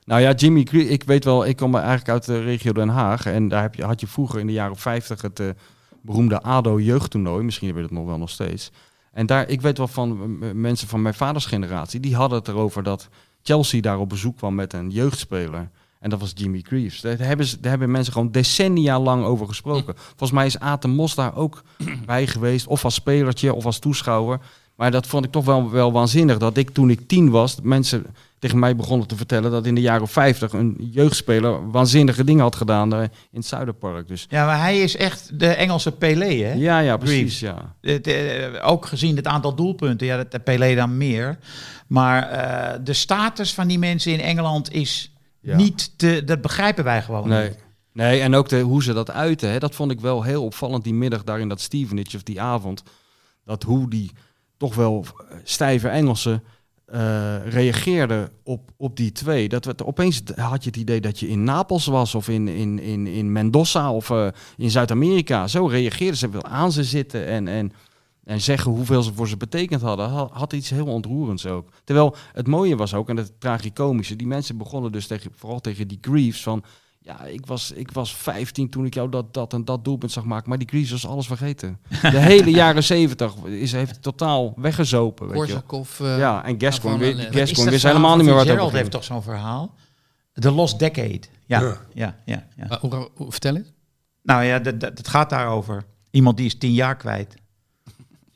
Nou 0.04 0.20
ja, 0.20 0.32
Jimmy 0.32 0.64
Greaves, 0.64 0.90
ik 0.90 1.04
weet 1.04 1.24
wel, 1.24 1.46
ik 1.46 1.56
kom 1.56 1.74
eigenlijk 1.74 2.08
uit 2.08 2.24
de 2.24 2.40
regio 2.42 2.72
Den 2.72 2.88
Haag. 2.88 3.26
En 3.26 3.48
daar 3.48 3.62
heb 3.62 3.74
je, 3.74 3.84
had 3.84 4.00
je 4.00 4.06
vroeger 4.06 4.40
in 4.40 4.46
de 4.46 4.52
jaren 4.52 4.76
50 4.76 5.22
het 5.22 5.40
eh, 5.40 5.48
beroemde 6.02 6.40
ADO 6.42 6.80
jeugdtoernooi. 6.80 7.44
Misschien 7.44 7.66
heb 7.66 7.76
je 7.76 7.82
dat 7.82 7.90
nog 7.90 8.06
wel 8.06 8.18
nog 8.18 8.30
steeds. 8.30 8.70
En 9.12 9.26
daar, 9.26 9.48
ik 9.48 9.60
weet 9.60 9.78
wel 9.78 9.88
van 9.88 10.38
mensen 10.60 10.88
van 10.88 11.02
mijn 11.02 11.14
vaders 11.14 11.46
generatie, 11.46 12.00
die 12.00 12.14
hadden 12.16 12.38
het 12.38 12.48
erover 12.48 12.82
dat 12.82 13.08
Chelsea 13.42 13.80
daar 13.80 13.98
op 13.98 14.08
bezoek 14.08 14.36
kwam 14.36 14.54
met 14.54 14.72
een 14.72 14.90
jeugdspeler. 14.90 15.70
En 16.00 16.10
dat 16.10 16.20
was 16.20 16.32
Jimmy 16.34 16.60
Greaves. 16.62 17.00
Daar 17.00 17.18
hebben, 17.18 17.46
ze, 17.46 17.60
daar 17.60 17.70
hebben 17.70 17.90
mensen 17.90 18.12
gewoon 18.12 18.30
decennia 18.30 19.00
lang 19.00 19.24
over 19.24 19.46
gesproken. 19.46 19.94
Volgens 19.96 20.30
mij 20.30 20.46
is 20.46 20.58
Aten 20.58 20.90
Mos 20.90 21.14
daar 21.14 21.36
ook 21.36 21.62
bij 22.06 22.26
geweest. 22.26 22.66
Of 22.66 22.84
als 22.84 22.94
spelertje 22.94 23.54
of 23.54 23.66
als 23.66 23.78
toeschouwer. 23.78 24.40
Maar 24.76 24.90
dat 24.90 25.06
vond 25.06 25.24
ik 25.24 25.30
toch 25.30 25.44
wel, 25.44 25.70
wel 25.70 25.92
waanzinnig. 25.92 26.38
Dat 26.38 26.56
ik 26.56 26.70
toen 26.70 26.90
ik 26.90 27.08
tien 27.08 27.30
was, 27.30 27.56
mensen 27.62 28.06
tegen 28.38 28.58
mij 28.58 28.76
begonnen 28.76 29.06
te 29.06 29.16
vertellen 29.16 29.50
dat 29.50 29.66
in 29.66 29.74
de 29.74 29.80
jaren 29.80 30.08
50 30.08 30.52
een 30.52 30.76
jeugdspeler 30.90 31.70
waanzinnige 31.70 32.24
dingen 32.24 32.42
had 32.42 32.56
gedaan 32.56 32.94
eh, 32.94 33.00
in 33.00 33.08
het 33.32 33.46
Zuiderpark. 33.46 34.08
Dus 34.08 34.26
ja, 34.28 34.46
maar 34.46 34.60
hij 34.60 34.80
is 34.80 34.96
echt 34.96 35.38
de 35.38 35.46
Engelse 35.46 35.92
Pelé, 35.92 36.44
hè? 36.44 36.52
ja, 36.52 36.78
ja, 36.78 36.96
precies. 36.96 37.40
Ja. 37.40 37.74
Het, 37.80 38.06
eh, 38.06 38.68
ook 38.68 38.86
gezien 38.86 39.16
het 39.16 39.26
aantal 39.26 39.54
doelpunten, 39.54 40.06
ja, 40.06 40.16
dat 40.16 40.32
de 40.32 40.38
Pelé 40.38 40.74
dan 40.74 40.96
meer. 40.96 41.38
Maar 41.86 42.22
eh, 42.22 42.78
de 42.84 42.92
status 42.92 43.54
van 43.54 43.66
die 43.66 43.78
mensen 43.78 44.12
in 44.12 44.20
Engeland 44.20 44.72
is 44.72 45.15
Ja. 45.46 45.56
niet 45.56 45.98
te... 45.98 46.22
Dat 46.24 46.40
begrijpen 46.40 46.84
wij 46.84 47.02
gewoon 47.02 47.28
Nee. 47.28 47.48
niet. 47.48 47.64
Nee, 47.92 48.20
en 48.20 48.34
ook 48.34 48.48
de, 48.48 48.60
hoe 48.60 48.82
ze 48.82 48.92
dat 48.92 49.10
uiten, 49.10 49.50
hè, 49.50 49.58
dat 49.58 49.74
vond 49.74 49.90
ik 49.90 50.00
wel 50.00 50.22
heel 50.22 50.44
opvallend 50.44 50.84
die 50.84 50.94
middag 50.94 51.24
daar 51.24 51.40
in 51.40 51.48
dat 51.48 51.60
Stevenage 51.60 52.16
of 52.16 52.22
die 52.22 52.40
avond. 52.40 52.82
Dat 53.44 53.62
hoe 53.62 53.90
die 53.90 54.10
toch 54.56 54.74
wel 54.74 55.04
eh, 55.04 55.36
stijve 55.42 55.88
Engelsen 55.88 56.42
eh, 56.86 57.46
reageerden 57.48 58.30
op, 58.42 58.70
op 58.76 58.96
die 58.96 59.12
twee. 59.12 59.48
Dat 59.48 59.64
we, 59.64 59.74
opeens 59.84 60.22
had 60.34 60.64
je 60.64 60.70
het 60.70 60.78
idee 60.78 61.00
dat 61.00 61.18
je 61.20 61.28
in 61.28 61.44
Napels 61.44 61.86
was 61.86 62.14
of 62.14 62.28
in, 62.28 62.48
in, 62.48 62.78
in, 62.78 63.06
in 63.06 63.32
Mendoza 63.32 63.92
of 63.92 64.10
eh, 64.10 64.26
in 64.56 64.70
Zuid-Amerika. 64.70 65.46
Zo 65.46 65.66
reageerden 65.66 66.16
ze 66.16 66.30
wel 66.30 66.44
aan 66.44 66.72
ze 66.72 66.84
zitten 66.84 67.26
en, 67.26 67.48
en, 67.48 67.72
en 68.26 68.40
zeggen 68.40 68.70
hoeveel 68.72 69.02
ze 69.02 69.12
voor 69.14 69.28
ze 69.28 69.36
betekend 69.36 69.80
hadden. 69.82 70.08
Had, 70.32 70.52
iets 70.52 70.70
heel 70.70 70.86
ontroerends 70.86 71.46
ook. 71.46 71.68
Terwijl 71.84 72.16
het 72.32 72.46
mooie 72.46 72.76
was 72.76 72.94
ook, 72.94 73.08
en 73.08 73.16
het 73.16 73.40
tragicomische, 73.40 74.16
die 74.16 74.26
mensen 74.26 74.56
begonnen 74.58 74.92
dus 74.92 75.06
tegen, 75.06 75.30
vooral 75.34 75.60
tegen 75.60 75.88
die 75.88 75.98
Greaves 76.00 76.42
van... 76.42 76.64
Ja, 76.98 77.24
ik 77.24 77.46
was, 77.46 77.72
ik 77.72 77.90
was 77.92 78.14
15 78.16 78.70
toen 78.70 78.84
ik 78.84 78.94
jou 78.94 79.08
dat, 79.08 79.34
dat 79.34 79.52
en 79.52 79.64
dat 79.64 79.84
doelpunt 79.84 80.12
zag 80.12 80.24
maken. 80.24 80.48
Maar 80.48 80.58
die 80.58 80.68
Greaves 80.68 80.90
was 80.90 81.06
alles 81.06 81.26
vergeten. 81.26 81.78
De 82.02 82.18
hele 82.18 82.50
jaren 82.50 82.82
70 82.84 83.34
is, 83.44 83.72
heeft 83.72 84.02
totaal 84.02 84.52
weggezopen. 84.56 85.26
Weet. 85.26 85.36
Korsakov. 85.36 86.00
eh, 86.00 86.18
Ja, 86.18 86.44
en 86.44 86.58
dat 86.58 87.70
wist 87.70 87.82
helemaal 87.82 88.16
niet 88.16 88.24
meer 88.26 88.34
wat 88.34 88.48
over 88.58 88.76
heeft 88.78 88.90
toch 88.90 89.04
zo'n 89.04 89.22
verhaal? 89.22 89.74
The 90.32 90.50
Lost 90.50 90.78
Decade. 90.78 91.20
Ja, 91.46 91.76
ja, 91.94 92.16
Ja. 92.24 92.46
ja. 92.56 92.78
hoe- 92.80 93.08
hoe- 93.14 93.30
vertel 93.32 93.54
het. 93.54 93.72
Nou 94.22 94.44
ja, 94.44 94.58
dat, 94.58 95.08
gaat 95.08 95.30
daarover. 95.30 95.84
Iemand 96.10 96.36
die 96.36 96.46
is 96.46 96.58
tien 96.58 96.72
jaar 96.72 96.96
kwijt 96.96 97.34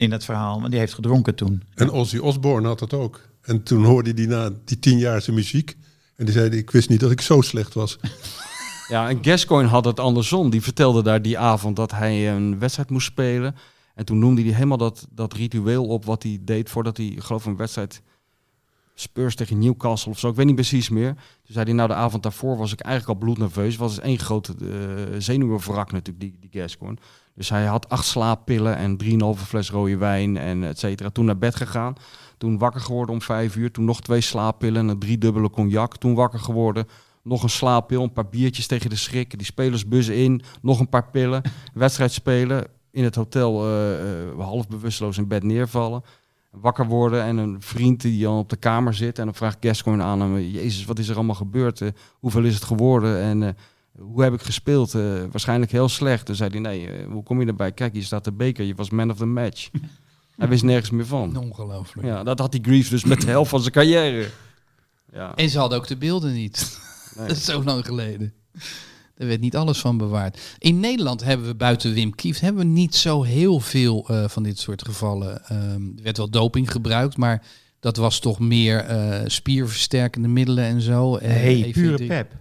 in 0.00 0.10
dat 0.10 0.24
verhaal. 0.24 0.60
Maar 0.60 0.70
die 0.70 0.78
heeft 0.78 0.94
gedronken 0.94 1.34
toen. 1.34 1.62
En 1.74 1.90
Ozzy 1.90 2.18
Osbourne 2.18 2.68
had 2.68 2.78
dat 2.78 2.92
ook. 2.92 3.20
En 3.42 3.62
toen 3.62 3.84
hoorde 3.84 4.12
hij 4.14 4.26
na 4.26 4.50
die 4.64 4.78
tien 4.78 4.98
jaar 4.98 5.22
zijn 5.22 5.36
muziek. 5.36 5.76
En 6.16 6.24
die 6.24 6.34
zei, 6.34 6.50
ik 6.50 6.70
wist 6.70 6.88
niet 6.88 7.00
dat 7.00 7.10
ik 7.10 7.20
zo 7.20 7.40
slecht 7.40 7.74
was. 7.74 7.98
Ja, 8.88 9.08
en 9.08 9.18
Gascoigne 9.24 9.68
had 9.68 9.84
het 9.84 10.00
andersom. 10.00 10.50
Die 10.50 10.62
vertelde 10.62 11.02
daar 11.02 11.22
die 11.22 11.38
avond 11.38 11.76
dat 11.76 11.90
hij 11.90 12.34
een 12.34 12.58
wedstrijd 12.58 12.90
moest 12.90 13.06
spelen. 13.06 13.54
En 13.94 14.04
toen 14.04 14.18
noemde 14.18 14.42
hij 14.42 14.52
helemaal 14.52 14.76
dat, 14.76 15.06
dat 15.10 15.32
ritueel 15.32 15.86
op 15.86 16.04
wat 16.04 16.22
hij 16.22 16.38
deed 16.40 16.70
voordat 16.70 16.96
hij, 16.96 17.06
ik 17.06 17.22
geloof, 17.22 17.44
een 17.44 17.56
wedstrijd 17.56 18.02
Spurs 18.94 19.34
tegen 19.34 19.58
Newcastle 19.58 20.12
of 20.12 20.18
zo. 20.18 20.28
Ik 20.28 20.34
weet 20.34 20.46
niet 20.46 20.54
precies 20.54 20.88
meer. 20.88 21.14
Toen 21.14 21.52
zei 21.52 21.64
hij, 21.64 21.74
nou 21.74 21.88
de 21.88 21.94
avond 21.94 22.22
daarvoor 22.22 22.56
was 22.56 22.72
ik 22.72 22.80
eigenlijk 22.80 23.18
al 23.18 23.24
bloednerveus. 23.24 23.76
Was 23.76 23.98
één 23.98 24.18
grote 24.18 24.54
uh, 24.58 24.70
zenuwenwrak 25.18 25.92
natuurlijk, 25.92 26.20
die, 26.20 26.50
die 26.50 26.60
Gascoigne. 26.60 26.98
Dus 27.34 27.48
hij 27.48 27.64
had 27.64 27.88
acht 27.88 28.06
slaappillen 28.06 28.76
en 28.76 28.96
drieënhalve 28.96 29.46
fles 29.46 29.70
rode 29.70 29.96
wijn 29.96 30.36
en 30.36 30.64
et 30.64 30.78
cetera. 30.78 31.10
Toen 31.10 31.24
naar 31.24 31.38
bed 31.38 31.54
gegaan. 31.54 31.94
Toen 32.38 32.58
wakker 32.58 32.80
geworden 32.80 33.14
om 33.14 33.22
vijf 33.22 33.56
uur. 33.56 33.70
Toen 33.70 33.84
nog 33.84 34.00
twee 34.00 34.20
slaappillen 34.20 34.80
en 34.80 34.88
een 34.88 34.98
driedubbele 34.98 35.50
cognac. 35.50 35.96
Toen 35.96 36.14
wakker 36.14 36.38
geworden. 36.38 36.86
Nog 37.22 37.42
een 37.42 37.50
slaappil, 37.50 38.02
een 38.02 38.12
paar 38.12 38.28
biertjes 38.28 38.66
tegen 38.66 38.90
de 38.90 38.96
schrik. 38.96 39.36
Die 39.36 39.46
spelersbus 39.46 40.08
in, 40.08 40.42
nog 40.62 40.80
een 40.80 40.88
paar 40.88 41.10
pillen. 41.10 41.42
Wedstrijd 41.74 42.12
spelen, 42.12 42.66
in 42.90 43.04
het 43.04 43.14
hotel 43.14 43.66
uh, 43.66 43.90
uh, 44.32 44.44
half 44.44 44.68
bewusteloos 44.68 45.18
in 45.18 45.28
bed 45.28 45.42
neervallen. 45.42 46.02
Wakker 46.50 46.86
worden 46.86 47.22
en 47.22 47.36
een 47.36 47.62
vriend 47.62 48.00
die 48.00 48.22
dan 48.22 48.38
op 48.38 48.48
de 48.48 48.56
kamer 48.56 48.94
zit. 48.94 49.18
En 49.18 49.24
dan 49.24 49.34
vraagt 49.34 49.56
Gascoigne 49.60 50.04
aan 50.04 50.20
hem, 50.20 50.38
Jezus, 50.38 50.84
wat 50.84 50.98
is 50.98 51.08
er 51.08 51.16
allemaal 51.16 51.34
gebeurd? 51.34 51.80
Uh, 51.80 51.88
hoeveel 52.12 52.44
is 52.44 52.54
het 52.54 52.64
geworden? 52.64 53.20
En 53.20 53.56
hoe 54.00 54.22
heb 54.22 54.32
ik 54.32 54.42
gespeeld? 54.42 54.94
Uh, 54.94 55.22
waarschijnlijk 55.30 55.72
heel 55.72 55.88
slecht. 55.88 56.26
Toen 56.26 56.34
zei 56.34 56.50
hij, 56.50 56.60
nee, 56.60 56.86
uh, 56.86 57.06
hoe 57.06 57.22
kom 57.22 57.40
je 57.40 57.46
erbij? 57.46 57.72
Kijk, 57.72 57.92
hier 57.92 58.02
staat 58.02 58.24
de 58.24 58.32
beker, 58.32 58.64
je 58.64 58.74
was 58.74 58.90
man 58.90 59.10
of 59.10 59.16
the 59.16 59.26
match. 59.26 59.68
hij 60.36 60.48
wist 60.48 60.62
nergens 60.62 60.90
meer 60.90 61.06
van. 61.06 61.36
Ongelooflijk. 61.36 62.06
Ja, 62.06 62.22
dat 62.22 62.38
had 62.38 62.52
die 62.52 62.62
Greaves 62.62 62.88
dus 62.88 63.04
met 63.04 63.20
de 63.20 63.26
helft 63.26 63.50
van 63.50 63.60
zijn 63.60 63.72
carrière. 63.72 64.28
Ja. 65.12 65.34
En 65.34 65.48
ze 65.48 65.58
hadden 65.58 65.78
ook 65.78 65.86
de 65.86 65.96
beelden 65.96 66.32
niet. 66.32 66.58
Nee. 67.16 67.28
dat 67.28 67.36
is 67.36 67.44
zo 67.44 67.62
lang 67.62 67.86
geleden. 67.86 68.32
Er 69.14 69.26
werd 69.26 69.40
niet 69.40 69.56
alles 69.56 69.78
van 69.78 69.96
bewaard. 69.96 70.40
In 70.58 70.80
Nederland 70.80 71.24
hebben 71.24 71.46
we 71.46 71.54
buiten 71.54 71.92
Wim 71.92 72.14
Kieft 72.14 72.40
hebben 72.40 72.62
we 72.62 72.70
niet 72.72 72.94
zo 72.94 73.22
heel 73.22 73.60
veel 73.60 74.06
uh, 74.10 74.28
van 74.28 74.42
dit 74.42 74.58
soort 74.58 74.84
gevallen. 74.84 75.42
Um, 75.52 75.92
er 75.96 76.02
werd 76.02 76.16
wel 76.16 76.30
doping 76.30 76.70
gebruikt, 76.70 77.16
maar 77.16 77.42
dat 77.80 77.96
was 77.96 78.18
toch 78.18 78.38
meer 78.38 78.90
uh, 78.90 79.20
spierversterkende 79.26 80.28
middelen 80.28 80.64
en 80.64 80.80
zo. 80.80 81.18
Nee, 81.18 81.62
hey, 81.62 81.70
pure 81.70 82.06
pep. 82.06 82.32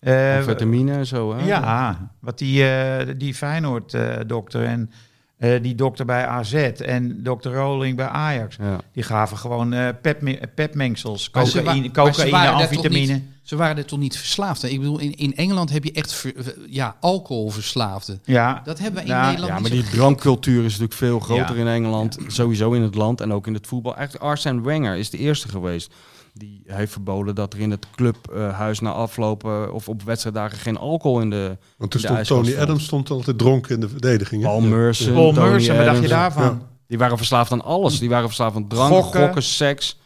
Uh, 0.00 0.42
vitamine 0.42 0.92
en 0.92 1.06
zo, 1.06 1.34
hè? 1.34 1.46
Ja, 1.46 2.10
wat 2.20 2.38
die, 2.38 2.62
uh, 2.62 3.14
die 3.16 3.34
Feyenoord-dokter 3.34 4.64
en 4.64 4.90
uh, 5.38 5.62
die 5.62 5.74
dokter 5.74 6.04
bij 6.04 6.26
AZ 6.26 6.54
en 6.54 7.22
dokter 7.22 7.54
Roling 7.54 7.96
bij 7.96 8.06
Ajax, 8.06 8.56
ja. 8.56 8.80
die 8.92 9.02
gaven 9.02 9.36
gewoon 9.36 9.74
uh, 9.74 9.88
pep, 10.02 10.48
pepmengsels, 10.54 11.30
cocaïne, 11.30 11.90
cocaïne 11.90 12.48
amfetamine. 12.48 13.22
Ze 13.42 13.56
waren 13.56 13.76
er 13.76 13.84
toch 13.84 13.98
niet 13.98 14.18
verslaafd? 14.18 14.62
Ik 14.62 14.78
bedoel, 14.78 14.98
in, 14.98 15.14
in 15.14 15.34
Engeland 15.34 15.70
heb 15.70 15.84
je 15.84 15.92
echt 15.92 16.12
ver, 16.12 16.54
ja, 16.68 16.96
alcoholverslaafden. 17.00 18.20
Ja. 18.24 18.60
Dat 18.64 18.78
hebben 18.78 19.02
we 19.02 19.08
in 19.08 19.14
Nou, 19.14 19.26
Nederland 19.26 19.52
Ja, 19.52 19.60
maar 19.60 19.70
die 19.70 19.90
drankcultuur 19.90 20.58
is 20.58 20.78
natuurlijk 20.78 20.92
veel 20.92 21.20
groter 21.20 21.56
Ja. 21.56 21.60
in 21.60 21.66
Engeland. 21.68 22.18
Sowieso 22.26 22.72
in 22.72 22.82
het 22.82 22.94
land 22.94 23.20
en 23.20 23.32
ook 23.32 23.46
in 23.46 23.54
het 23.54 23.66
voetbal. 23.66 23.96
Eigenlijk 23.96 24.24
Arsène 24.24 24.60
Wenger 24.60 24.96
is 24.96 25.10
de 25.10 25.18
eerste 25.18 25.48
geweest. 25.48 25.94
Die 26.38 26.62
heeft 26.66 26.92
verboden 26.92 27.34
dat 27.34 27.52
er 27.52 27.60
in 27.60 27.70
het 27.70 27.86
clubhuis 27.94 28.80
na 28.80 28.90
aflopen 28.92 29.72
of 29.72 29.88
op 29.88 30.02
wedstrijddagen 30.02 30.58
geen 30.58 30.76
alcohol 30.78 31.20
in 31.20 31.30
de 31.30 31.56
Want 31.76 31.90
toen 31.90 32.00
de 32.00 32.06
stond 32.06 32.18
ijskast 32.18 32.28
Tony 32.40 32.50
stond. 32.50 32.62
Adams 32.62 32.84
stond 32.84 33.10
altijd 33.10 33.38
dronken 33.38 33.74
in 33.74 33.80
de 33.80 33.88
verdediging. 33.88 34.42
hè? 34.42 34.48
Paul. 34.48 34.60
Merson, 34.60 35.12
Paul 35.14 35.32
Merson, 35.32 35.76
wat 35.76 35.84
dacht 35.84 36.02
je 36.02 36.08
daarvan? 36.08 36.62
Die 36.86 36.98
waren 36.98 37.16
verslaafd 37.16 37.52
aan 37.52 37.64
alles. 37.64 37.98
Die 37.98 38.08
waren 38.08 38.26
verslaafd 38.26 38.56
aan 38.56 38.68
drank, 38.68 38.92
Gokken. 38.92 39.20
gokken, 39.20 39.42
seks. 39.42 39.98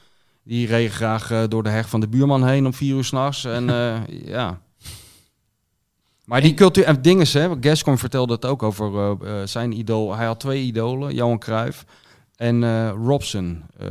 Die 0.44 0.66
reden 0.66 0.90
graag 0.90 1.30
eh, 1.30 1.42
door 1.48 1.62
de 1.62 1.68
heg 1.68 1.88
van 1.88 2.00
de 2.00 2.08
buurman 2.08 2.46
heen 2.46 2.66
om 2.66 2.74
vier 2.74 2.96
uur 2.96 3.04
s'nachts. 3.04 3.44
En 3.44 3.70
eh, 3.70 3.96
ja. 4.34 4.60
Maar 6.24 6.40
die 6.40 6.54
cultuur 6.54 6.84
en 6.84 7.02
dingen, 7.02 7.26
hè. 7.32 7.48
Gascoigne 7.60 7.96
vertelde 7.98 8.32
het 8.32 8.44
ook 8.44 8.62
over 8.62 8.94
eh, 8.98 9.40
eh, 9.40 9.46
zijn 9.46 9.72
idool. 9.78 10.16
Hij 10.16 10.26
had 10.26 10.40
twee 10.40 10.62
idolen, 10.62 11.14
Johan 11.14 11.38
Cruijff 11.38 11.84
en 12.36 12.64
eh, 12.64 12.90
Robson. 13.04 13.62
Eh, 13.78 13.86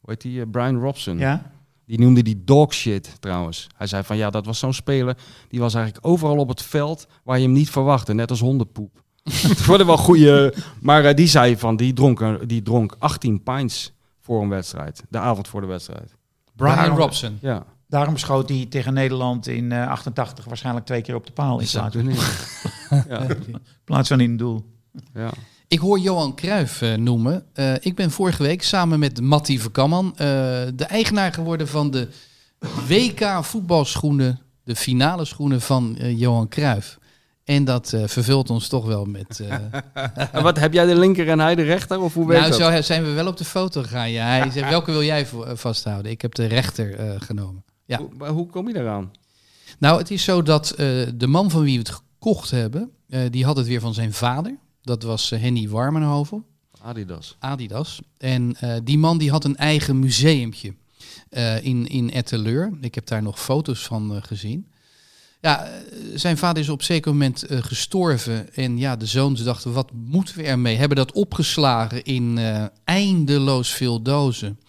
hoe 0.00 0.10
heet 0.10 0.20
die? 0.20 0.40
Eh, 0.40 0.46
Brian 0.50 0.80
Robson. 0.80 1.18
Ja? 1.18 1.50
Die 1.90 1.98
noemde 1.98 2.22
die 2.22 2.42
dog 2.44 2.74
shit 2.74 3.16
trouwens. 3.20 3.66
Hij 3.76 3.86
zei 3.86 4.02
van 4.02 4.16
ja, 4.16 4.30
dat 4.30 4.46
was 4.46 4.58
zo'n 4.58 4.72
speler. 4.72 5.16
Die 5.48 5.60
was 5.60 5.74
eigenlijk 5.74 6.06
overal 6.06 6.36
op 6.36 6.48
het 6.48 6.62
veld 6.62 7.06
waar 7.24 7.38
je 7.38 7.44
hem 7.44 7.52
niet 7.52 7.70
verwachtte. 7.70 8.14
Net 8.14 8.30
als 8.30 8.40
hondenpoep. 8.40 9.02
Het 9.48 9.64
worden 9.64 9.86
wel 9.86 9.96
goede. 9.96 10.54
Maar 10.80 11.04
uh, 11.04 11.14
die 11.14 11.26
zei 11.26 11.56
van 11.56 11.76
die 11.76 11.92
dronk, 11.92 12.48
die 12.48 12.62
dronk 12.62 12.96
18 12.98 13.42
pints 13.42 13.92
voor 14.20 14.42
een 14.42 14.48
wedstrijd. 14.48 15.02
De 15.08 15.18
avond 15.18 15.48
voor 15.48 15.60
de 15.60 15.66
wedstrijd. 15.66 16.14
Brian 16.56 16.96
Robson. 16.96 17.38
Ja. 17.40 17.64
Daarom 17.88 18.16
schoot 18.16 18.48
hij 18.48 18.66
tegen 18.68 18.94
Nederland 18.94 19.46
in 19.46 19.72
eh 19.72 19.88
88 19.88 20.44
waarschijnlijk 20.44 20.86
twee 20.86 21.02
keer 21.02 21.14
op 21.14 21.26
de 21.26 21.32
paal 21.32 21.60
in 21.60 21.68
plaats, 21.70 21.94
kunnen. 21.96 22.14
ja. 23.08 23.18
in 23.20 23.62
plaats 23.84 24.08
van 24.08 24.20
in 24.20 24.30
het 24.30 24.38
doel. 24.38 24.64
ja. 25.14 25.30
Ik 25.70 25.78
hoor 25.78 25.98
Johan 25.98 26.34
Cruijff 26.34 26.82
eh, 26.82 26.94
noemen. 26.94 27.44
Eh, 27.52 27.74
ik 27.80 27.94
ben 27.94 28.10
vorige 28.10 28.42
week 28.42 28.62
samen 28.62 28.98
met 28.98 29.20
Matti 29.20 29.60
Verkamman 29.60 30.10
eh, 30.10 30.26
de 30.74 30.84
eigenaar 30.88 31.32
geworden 31.32 31.68
van 31.68 31.90
de 31.90 32.08
WK 32.88 33.44
voetbalschoenen, 33.44 34.40
de 34.64 34.76
finale 34.76 35.24
schoenen 35.24 35.60
van 35.60 35.96
Johan 36.00 36.48
Cruijff. 36.48 36.98
En 37.44 37.64
dat 37.64 37.94
vervult 38.04 38.50
ons 38.50 38.68
toch 38.68 38.86
wel 38.86 39.04
met... 39.04 39.40
En 40.32 40.42
wat, 40.42 40.58
heb 40.58 40.72
jij 40.72 40.86
de 40.86 40.98
linker 40.98 41.28
en 41.28 41.40
hij 41.40 41.54
de 41.54 41.62
rechter? 41.62 42.00
Of 42.00 42.14
hoe 42.14 42.26
werkt 42.26 42.48
nou, 42.48 42.62
dat? 42.62 42.72
zo 42.72 42.82
zijn 42.82 43.04
we 43.04 43.12
wel 43.12 43.26
op 43.26 43.36
de 43.36 43.44
foto 43.44 43.82
gegaan. 43.82 44.10
Ja, 44.10 44.26
hij 44.26 44.50
zegt, 44.50 44.68
welke 44.68 44.92
wil 44.92 45.04
jij 45.04 45.26
vasthouden? 45.54 46.10
Ik 46.10 46.22
heb 46.22 46.34
de 46.34 46.46
rechter 46.46 47.18
genomen. 47.20 47.64
Ja. 47.84 47.98
Hoe, 47.98 48.08
maar 48.18 48.30
hoe 48.30 48.46
kom 48.46 48.68
je 48.68 48.76
eraan? 48.76 49.10
Nou, 49.78 49.98
het 49.98 50.10
is 50.10 50.24
zo 50.24 50.42
dat 50.42 50.74
de 51.14 51.26
man 51.26 51.50
van 51.50 51.62
wie 51.62 51.72
we 51.72 51.88
het 51.88 52.02
gekocht 52.02 52.50
hebben, 52.50 52.90
die 53.30 53.44
had 53.44 53.56
het 53.56 53.66
weer 53.66 53.80
van 53.80 53.94
zijn 53.94 54.12
vader. 54.12 54.58
Dat 54.82 55.02
was 55.02 55.30
eh, 55.30 55.40
Henny 55.40 55.68
Warmenhoven. 55.68 56.44
Adidas. 56.82 57.36
Adidas. 57.38 58.00
En 58.18 58.56
eh, 58.56 58.76
die 58.84 58.98
man 58.98 59.18
die 59.18 59.30
had 59.30 59.44
een 59.44 59.56
eigen 59.56 59.98
museumpje 59.98 60.74
eh, 61.28 61.64
in, 61.64 61.86
in 61.86 62.10
Etteleur. 62.12 62.72
Ik 62.80 62.94
heb 62.94 63.06
daar 63.06 63.22
nog 63.22 63.40
foto's 63.40 63.86
van 63.86 64.22
gezien. 64.22 64.66
Ja, 65.40 65.68
zijn 66.14 66.38
vader 66.38 66.62
is 66.62 66.68
op 66.68 66.78
een 66.78 66.84
zeker 66.84 67.12
moment 67.12 67.44
gestorven. 67.48 68.54
En 68.54 68.78
ja, 68.78 68.96
de 68.96 69.06
zoons 69.06 69.42
dachten, 69.42 69.72
wat 69.72 69.92
moeten 69.92 70.36
we 70.36 70.42
ermee? 70.42 70.76
Hebben 70.76 70.96
dat 70.96 71.12
opgeslagen 71.12 72.04
in 72.04 72.38
eindeloos 72.84 73.70
veel 73.72 74.02
dozen. 74.02 74.60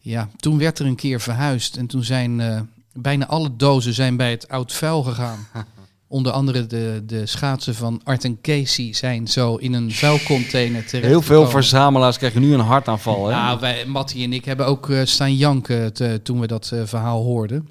Ja, 0.00 0.30
toen 0.36 0.58
werd 0.58 0.78
er 0.78 0.86
een 0.86 0.96
keer 0.96 1.20
verhuisd. 1.20 1.76
En 1.76 1.86
toen 1.86 2.04
zijn 2.04 2.68
bijna 2.92 3.26
alle 3.26 3.56
dozen 3.56 3.94
zijn 3.94 4.16
bij 4.16 4.30
het 4.30 4.48
oud 4.48 4.72
vuil 4.72 5.02
gegaan. 5.02 5.46
Onder 6.08 6.32
andere 6.32 6.66
de, 6.66 7.02
de 7.06 7.26
schaatsen 7.26 7.74
van 7.74 8.00
Art 8.04 8.24
en 8.24 8.40
Casey 8.40 8.92
zijn 8.94 9.28
zo 9.28 9.54
in 9.56 9.72
een 9.72 9.92
vuilcontainer 9.92 10.86
terecht. 10.86 11.06
Heel 11.06 11.22
veel 11.22 11.48
verzamelaars 11.48 12.18
krijgen 12.18 12.40
nu 12.40 12.54
een 12.54 12.60
hartaanval. 12.60 13.26
Hè? 13.26 13.32
Ja, 13.32 13.58
wij, 13.58 13.86
Mattie 13.86 14.24
en 14.24 14.32
ik 14.32 14.44
hebben 14.44 14.66
ook 14.66 14.90
eh, 14.90 15.00
staan 15.04 15.34
janken 15.36 15.92
te- 15.92 16.20
toen 16.22 16.40
we 16.40 16.46
dat 16.46 16.70
eh, 16.72 16.80
verhaal 16.84 17.22
hoorden. 17.22 17.68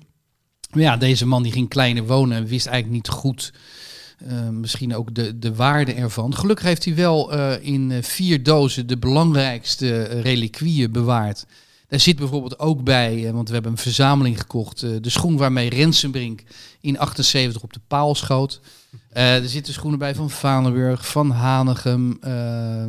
Maar 0.72 0.82
ja, 0.82 0.98
deze 0.98 1.26
man 1.26 1.44
die 1.44 1.52
ging 1.52 1.70
kleiner 1.70 2.06
wonen 2.06 2.38
en 2.38 2.46
wist 2.46 2.66
eigenlijk 2.66 2.96
niet 2.96 3.10
goed 3.14 3.54
eh, 4.28 4.50
misschien 4.50 4.96
ook 4.96 5.16
de, 5.16 5.40
de 5.40 5.56
waarde 5.56 5.94
ervan. 5.94 6.36
Gelukkig 6.36 6.66
heeft 6.66 6.86
hij 6.86 6.96
wel 6.96 7.34
in 7.60 8.04
vier 8.04 8.44
dozen 8.44 8.88
de 8.88 8.98
belangrijkste 8.98 10.04
reliquieën 10.04 10.92
bewaard. 10.92 11.46
Daar 11.88 12.00
zit 12.00 12.16
bijvoorbeeld 12.16 12.60
ook 12.60 12.84
bij, 12.84 13.26
eh, 13.26 13.32
want 13.32 13.48
we 13.48 13.54
hebben 13.54 13.72
een 13.72 13.78
verzameling 13.78 14.40
gekocht, 14.40 14.84
eh, 14.84 14.90
de 15.02 15.10
schoen 15.10 15.38
waarmee 15.38 15.70
Rensenbrink 15.70 16.44
in 16.82 17.00
78 17.00 17.64
op 17.64 17.74
de 17.74 17.80
paal 17.88 18.16
schoot. 18.16 18.62
Eh, 19.10 19.36
er 19.36 19.50
zitten 19.50 19.74
schoenen 19.74 20.00
bij 20.00 20.16
van 20.16 20.30
Vaneburg, 20.30 21.08
van 21.08 21.32
Hanegem, 21.32 22.18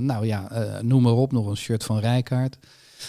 nou 0.00 0.26
ja, 0.26 0.48
noem 0.82 1.02
maar 1.02 1.12
op, 1.12 1.32
nog 1.32 1.46
een 1.46 1.56
shirt 1.56 1.84
van 1.84 1.98
Rijkaard. 1.98 2.56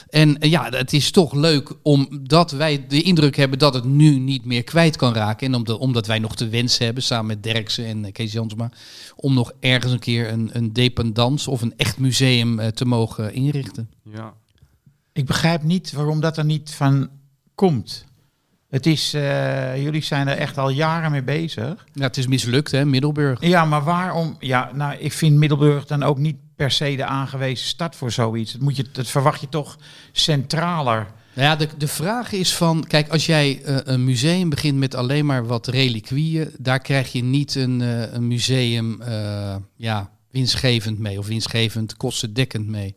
En 0.09 0.37
ja, 0.39 0.69
het 0.69 0.93
is 0.93 1.11
toch 1.11 1.33
leuk 1.33 1.73
omdat 1.81 2.51
wij 2.51 2.87
de 2.87 3.01
indruk 3.01 3.35
hebben 3.35 3.59
dat 3.59 3.73
het 3.73 3.83
nu 3.83 4.19
niet 4.19 4.45
meer 4.45 4.63
kwijt 4.63 4.95
kan 4.95 5.13
raken. 5.13 5.53
En 5.53 5.77
omdat, 5.79 6.07
wij 6.07 6.19
nog 6.19 6.35
de 6.35 6.49
wens 6.49 6.77
hebben, 6.77 7.03
samen 7.03 7.25
met 7.25 7.43
Derksen 7.43 7.85
en 7.85 8.11
Kees 8.11 8.31
Jansma, 8.31 8.71
om 9.15 9.33
nog 9.33 9.51
ergens 9.59 9.91
een 9.91 9.99
keer 9.99 10.31
een, 10.31 10.49
een 10.53 10.73
dependance 10.73 11.49
of 11.51 11.61
een 11.61 11.73
echt 11.77 11.97
museum 11.97 12.73
te 12.73 12.85
mogen 12.85 13.33
inrichten. 13.33 13.89
Ja. 14.03 14.33
Ik 15.17 15.25
begrijp 15.25 15.63
niet 15.63 15.91
waarom 15.91 16.19
dat 16.19 16.37
er 16.37 16.45
niet 16.45 16.73
van 16.73 17.09
komt. 17.55 18.05
Het 18.69 18.85
is, 18.85 19.13
eh, 19.13 19.83
jullie 19.83 20.03
zijn 20.03 20.27
er 20.27 20.37
echt 20.37 20.57
al 20.57 20.69
jaren 20.69 21.11
mee 21.11 21.23
bezig. 21.23 21.85
Ja, 21.93 22.03
het 22.03 22.17
is 22.17 22.27
mislukt, 22.27 22.71
hè, 22.71 22.85
Middelburg. 22.85 23.41
Ja, 23.41 23.65
maar 23.65 23.83
waarom? 23.83 24.35
Ja, 24.39 24.71
nou, 24.73 24.97
ik 24.97 25.13
vind 25.13 25.37
Middelburg 25.37 25.85
dan 25.85 26.03
ook 26.03 26.17
niet 26.17 26.35
per 26.55 26.71
se 26.71 26.95
de 26.95 27.05
aangewezen 27.05 27.67
stad 27.67 27.95
voor 27.95 28.11
zoiets. 28.11 28.51
Dat, 28.51 28.61
moet 28.61 28.75
je, 28.75 28.85
dat 28.91 29.07
verwacht 29.07 29.41
je 29.41 29.49
toch 29.49 29.77
centraler. 30.11 31.07
Nou 31.33 31.47
ja, 31.47 31.55
de, 31.55 31.67
de 31.77 31.87
vraag 31.87 32.31
is 32.31 32.55
van, 32.55 32.85
kijk, 32.87 33.09
als 33.09 33.25
jij 33.25 33.63
eh, 33.63 33.77
een 33.83 34.05
museum 34.05 34.49
begint 34.49 34.77
met 34.77 34.95
alleen 34.95 35.25
maar 35.25 35.45
wat 35.45 35.67
reliquieën, 35.67 36.49
daar 36.57 36.79
krijg 36.79 37.11
je 37.11 37.23
niet 37.23 37.55
een, 37.55 37.81
eh, 37.81 38.13
een 38.13 38.27
museum 38.27 39.01
ja, 39.75 40.09
winstgevend 40.31 40.99
mee 40.99 41.19
of 41.19 41.27
winstgevend 41.27 41.97
kostendekkend 41.97 42.67
mee. 42.67 42.95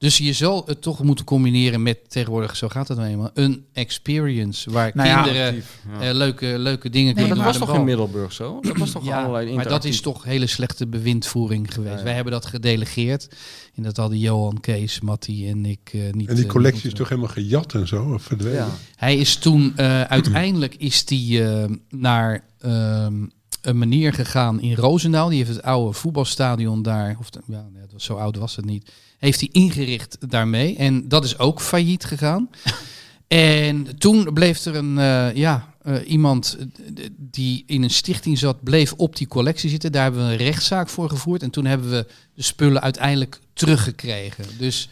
Dus 0.00 0.18
je 0.18 0.32
zal 0.32 0.62
het 0.66 0.82
toch 0.82 1.02
moeten 1.02 1.24
combineren 1.24 1.82
met, 1.82 1.98
tegenwoordig 2.10 2.56
zo 2.56 2.68
gaat 2.68 2.88
het 2.88 2.98
nou 2.98 3.10
eenmaal, 3.10 3.30
een 3.34 3.64
experience 3.72 4.70
waar 4.70 4.90
Nou 4.94 5.08
ja, 5.08 5.22
kinderen 5.22 5.54
Ja. 5.54 6.08
eh, 6.08 6.14
leuke, 6.14 6.46
leuke 6.58 6.90
dingen 6.90 7.14
kunnen 7.14 7.28
dat 7.36 7.38
doen. 7.38 7.46
was 7.46 7.54
aan 7.54 7.60
de 7.60 7.66
toch 7.66 7.76
in. 7.76 7.84
Middelburg 7.84 8.32
zo? 8.32 8.58
Dat 8.60 8.76
was 8.76 8.90
toch 8.90 9.04
Ja, 9.04 9.22
allerlei 9.22 9.54
maar 9.54 9.68
dat 9.68 9.84
is 9.84 10.00
toch 10.00 10.24
hele 10.24 10.46
slechte 10.46 10.86
bewindvoering 10.86 11.74
geweest. 11.74 11.92
Ja, 11.92 11.98
ja. 11.98 12.04
Wij 12.04 12.14
hebben 12.14 12.32
dat 12.32 12.46
gedelegeerd. 12.46 13.28
En 13.74 13.82
dat 13.82 13.96
hadden 13.96 14.18
Johan, 14.18 14.60
Kees, 14.60 15.00
Matti 15.00 15.48
en 15.48 15.66
ik 15.66 15.90
eh, 15.92 16.00
niet. 16.12 16.28
En 16.28 16.34
die 16.34 16.44
eh, 16.44 16.50
collectie 16.50 16.86
is 16.86 16.94
toch 16.94 17.08
helemaal 17.08 17.30
gejat 17.30 17.74
en 17.74 17.88
zo, 17.88 18.12
of 18.12 18.22
verdwenen? 18.22 18.56
Ja. 18.58 18.68
Hij 18.96 19.16
is 19.16 19.36
toen 19.36 19.72
eh, 19.76 20.02
uiteindelijk 20.02 20.74
is 20.74 21.04
die, 21.04 21.44
eh, 21.44 21.64
naar 21.88 22.44
ehm, 22.60 23.26
een 23.60 23.78
meneer 23.78 24.12
gegaan 24.12 24.60
in 24.60 24.74
Roosendaal. 24.74 25.28
Die 25.28 25.38
heeft 25.38 25.56
het 25.56 25.62
oude 25.62 25.92
voetbalstadion 25.92 26.82
daar, 26.82 27.16
of 27.18 27.28
ja, 27.46 27.66
zo 27.96 28.16
oud 28.16 28.36
was 28.36 28.56
het 28.56 28.64
niet, 28.64 28.90
heeft 29.18 29.40
hij 29.40 29.48
ingericht 29.52 30.30
daarmee. 30.30 30.76
En 30.76 31.08
dat 31.08 31.24
is 31.24 31.38
ook 31.38 31.60
failliet 31.60 32.04
gegaan. 32.04 32.50
en 33.28 33.98
toen 33.98 34.32
bleef 34.32 34.64
er 34.64 34.76
een, 34.76 34.98
eh, 34.98 35.34
ja, 35.34 35.74
eh, 35.82 36.10
iemand 36.10 36.56
eh, 36.58 37.04
die 37.16 37.62
in 37.66 37.82
een 37.82 37.90
stichting 37.90 38.38
zat, 38.38 38.62
bleef 38.62 38.92
op 38.92 39.16
die 39.16 39.28
collectie 39.28 39.70
zitten. 39.70 39.92
Daar 39.92 40.02
hebben 40.02 40.26
we 40.26 40.32
een 40.32 40.38
rechtszaak 40.38 40.88
voor 40.88 41.08
gevoerd. 41.08 41.42
En 41.42 41.50
toen 41.50 41.64
hebben 41.64 41.90
we 41.90 42.06
de 42.34 42.42
spullen 42.42 42.82
uiteindelijk 42.82 43.40
teruggekregen. 43.52 44.44
Dus 44.58 44.88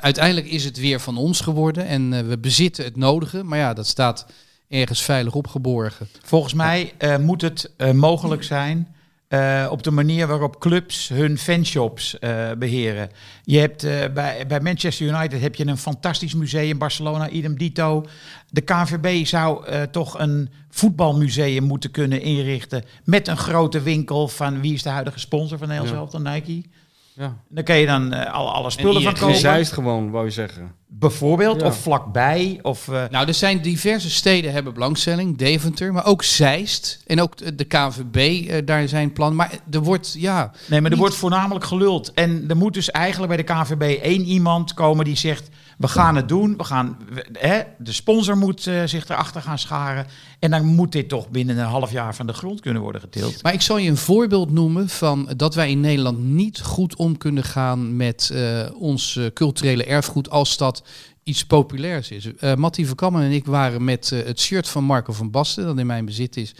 uiteindelijk 0.00 0.46
is 0.46 0.64
het 0.64 0.78
weer 0.78 1.00
van 1.00 1.16
ons 1.16 1.40
geworden 1.40 1.86
en 1.86 2.28
we 2.28 2.38
bezitten 2.38 2.84
het 2.84 2.96
nodige. 2.96 3.42
Maar 3.42 3.58
ja, 3.58 3.74
dat 3.74 3.86
staat 3.86 4.26
ergens 4.72 5.02
veilig 5.02 5.34
opgeborgen. 5.34 6.08
Volgens 6.22 6.54
mij 6.54 6.92
eh, 6.98 7.16
moet 7.16 7.40
het 7.40 7.70
eh, 7.76 7.90
mogelijk 7.90 8.42
zijn 8.42 8.94
eh, 9.28 9.66
op 9.70 9.82
de 9.82 9.90
manier 9.90 10.26
waarop 10.26 10.60
clubs 10.60 11.08
hun 11.08 11.38
fanshops 11.38 12.18
eh, 12.18 12.50
beheren. 12.58 13.10
Je 13.44 13.58
hebt 13.58 13.82
bij, 14.14 14.46
bij 14.46 14.60
Manchester 14.60 15.06
United 15.06 15.40
heb 15.40 15.54
je 15.54 15.66
een 15.66 15.76
fantastisch 15.78 16.34
museum, 16.34 16.78
Barcelona, 16.78 17.28
idem 17.28 17.58
dito. 17.58 18.04
De 18.50 18.60
KNVB 18.60 19.26
zou 19.26 19.64
toch 19.90 20.18
een 20.18 20.50
voetbalmuseum 20.70 21.64
moeten 21.64 21.90
kunnen 21.90 22.20
inrichten 22.20 22.84
met 23.04 23.28
een 23.28 23.36
grote 23.36 23.80
winkel 23.80 24.28
van 24.28 24.60
wie 24.60 24.74
is 24.74 24.82
de 24.82 24.88
huidige 24.88 25.18
sponsor 25.18 25.58
van 25.58 25.68
Nederland 25.68 25.96
zelf, 25.96 26.10
dan 26.10 26.32
Nike. 26.32 26.68
Ja. 27.14 27.36
Daar 27.48 27.64
kun 27.64 27.74
je 27.76 27.86
dan 27.86 28.12
eh, 28.12 28.32
alle, 28.32 28.50
alle 28.50 28.70
spullen 28.70 29.02
van 29.02 29.14
kopen. 29.14 29.36
Zeist 29.36 29.72
gewoon, 29.72 30.10
wou 30.10 30.24
je 30.24 30.30
zeggen. 30.30 30.72
Bijvoorbeeld, 30.86 31.60
Ja. 31.60 31.66
of 31.66 31.76
vlakbij. 31.76 32.58
Of, 32.62 32.88
eh, 32.88 33.02
Nou, 33.10 33.26
er 33.26 33.34
zijn 33.34 33.62
diverse 33.62 34.10
steden 34.10 34.52
hebben 34.52 34.74
belangstelling, 34.74 35.36
Deventer, 35.38 35.92
maar 35.92 36.06
ook 36.06 36.22
Zeist 36.22 37.02
en 37.06 37.20
ook 37.20 37.56
de- 37.56 37.64
KVB, 37.64 38.16
eh, 38.48 38.58
daar 38.64 38.88
zijn 38.88 39.12
plannen. 39.12 39.36
Maar 39.36 39.50
er 39.70 39.80
wordt, 39.82 40.14
ja, 40.18 40.50
Nee, 40.66 40.80
maar 40.80 40.82
er 40.82 40.90
Niet- 40.90 40.98
wordt 40.98 41.14
voornamelijk 41.14 41.64
geluld. 41.64 42.12
En 42.14 42.44
er 42.48 42.56
moet 42.56 42.74
dus 42.74 42.90
eigenlijk 42.90 43.34
bij 43.34 43.44
de 43.44 43.52
KVB 43.62 44.02
één 44.02 44.22
iemand 44.24 44.74
komen 44.74 45.04
die 45.04 45.16
zegt... 45.16 45.48
we 45.82 45.88
gaan 45.88 46.16
het 46.16 46.28
doen, 46.28 46.56
we 46.56 46.64
gaan, 46.64 46.96
hè, 47.32 47.62
de 47.78 47.92
sponsor 47.92 48.36
moet 48.36 48.66
eh, 48.66 48.82
zich 48.84 49.08
erachter 49.08 49.42
gaan 49.42 49.58
scharen... 49.58 50.06
en 50.38 50.50
dan 50.50 50.64
moet 50.64 50.92
dit 50.92 51.08
toch 51.08 51.28
binnen 51.28 51.58
een 51.58 51.64
half 51.64 51.92
jaar 51.92 52.14
van 52.14 52.26
de 52.26 52.32
grond 52.32 52.60
kunnen 52.60 52.82
worden 52.82 53.00
getild. 53.00 53.42
Maar 53.42 53.52
ik 53.52 53.60
zal 53.60 53.78
je 53.78 53.90
een 53.90 53.96
voorbeeld 53.96 54.50
noemen 54.50 54.88
van 54.88 55.32
dat 55.36 55.54
wij 55.54 55.70
in 55.70 55.80
Nederland 55.80 56.18
niet 56.18 56.60
goed 56.60 56.96
om 56.96 57.16
kunnen 57.16 57.44
gaan 57.44 57.96
met 57.96 58.30
eh, 58.32 58.66
ons 58.74 59.16
eh, 59.16 59.26
culturele 59.34 59.84
erfgoed 59.84 60.30
als 60.30 60.56
dat 60.56 60.82
iets 61.22 61.46
populairs 61.46 62.10
is. 62.10 62.34
Eh 62.34 62.54
Mattie 62.54 62.86
Verkammen 62.86 63.22
en 63.22 63.30
ik 63.30 63.46
waren 63.46 63.84
met 63.84 64.10
het 64.10 64.40
shirt 64.40 64.68
van 64.68 64.84
Marco 64.84 65.12
van 65.12 65.30
Basten, 65.30 65.64
dat 65.64 65.78
in 65.78 65.86
mijn 65.86 66.04
bezit 66.04 66.36
is, 66.36 66.54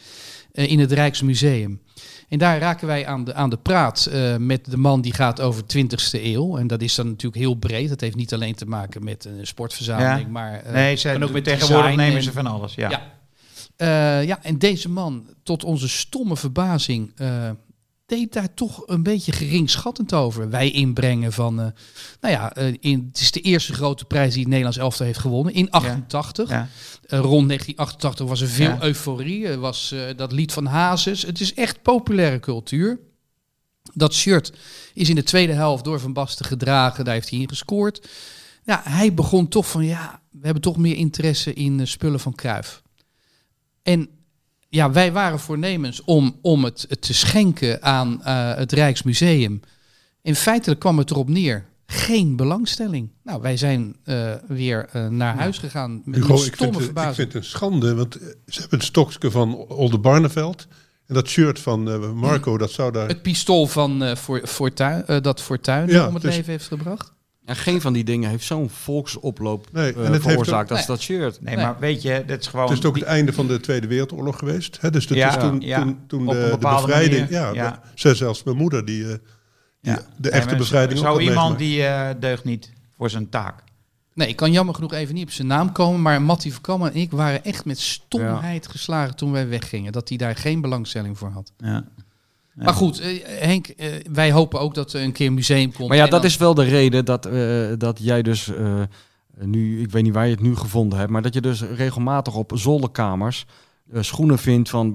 in 0.53 0.79
het 0.79 0.93
Rijksmuseum. 0.93 1.81
En 2.33 2.39
daar 2.39 2.59
raken 2.59 2.87
wij 2.87 3.07
aan 3.07 3.24
de, 3.24 3.35
aan 3.35 3.51
de 3.51 3.57
praat 3.57 4.07
eh, 4.07 4.37
met 4.37 4.70
de 4.70 4.76
man 4.76 5.01
die 5.01 5.14
gaat 5.14 5.41
over 5.41 5.62
20e 5.76 6.22
eeuw. 6.22 6.59
En 6.59 6.66
dat 6.66 6.83
is 6.83 6.95
dan 6.95 7.07
natuurlijk 7.07 7.43
heel 7.43 7.55
breed. 7.55 7.89
Dat 7.89 8.01
heeft 8.01 8.16
niet 8.16 8.35
alleen 8.35 8.55
te 8.55 8.66
maken 8.66 9.05
met 9.05 9.24
een 9.24 9.47
sportverzameling, 9.47 10.26
Ja. 10.26 10.33
maar 10.33 10.62
eh, 10.62 10.72
nee, 10.72 10.97
ze, 10.97 11.18
ook 11.22 11.30
met 11.30 11.45
tegenwoordig 11.45 11.97
nemen 11.97 12.16
en- 12.16 12.22
ze 12.22 12.33
van 12.33 12.47
alles. 12.47 12.74
Ja. 12.74 12.91
ja. 12.91 13.03
Eh, 13.76 14.26
ja, 14.26 14.39
en 14.43 14.59
deze 14.59 14.89
man, 14.89 15.26
tot 15.43 15.64
onze 15.64 15.89
stomme 15.89 16.37
verbazing, 16.37 17.12
deed 18.19 18.33
daar 18.33 18.55
toch 18.55 18.83
een 18.87 19.03
beetje 19.03 19.33
geringschattend 19.33 20.15
over. 20.15 20.51
Wij 20.51 20.71
inbrengen 20.71 21.33
van, 21.33 21.61
eh, 21.61 21.67
nou 22.21 22.35
ja, 22.35 22.55
eh, 22.55 22.75
in, 22.81 23.07
het 23.09 23.21
is 23.21 23.31
de 23.31 23.41
eerste 23.41 23.73
grote 23.73 24.05
prijs 24.05 24.31
die 24.31 24.39
het 24.41 24.49
Nederlands 24.49 24.79
elftal 24.79 25.07
heeft 25.07 25.19
gewonnen 25.19 25.55
in 25.55 25.71
88. 25.71 26.49
Ja. 26.49 26.69
Eh, 27.07 27.19
rond 27.19 27.47
1988 27.47 28.27
was 28.27 28.41
er 28.41 28.49
veel 28.49 28.69
Ja. 28.69 28.83
euforie. 28.83 29.47
Er 29.47 29.59
was 29.59 29.95
dat 30.17 30.33
lied 30.33 30.53
van 30.53 30.67
Hazes. 30.67 31.23
Het 31.23 31.41
is 31.41 31.55
echt 31.55 31.83
populaire 31.83 32.41
cultuur. 32.41 33.01
Dat 33.95 34.15
shirt 34.15 34.53
is 34.95 35.09
in 35.09 35.15
de 35.15 35.23
tweede 35.23 35.53
helft 35.53 35.85
door 35.85 36.01
Van 36.01 36.13
Basten 36.13 36.47
gedragen. 36.47 37.05
Daar 37.05 37.15
heeft 37.15 37.31
hij 37.31 37.39
in 37.39 37.49
gescoord. 37.49 38.09
Ja, 38.65 38.81
hij 38.85 39.15
begon 39.15 39.49
toch 39.49 39.71
van, 39.71 39.85
ja, 39.85 40.23
we 40.31 40.45
hebben 40.45 40.63
toch 40.63 40.77
meer 40.77 40.97
interesse 40.97 41.53
in 41.53 41.87
spullen 41.87 42.21
van 42.21 42.35
Kruif. 42.35 42.83
En 43.83 44.09
ja, 44.75 44.93
wij 44.93 45.12
waren 45.12 45.39
voornemens 45.39 46.05
om, 46.05 46.39
om 46.43 46.64
het, 46.64 46.87
het 46.89 47.03
te 47.03 47.14
schenken 47.14 47.83
aan 47.83 48.23
eh, 48.25 48.55
het 48.55 48.73
Rijksmuseum. 48.73 49.61
In 50.23 50.35
feitelijk 50.35 50.81
kwam 50.81 50.99
het 50.99 51.11
erop 51.11 51.29
neer. 51.29 51.64
Geen 51.87 52.37
belangstelling. 52.37 53.11
Nou, 53.23 53.41
wij 53.41 53.57
zijn 53.57 53.97
eh, 54.05 54.33
weer 54.49 54.89
eh, 54.93 55.09
naar 55.09 55.37
huis 55.37 55.59
gegaan 55.59 56.03
met 56.05 56.20
Hugo, 56.20 56.35
ik 56.35 56.41
vind, 56.41 56.55
stomme 56.55 56.73
het, 56.73 56.81
ik 56.81 56.85
verbazing. 56.85 57.14
vind 57.14 57.33
het 57.33 57.43
een 57.43 57.49
schande, 57.49 57.95
want 57.95 58.12
ze 58.47 58.61
hebben 58.61 58.79
een 58.79 58.85
stokje 58.85 59.31
van 59.31 59.55
Olde 59.55 59.99
Barneveld. 59.99 60.66
En 61.07 61.14
dat 61.14 61.29
shirt 61.29 61.59
van 61.59 62.14
Marco, 62.14 62.59
dat 62.59 62.70
zou 62.70 62.93
daar... 62.93 63.09
Het 63.09 63.23
pistool 63.23 63.66
van 63.66 63.99
dat 65.23 65.41
Fortuyn 65.43 65.87
Ja, 65.87 66.07
om 66.07 66.14
het 66.14 66.23
dus- 66.23 66.37
leven 66.37 66.51
heeft 66.51 66.66
gebracht. 66.66 67.12
En 67.45 67.57
geen 67.57 67.80
van 67.80 67.93
die 67.93 68.05
dingen 68.05 68.30
heeft 68.30 68.45
zo'n 68.45 68.70
volksoploop 68.70 69.68
Nee, 69.72 69.93
en 69.95 69.99
het 70.01 70.09
heeft 70.11 70.22
veroorzaakt 70.22 70.70
ook- 70.70 70.76
als 70.76 70.86
dat 70.86 71.01
shirt. 71.01 71.40
Nee, 71.40 71.55
Nee. 71.57 71.64
maar 71.64 71.78
weet 71.78 72.03
je, 72.03 72.22
dat 72.26 72.40
is 72.40 72.47
gewoon... 72.47 72.68
Het 72.68 72.78
is 72.78 72.84
ook 72.84 72.95
die- 72.95 73.03
het 73.03 73.12
einde 73.12 73.32
van 73.32 73.47
de 73.47 73.61
Tweede 73.61 73.86
Wereldoorlog 73.86 74.38
geweest. 74.38 74.78
Hè? 74.80 74.90
Dus 74.90 75.07
dat 75.07 75.16
Ja, 75.16 75.28
is 75.28 75.43
toen, 75.43 75.61
ja, 75.61 75.80
toen, 75.80 75.99
toen 76.07 76.26
de, 76.26 76.57
bevrijding... 76.61 77.30
manier, 77.30 77.55
Ja, 77.55 77.80
zelfs 78.14 78.43
mijn 78.43 78.57
moeder, 78.57 78.84
die, 78.84 79.03
eh, 79.05 79.09
die 79.80 79.93
Ja. 79.93 80.01
de 80.16 80.30
echte 80.30 80.49
maar 80.49 80.57
bevrijding 80.57 80.99
Zo 80.99 81.07
ook 81.07 81.12
had 81.12 81.22
iemand 81.22 81.59
die 81.59 81.82
eh, 81.86 82.09
deugt 82.20 82.45
niet 82.45 82.72
voor 82.97 83.11
zijn 83.11 83.28
taak. 83.28 83.62
Nee, 84.14 84.28
ik 84.28 84.36
kan 84.36 84.53
jammer 84.53 84.74
genoeg 84.74 84.93
even 84.93 85.14
niet 85.14 85.24
op 85.24 85.30
zijn 85.30 85.47
naam 85.47 85.72
komen. 85.72 86.03
Maar 86.03 86.22
Mattie 86.22 86.53
Verkammen 86.53 86.93
en 86.93 87.01
ik 87.01 87.11
waren 87.11 87.45
echt 87.45 87.64
met 87.64 87.78
stomheid 87.80 88.68
geslagen 88.68 89.16
toen 89.16 89.32
wij 89.32 89.49
weggingen. 89.49 89.93
Dat 89.93 90.09
hij 90.09 90.18
daar 90.18 90.36
geen 90.36 90.61
belangstelling 90.61 91.18
voor 91.18 91.30
had. 91.30 91.53
Ja. 91.57 91.84
Maar 92.55 92.74
goed, 92.74 93.00
eh, 93.00 93.09
Henk, 93.24 93.66
eh, 93.66 93.88
wij 94.12 94.32
hopen 94.32 94.61
ook 94.61 94.74
dat 94.74 94.92
er 94.92 95.03
een 95.03 95.12
keer 95.12 95.26
een 95.26 95.34
museum 95.34 95.72
komt. 95.72 95.88
Maar 95.88 95.96
ja, 95.96 96.03
dat 96.03 96.12
dan- 96.12 96.24
is 96.30 96.36
wel 96.36 96.55
de 96.55 96.64
reden 96.64 97.05
dat, 97.05 97.26
eh, 97.26 97.66
dat 97.78 97.98
jij 98.03 98.22
dus 98.22 98.50
nu, 99.40 99.80
ik 99.80 99.90
weet 99.90 100.03
niet 100.03 100.14
waar 100.14 100.24
je 100.26 100.30
het 100.32 100.40
nu 100.42 100.57
gevonden 100.57 100.98
hebt, 100.98 101.11
maar 101.11 101.22
dat 101.22 101.34
je 101.34 101.40
dus 101.40 101.62
regelmatig 101.62 102.34
op 102.34 102.53
zolderkamers 102.55 103.46
schoenen 104.00 104.38
vindt 104.38 104.70
van 104.70 104.92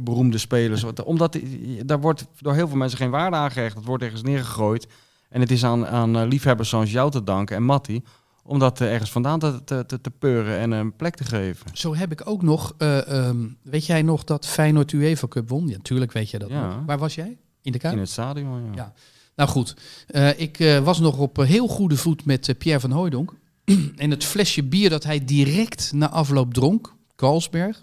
beroemde 0.00 0.38
spelers. 0.38 0.84
Omdat 1.04 1.32
die- 1.32 1.84
daar 1.84 2.00
wordt 2.00 2.26
door 2.40 2.54
heel 2.54 2.68
veel 2.68 2.76
mensen 2.76 2.98
geen 2.98 3.10
waarde 3.10 3.36
aan 3.36 3.50
gehecht. 3.50 3.76
Het 3.76 3.84
wordt 3.84 4.02
ergens 4.02 4.22
neergegooid. 4.22 4.86
En 5.28 5.40
het 5.40 5.50
is 5.50 5.64
aan, 5.64 5.86
aan 5.86 6.26
liefhebbers 6.28 6.68
zoals 6.68 6.90
jou 6.90 7.10
te 7.10 7.22
danken 7.22 7.56
en 7.56 7.62
Matti, 7.62 8.02
om 8.46 8.58
dat 8.58 8.80
eh, 8.80 8.92
ergens 8.92 9.10
vandaan 9.10 9.38
te, 9.38 9.64
te, 9.64 9.84
te, 9.86 10.00
te 10.00 10.10
peuren 10.10 10.58
en 10.58 10.70
een 10.70 10.96
plek 10.96 11.16
te 11.16 11.24
geven. 11.24 11.66
Zo 11.72 11.94
heb 11.94 12.12
ik 12.12 12.28
ook 12.28 12.42
nog, 12.42 12.74
eh, 12.78 13.08
ehm, 13.08 13.46
weet 13.62 13.86
jij 13.86 14.02
nog 14.02 14.24
dat 14.24 14.46
Feyenoord 14.46 14.92
UEFA 14.92 15.28
Cup 15.28 15.48
won? 15.48 15.66
Ja, 15.68 15.76
natuurlijk 15.76 16.12
weet 16.12 16.30
jij 16.30 16.38
dat 16.38 16.48
Ja. 16.48 16.66
nog. 16.66 16.84
Waar 16.86 16.98
was 16.98 17.14
jij? 17.14 17.38
In 17.62 17.72
de 17.72 17.78
Kuip? 17.78 17.94
In 17.94 18.00
het 18.00 18.10
stadion, 18.10 18.64
ja. 18.64 18.70
Ja. 18.74 18.92
Nou 19.36 19.48
goed, 19.50 19.76
eh, 20.06 20.40
ik 20.40 20.80
was 20.82 20.98
nog 20.98 21.18
op 21.18 21.36
heel 21.36 21.68
goede 21.68 21.96
voet 21.96 22.24
met 22.24 22.54
Pierre 22.58 22.80
van 22.80 22.90
Hooijdonk. 22.90 23.34
en 23.96 24.10
het 24.10 24.24
flesje 24.24 24.62
bier 24.64 24.90
dat 24.90 25.04
hij 25.04 25.24
direct 25.24 25.92
na 25.92 26.10
afloop 26.10 26.54
dronk, 26.54 26.94
Carlsberg. 27.16 27.82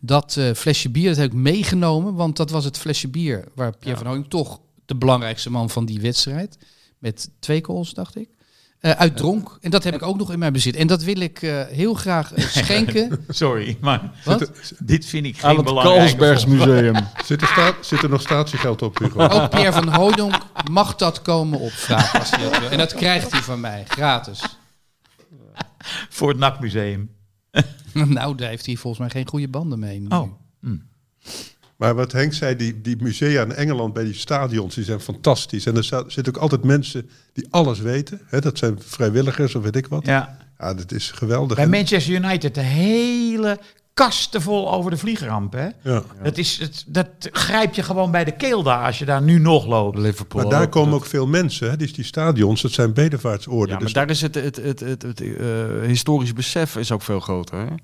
Dat 0.00 0.40
flesje 0.54 0.90
bier 0.90 1.08
dat 1.08 1.16
heb 1.16 1.26
ik 1.26 1.36
meegenomen, 1.38 2.14
want 2.14 2.36
dat 2.36 2.50
was 2.50 2.64
het 2.64 2.78
flesje 2.78 3.08
bier 3.08 3.44
waar 3.54 3.76
Pierre 3.76 3.96
van 3.98 4.06
Hooijdonk 4.06 4.30
toch 4.30 4.60
de 4.84 4.96
belangrijkste 4.96 5.50
man 5.50 5.70
van 5.70 5.84
die 5.84 6.00
wedstrijd, 6.00 6.58
met 6.98 7.30
twee 7.38 7.64
goals 7.64 7.94
dacht 7.94 8.16
ik, 8.16 8.28
eh 8.82 8.90
uitdronk. 8.90 9.58
En 9.60 9.70
dat 9.70 9.84
heb 9.84 9.94
ik 9.94 10.02
ook 10.02 10.16
nog 10.18 10.32
in 10.32 10.38
mijn 10.38 10.52
bezit. 10.52 10.76
En 10.76 10.86
dat 10.86 11.02
wil 11.02 11.20
ik 11.20 11.42
eh, 11.42 11.66
heel 11.66 11.94
graag 11.94 12.32
eh, 12.32 12.44
schenken. 12.62 13.24
Sorry, 13.28 13.76
maar 13.80 14.10
Wat? 14.24 14.50
dit 14.78 15.06
vind 15.06 15.26
ik 15.26 15.34
Aan 15.34 15.48
geen 15.48 15.56
het 15.56 15.64
belangrijke 15.64 15.98
Carlsbergs 16.16 16.42
vondst. 16.44 16.66
Museum. 16.66 16.94
Zit, 17.24 17.40
er 17.40 17.46
sta, 17.46 17.72
zit 17.80 18.02
er 18.02 18.08
nog 18.08 18.20
statiegeld 18.20 18.82
op, 18.82 18.98
Hugo? 18.98 19.20
Ook 19.28 19.50
Pierre 19.50 19.72
van 19.72 19.88
Hooijdonk 19.88 20.34
mag 20.70 20.96
dat 20.96 21.22
komen 21.22 21.58
opvragen 21.58 22.18
als 22.20 22.30
hij 22.30 22.42
dat 22.50 22.58
wil. 22.58 22.70
En 22.70 22.78
dat 22.78 22.94
krijgt 22.94 23.32
hij 23.32 23.40
van 23.40 23.60
mij, 23.60 23.84
gratis. 23.88 24.58
Voor 26.08 26.28
het 26.28 26.38
NAC-museum. 26.38 27.10
Nou, 27.92 28.34
daar 28.34 28.48
heeft 28.48 28.66
hij 28.66 28.76
volgens 28.76 29.02
mij 29.02 29.10
geen 29.10 29.28
goede 29.28 29.48
banden 29.48 29.78
mee. 29.78 30.00
nu. 30.00 30.06
Oh. 30.08 30.28
Maar 31.76 31.94
wat 31.94 32.12
Henk 32.12 32.32
zei, 32.32 32.56
die, 32.56 32.80
die 32.80 32.96
musea 33.00 33.42
in 33.42 33.52
Engeland 33.52 33.92
bij 33.92 34.04
die 34.04 34.14
stadions, 34.14 34.74
die 34.74 34.84
zijn 34.84 35.00
fantastisch. 35.00 35.66
En 35.66 35.76
er 35.76 35.84
zitten 36.06 36.34
ook 36.34 36.36
altijd 36.42 36.64
mensen 36.64 37.10
die 37.32 37.46
alles 37.50 37.78
weten. 37.80 38.20
Hè, 38.26 38.40
dat 38.40 38.58
zijn 38.58 38.76
vrijwilligers 38.80 39.54
of 39.54 39.62
weet 39.62 39.76
ik 39.76 39.86
wat. 39.86 40.06
Ja, 40.06 40.38
Ja. 40.58 40.74
dat 40.74 40.92
is 40.92 41.10
geweldig. 41.10 41.56
Bij 41.56 41.64
En- 41.64 41.70
Manchester 41.70 42.14
United 42.14 42.54
de 42.54 42.60
hele 42.60 43.58
kasten 43.94 44.42
vol 44.42 44.72
over 44.72 44.90
de 44.90 44.96
vliegramp. 44.96 45.52
Hè? 45.52 45.68
ja. 45.82 46.02
Dat, 46.22 46.38
is, 46.38 46.58
het, 46.58 46.84
dat 46.86 47.08
grijp 47.20 47.74
je 47.74 47.82
gewoon 47.82 48.10
bij 48.10 48.24
de 48.24 48.36
keel 48.36 48.62
daar 48.62 48.84
als 48.86 48.98
je 48.98 49.04
daar 49.04 49.22
nu 49.22 49.38
nog 49.38 49.66
loopt. 49.66 49.98
Liverpool. 49.98 50.40
Maar 50.42 50.50
daar 50.50 50.68
komen 50.68 50.90
dat- 50.90 50.98
ook 51.00 51.06
veel 51.06 51.26
mensen. 51.26 51.70
Hè. 51.70 51.76
Die, 51.76 51.92
die 51.92 52.04
stadions, 52.04 52.62
dat 52.62 52.70
zijn 52.70 52.92
bedevaartsoorden. 52.92 53.68
Ja, 53.68 53.74
maar 53.74 53.82
dus 53.84 53.92
daar 53.92 54.10
is 54.10 54.20
het, 54.22 54.34
het, 54.34 54.56
het, 54.56 54.80
het, 54.80 55.02
het, 55.02 55.20
eh, 55.20 55.36
historisch 55.86 56.32
besef 56.32 56.76
is 56.76 56.92
ook 56.92 57.02
veel 57.02 57.20
groter. 57.20 57.58
Hè? 57.58 57.74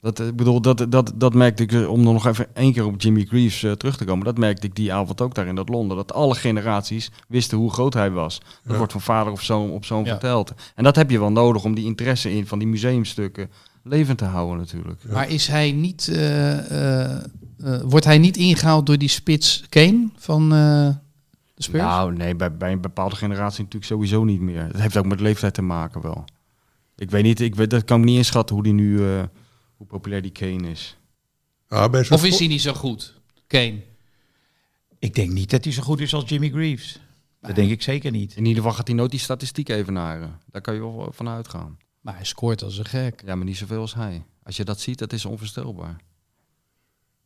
Dat, 0.00 0.20
eh, 0.20 0.26
ik 0.26 0.36
bedoel, 0.36 0.60
dat, 0.60 0.86
dat, 0.88 1.12
dat 1.14 1.34
merkte 1.34 1.62
ik, 1.62 1.72
eh, 1.72 1.90
om 1.90 2.02
nog 2.02 2.26
even 2.26 2.54
één 2.54 2.72
keer 2.72 2.84
op 2.86 3.00
Jimmy 3.00 3.24
Greaves 3.24 3.62
eh, 3.62 3.72
terug 3.72 3.96
te 3.96 4.04
komen, 4.04 4.24
dat 4.24 4.38
merkte 4.38 4.66
ik 4.66 4.74
die 4.74 4.92
avond 4.92 5.20
ook 5.20 5.34
daar 5.34 5.46
in 5.46 5.54
dat 5.54 5.68
Londen. 5.68 5.96
Dat 5.96 6.12
alle 6.12 6.34
generaties 6.34 7.10
wisten 7.28 7.58
hoe 7.58 7.72
groot 7.72 7.94
hij 7.94 8.10
was. 8.10 8.38
Dat 8.38 8.72
Ja. 8.72 8.76
wordt 8.76 8.92
van 8.92 9.00
vader 9.00 9.32
of 9.32 9.42
zoon 9.42 9.70
op 9.70 9.84
zoon 9.84 10.04
Ja. 10.04 10.10
verteld. 10.10 10.52
En 10.74 10.84
dat 10.84 10.96
heb 10.96 11.10
je 11.10 11.18
wel 11.18 11.32
nodig 11.32 11.64
om 11.64 11.74
die 11.74 11.84
interesse 11.84 12.32
in 12.36 12.46
van 12.46 12.58
die 12.58 12.68
museumstukken 12.68 13.50
levend 13.82 14.18
te 14.18 14.24
houden 14.24 14.56
natuurlijk. 14.58 15.00
Maar 15.12 15.28
is 15.30 15.46
hij 15.46 15.72
niet, 15.72 16.12
wordt 17.84 18.04
hij 18.04 18.18
niet 18.18 18.36
ingehaald 18.36 18.86
door 18.86 18.98
die 18.98 19.08
spits 19.08 19.64
Kane 19.68 20.08
van 20.16 20.48
de 20.48 20.94
Spurs? 21.56 21.82
Nou, 21.82 22.12
nee, 22.16 22.34
bij, 22.36 22.56
bij 22.56 22.72
een 22.72 22.80
bepaalde 22.80 23.16
generatie 23.16 23.58
natuurlijk 23.64 23.92
sowieso 23.92 24.24
niet 24.24 24.40
meer. 24.40 24.68
Dat 24.72 24.80
heeft 24.80 24.96
ook 24.96 25.06
met 25.06 25.20
leeftijd 25.20 25.54
te 25.54 25.62
maken 25.62 26.00
wel. 26.00 26.24
Ik 26.96 27.10
weet 27.10 27.22
niet, 27.22 27.40
ik 27.40 27.54
weet, 27.54 27.70
dat 27.70 27.84
kan 27.84 27.98
ik 28.00 28.04
niet 28.04 28.16
inschatten 28.16 28.54
hoe 28.54 28.64
die 28.64 28.72
nu, 28.72 29.00
hoe 29.78 29.86
populair 29.86 30.22
die 30.22 30.30
Kane 30.30 30.70
is. 30.70 30.96
Ah, 31.68 31.92
of 32.10 32.24
is 32.24 32.38
hij 32.38 32.48
niet 32.48 32.60
zo 32.60 32.72
goed, 32.72 33.14
Kane? 33.46 33.82
Ik 34.98 35.14
denk 35.14 35.30
niet 35.30 35.50
dat 35.50 35.64
hij 35.64 35.72
zo 35.72 35.82
goed 35.82 36.00
is 36.00 36.14
als 36.14 36.28
Jimmy 36.28 36.50
Greaves. 36.50 37.00
Dat 37.40 37.54
denk 37.54 37.70
ik 37.70 37.82
zeker 37.82 38.10
niet. 38.10 38.36
In 38.36 38.44
ieder 38.44 38.62
geval 38.62 38.76
gaat 38.76 38.86
hij 38.86 38.96
nooit 38.96 39.10
die 39.10 39.20
statistiek 39.20 39.68
evenaren. 39.68 40.40
Daar 40.50 40.62
kan 40.62 40.74
je 40.74 40.80
wel 40.80 41.08
van 41.12 41.28
uitgaan. 41.28 41.78
Maar 42.00 42.14
hij 42.14 42.24
scoort 42.24 42.62
als 42.62 42.78
een 42.78 42.84
gek. 42.84 43.22
Ja, 43.24 43.34
maar 43.34 43.44
niet 43.46 43.56
zoveel 43.56 43.80
als 43.80 43.94
hij. 43.94 44.24
Als 44.42 44.56
je 44.56 44.64
dat 44.64 44.80
ziet, 44.80 44.98
dat 44.98 45.12
is 45.12 45.24
onvoorstelbaar. 45.24 45.96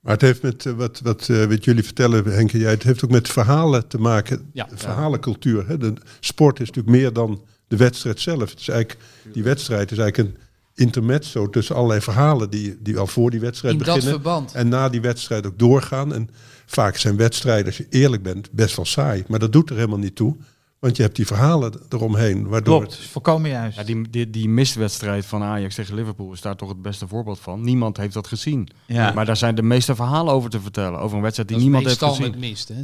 Maar 0.00 0.12
het 0.12 0.20
heeft 0.20 0.42
met 0.42 0.66
eh, 0.66 0.72
wat, 0.72 1.00
wat, 1.00 1.28
eh, 1.28 1.44
wat 1.44 1.64
jullie 1.64 1.82
vertellen, 1.82 2.24
Henk 2.24 2.52
en 2.52 2.58
jij, 2.58 2.70
het 2.70 2.82
heeft 2.82 3.04
ook 3.04 3.10
met 3.10 3.28
verhalen 3.28 3.88
te 3.88 3.98
maken. 3.98 4.50
Ja. 4.52 4.68
Verhalencultuur. 4.74 5.68
Hè. 5.68 5.78
De 5.78 5.94
sport 6.20 6.60
is 6.60 6.66
natuurlijk 6.66 6.96
meer 6.96 7.12
dan 7.12 7.44
de 7.68 7.76
wedstrijd 7.76 8.20
zelf. 8.20 8.50
Het 8.50 8.60
is 8.60 8.68
eigenlijk, 8.68 9.04
die 9.32 9.42
wedstrijd 9.42 9.90
is 9.90 9.98
eigenlijk 9.98 10.28
een 10.28 10.42
intermezzo 10.82 11.50
tussen 11.50 11.74
allerlei 11.76 12.00
verhalen 12.00 12.50
die, 12.50 12.76
die 12.80 12.98
al 12.98 13.06
voor 13.06 13.30
die 13.30 13.40
wedstrijd 13.40 13.72
In 13.74 13.78
dat 13.78 13.86
beginnen. 13.94 14.12
verband. 14.20 14.52
En 14.52 14.68
na 14.68 14.88
die 14.88 15.00
wedstrijd 15.00 15.46
ook 15.46 15.58
doorgaan. 15.58 16.14
En 16.14 16.28
vaak 16.66 16.96
zijn 16.96 17.16
wedstrijden, 17.16 17.66
als 17.66 17.76
je 17.76 17.86
eerlijk 17.90 18.22
bent, 18.22 18.50
best 18.52 18.76
wel 18.76 18.84
saai. 18.84 19.24
Maar 19.28 19.38
dat 19.38 19.52
doet 19.52 19.70
er 19.70 19.76
helemaal 19.76 19.98
niet 19.98 20.16
toe. 20.16 20.36
Want 20.78 20.96
je 20.96 21.02
hebt 21.02 21.16
die 21.16 21.26
verhalen 21.26 21.72
eromheen. 21.88 22.48
Waardoor 22.48 22.78
Klopt, 22.78 22.96
volkomen 22.96 23.50
juist. 23.50 23.76
Ja, 23.76 23.84
die, 23.84 24.10
die, 24.10 24.30
die 24.30 24.48
mistwedstrijd 24.48 25.26
van 25.26 25.42
Ajax 25.42 25.74
tegen 25.74 25.94
Liverpool 25.94 26.32
is 26.32 26.40
daar 26.40 26.56
toch 26.56 26.68
het 26.68 26.82
beste 26.82 27.08
voorbeeld 27.08 27.38
van. 27.40 27.60
Niemand 27.64 27.96
heeft 27.96 28.14
dat 28.14 28.26
gezien. 28.26 28.68
Ja. 28.86 29.12
Maar 29.12 29.26
daar 29.26 29.36
zijn 29.36 29.54
de 29.54 29.62
meeste 29.62 29.94
verhalen 29.94 30.32
over 30.34 30.50
te 30.50 30.60
vertellen. 30.60 31.00
Over 31.00 31.16
een 31.16 31.22
wedstrijd 31.22 31.48
die 31.48 31.56
Dat 31.58 31.66
niemand 31.66 31.86
heeft 31.86 32.00
meestal 32.00 32.16
gezien. 32.16 32.30
met 32.40 32.50
mist, 32.50 32.68
hè? 32.68 32.82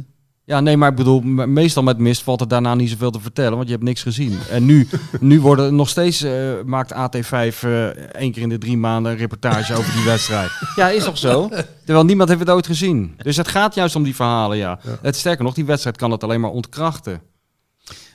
Ja, 0.49 0.59
nee, 0.59 0.77
maar 0.77 0.89
ik 0.89 0.95
bedoel, 0.95 1.21
me- 1.21 1.47
meestal 1.47 1.83
met 1.83 1.97
mist 1.97 2.21
valt 2.23 2.41
er 2.41 2.47
daarna 2.47 2.75
niet 2.75 2.89
zoveel 2.89 3.11
te 3.11 3.19
vertellen, 3.19 3.53
want 3.55 3.65
je 3.65 3.71
hebt 3.73 3.83
niks 3.85 4.01
gezien. 4.01 4.39
En 4.49 4.65
nu, 4.65 4.87
nu 5.19 5.41
worden 5.41 5.75
nog 5.75 5.89
steeds, 5.89 6.21
eh, 6.21 6.31
maakt 6.65 6.93
AT5 6.93 7.29
eh, 7.63 7.87
één 7.87 8.31
keer 8.31 8.41
in 8.41 8.49
de 8.49 8.57
drie 8.57 8.77
maanden 8.77 9.11
een 9.11 9.17
reportage 9.17 9.73
over 9.75 9.93
die 9.93 10.03
wedstrijd. 10.03 10.51
Ja, 10.75 10.89
is 10.89 11.03
toch 11.03 11.17
zo? 11.17 11.49
Terwijl 11.85 12.05
niemand 12.05 12.29
heeft 12.29 12.41
het 12.41 12.49
ooit 12.49 12.65
gezien. 12.65 13.13
Dus 13.17 13.37
het 13.37 13.47
gaat 13.47 13.75
juist 13.75 13.95
om 13.95 14.03
die 14.03 14.15
verhalen, 14.15 14.57
ja. 14.57 14.79
Het, 15.01 15.15
sterker 15.15 15.43
nog, 15.43 15.53
die 15.53 15.65
wedstrijd 15.65 15.97
kan 15.97 16.11
het 16.11 16.23
alleen 16.23 16.41
maar 16.41 16.51
ontkrachten. 16.51 17.21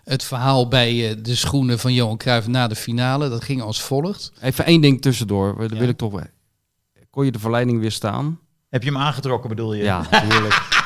Het 0.05 0.25
verhaal 0.25 0.69
bij 0.69 1.11
eh, 1.11 1.17
de 1.23 1.35
schoenen 1.35 1.79
van 1.79 1.93
Johan 1.93 2.17
Cruijff 2.17 2.47
na 2.47 2.67
de 2.69 2.77
finale, 2.77 3.29
dat 3.29 3.45
ging 3.45 3.63
als 3.63 3.83
volgt. 3.83 4.33
Even 4.41 4.65
één 4.65 4.81
ding 4.81 5.03
tussendoor, 5.03 5.57
dat 5.59 5.71
Ja. 5.71 5.79
wil 5.79 5.89
ik 5.89 5.97
toch... 5.97 6.21
Kon 7.11 7.25
je 7.25 7.33
de 7.33 7.39
verleiding 7.39 7.81
weerstaan? 7.81 8.39
Heb 8.71 8.83
je 8.83 8.91
hem 8.91 8.99
aangetrokken, 9.01 9.49
bedoel 9.49 9.75
je? 9.75 9.83
Ja, 9.83 10.07
natuurlijk. 10.11 10.83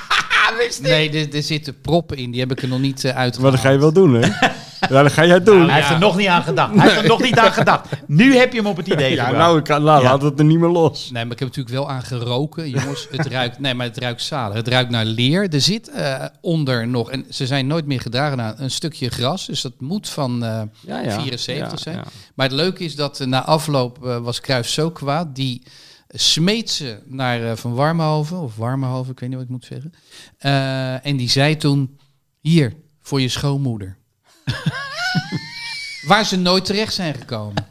Nee, 0.82 1.10
er, 1.10 1.34
er 1.34 1.42
zitten 1.42 1.80
proppen 1.80 2.16
in, 2.16 2.30
die 2.30 2.40
heb 2.40 2.50
ik 2.52 2.62
er 2.62 2.68
nog 2.68 2.80
niet 2.80 3.04
uh, 3.04 3.16
uit. 3.16 3.38
maar 3.38 3.50
dat 3.50 3.60
ga 3.60 3.70
je 3.70 3.78
wel 3.78 3.92
doen, 3.92 4.14
hè? 4.14 4.28
Ja, 4.88 5.02
dat 5.02 5.12
ga 5.12 5.24
jij 5.26 5.42
doen. 5.42 5.68
Hij 5.68 5.74
heeft 5.74 5.90
er 5.90 5.98
nog 5.98 6.16
niet 6.16 6.26
aan 6.26 6.42
gedacht. 6.42 6.74
Hij 6.74 6.88
heeft 6.88 7.02
er 7.02 7.08
nog 7.08 7.22
niet 7.22 7.38
aan 7.38 7.52
gedacht. 7.52 7.88
Nu 8.06 8.36
heb 8.36 8.52
je 8.52 8.58
hem 8.58 8.66
op 8.66 8.76
het 8.76 8.86
idee 8.86 9.14
ja, 9.14 9.24
gebracht. 9.24 9.44
nou, 9.44 9.58
ik 9.58 9.64
kan, 9.64 9.82
nou 9.82 10.02
Ja. 10.02 10.08
laat 10.10 10.22
het 10.22 10.38
er 10.38 10.44
niet 10.44 10.58
meer 10.58 10.68
los. 10.68 11.10
Nee, 11.10 11.24
maar 11.24 11.32
ik 11.32 11.38
heb 11.38 11.48
natuurlijk 11.48 11.74
wel 11.74 11.90
aan 11.90 12.02
geroken. 12.02 12.70
Jongens, 12.70 13.06
het 13.10 13.26
ruikt, 13.26 13.58
nee, 13.58 13.74
maar 13.74 13.86
het 13.86 13.98
ruikt 13.98 14.22
zalig. 14.22 14.56
Het 14.56 14.68
ruikt 14.68 14.90
naar 14.90 15.04
leer. 15.04 15.48
Er 15.54 15.60
zit 15.60 15.90
eh, 15.90 16.24
onder 16.40 16.88
nog, 16.88 17.10
en 17.10 17.24
ze 17.30 17.46
zijn 17.46 17.66
nooit 17.66 17.86
meer 17.86 18.00
gedragen 18.00 18.40
aan 18.40 18.54
een 18.58 18.70
stukje 18.70 19.08
gras. 19.08 19.46
Dus 19.46 19.60
dat 19.60 19.72
moet 19.78 20.08
van 20.08 20.44
eh, 20.44 20.62
Ja, 20.80 21.00
ja. 21.00 21.20
74 21.20 21.70
Ja, 21.70 21.76
zijn. 21.76 21.96
ja. 21.96 22.04
Maar 22.34 22.46
het 22.46 22.56
leuke 22.56 22.84
is 22.84 22.94
dat 22.96 23.20
eh, 23.20 23.26
na 23.26 23.44
afloop 23.44 24.06
eh, 24.06 24.18
was 24.18 24.40
Cruijff 24.40 24.68
zo 24.68 24.90
kwaad. 24.90 25.34
Die 25.34 25.62
smeet 26.08 26.70
ze 26.70 27.02
naar 27.04 27.50
eh, 27.50 27.56
Van 27.56 27.74
Warmhoven, 27.74 28.36
of 28.38 28.56
Warmhoven, 28.56 29.12
ik 29.12 29.20
weet 29.20 29.28
niet 29.28 29.38
wat 29.38 29.46
ik 29.46 29.52
moet 29.52 29.64
zeggen. 29.64 29.92
Eh, 30.38 31.06
en 31.06 31.16
die 31.16 31.28
zei 31.28 31.56
toen, 31.56 31.98
hier, 32.40 32.76
voor 33.00 33.20
je 33.20 33.28
schoonmoeder. 33.28 33.96
Waar 36.06 36.24
ze 36.24 36.36
nooit 36.36 36.64
terecht 36.64 36.94
zijn 36.94 37.14
gekomen. 37.14 37.66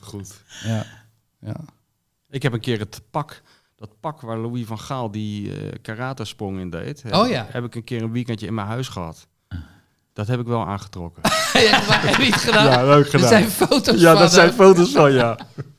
Goed. 0.00 0.40
Ja, 0.64 0.86
ja. 1.40 1.56
Ik 2.30 2.42
heb 2.42 2.52
een 2.52 2.60
keer 2.60 2.78
het 2.78 3.00
pak, 3.10 3.42
dat 3.76 4.00
pak 4.00 4.20
waar 4.20 4.38
Louis 4.38 4.66
van 4.66 4.78
Gaal 4.78 5.10
die 5.10 5.52
eh 5.60 5.72
karate-sprong 5.82 6.60
in 6.60 6.70
deed. 6.70 7.02
heb- 7.02 7.14
Oh 7.14 7.28
ja. 7.28 7.46
Heb 7.50 7.64
ik 7.64 7.74
een 7.74 7.84
keer 7.84 8.02
een 8.02 8.12
weekendje 8.12 8.46
in 8.46 8.54
mijn 8.54 8.66
huis 8.66 8.88
gehad. 8.88 9.26
Dat 10.12 10.26
heb 10.26 10.40
ik 10.40 10.46
wel 10.46 10.66
aangetrokken. 10.66 11.22
Ja, 11.52 11.70
maar 11.88 12.02
heb 12.06 12.16
je 12.16 12.24
het 12.32 12.34
gedaan? 12.40 12.64
Ja, 12.64 12.84
leuk 12.84 13.10
gedaan. 13.10 13.28
zijn 13.28 13.50
foto's 13.50 14.00
Ja, 14.00 14.12
van. 14.12 14.20
dat 14.20 14.32
zijn 14.32 14.52
foto's 14.52 14.92
van, 14.92 15.12
ja. 15.12 15.38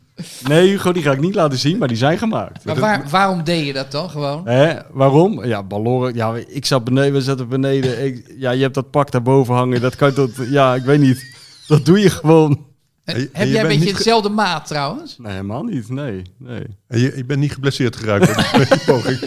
Nee, 0.47 0.69
Hugo, 0.69 0.91
die 0.91 1.03
ga 1.03 1.11
ik 1.11 1.19
niet 1.19 1.35
laten 1.35 1.57
zien, 1.57 1.77
maar 1.77 1.87
die 1.87 1.97
zijn 1.97 2.17
gemaakt. 2.17 2.65
Maar 2.65 2.79
waar, 2.79 3.05
waarom 3.09 3.43
deed 3.43 3.65
je 3.65 3.73
dat 3.73 3.91
dan 3.91 4.09
gewoon? 4.09 4.47
Hè? 4.47 4.75
Waarom? 4.91 5.45
Ja, 5.45 5.63
balloren. 5.63 6.13
Ja, 6.15 6.35
ik 6.47 6.65
zat 6.65 6.83
beneden, 6.83 7.13
we 7.13 7.21
zaten 7.21 7.47
beneden. 7.47 8.05
Ik, 8.05 8.33
ja, 8.37 8.51
je 8.51 8.61
hebt 8.61 8.73
dat 8.73 8.91
pak 8.91 9.11
daarboven 9.11 9.55
hangen. 9.55 9.81
Dat 9.81 9.95
kan 9.95 10.13
tot, 10.13 10.31
ja, 10.49 10.75
ik 10.75 10.83
weet 10.83 10.99
niet. 10.99 11.35
Dat 11.67 11.85
doe 11.85 11.99
je 11.99 12.09
gewoon. 12.09 12.65
En 13.03 13.15
En 13.15 13.21
je- 13.21 13.29
en 13.33 13.39
heb 13.39 13.47
je 13.47 13.53
jij 13.53 13.61
een 13.61 13.67
beetje 13.79 13.93
dezelfde 13.93 14.29
maat 14.29 14.67
trouwens? 14.67 15.17
Nee, 15.17 15.31
helemaal 15.31 15.63
niet. 15.63 15.89
Nee, 15.89 16.21
nee. 16.37 16.63
En 16.87 16.99
je, 16.99 17.13
je 17.15 17.25
bent 17.25 17.39
niet 17.39 17.53
geblesseerd 17.53 17.95
geraakt 17.95 18.57
met 18.57 18.69
die 18.71 18.79
poging. 18.85 19.19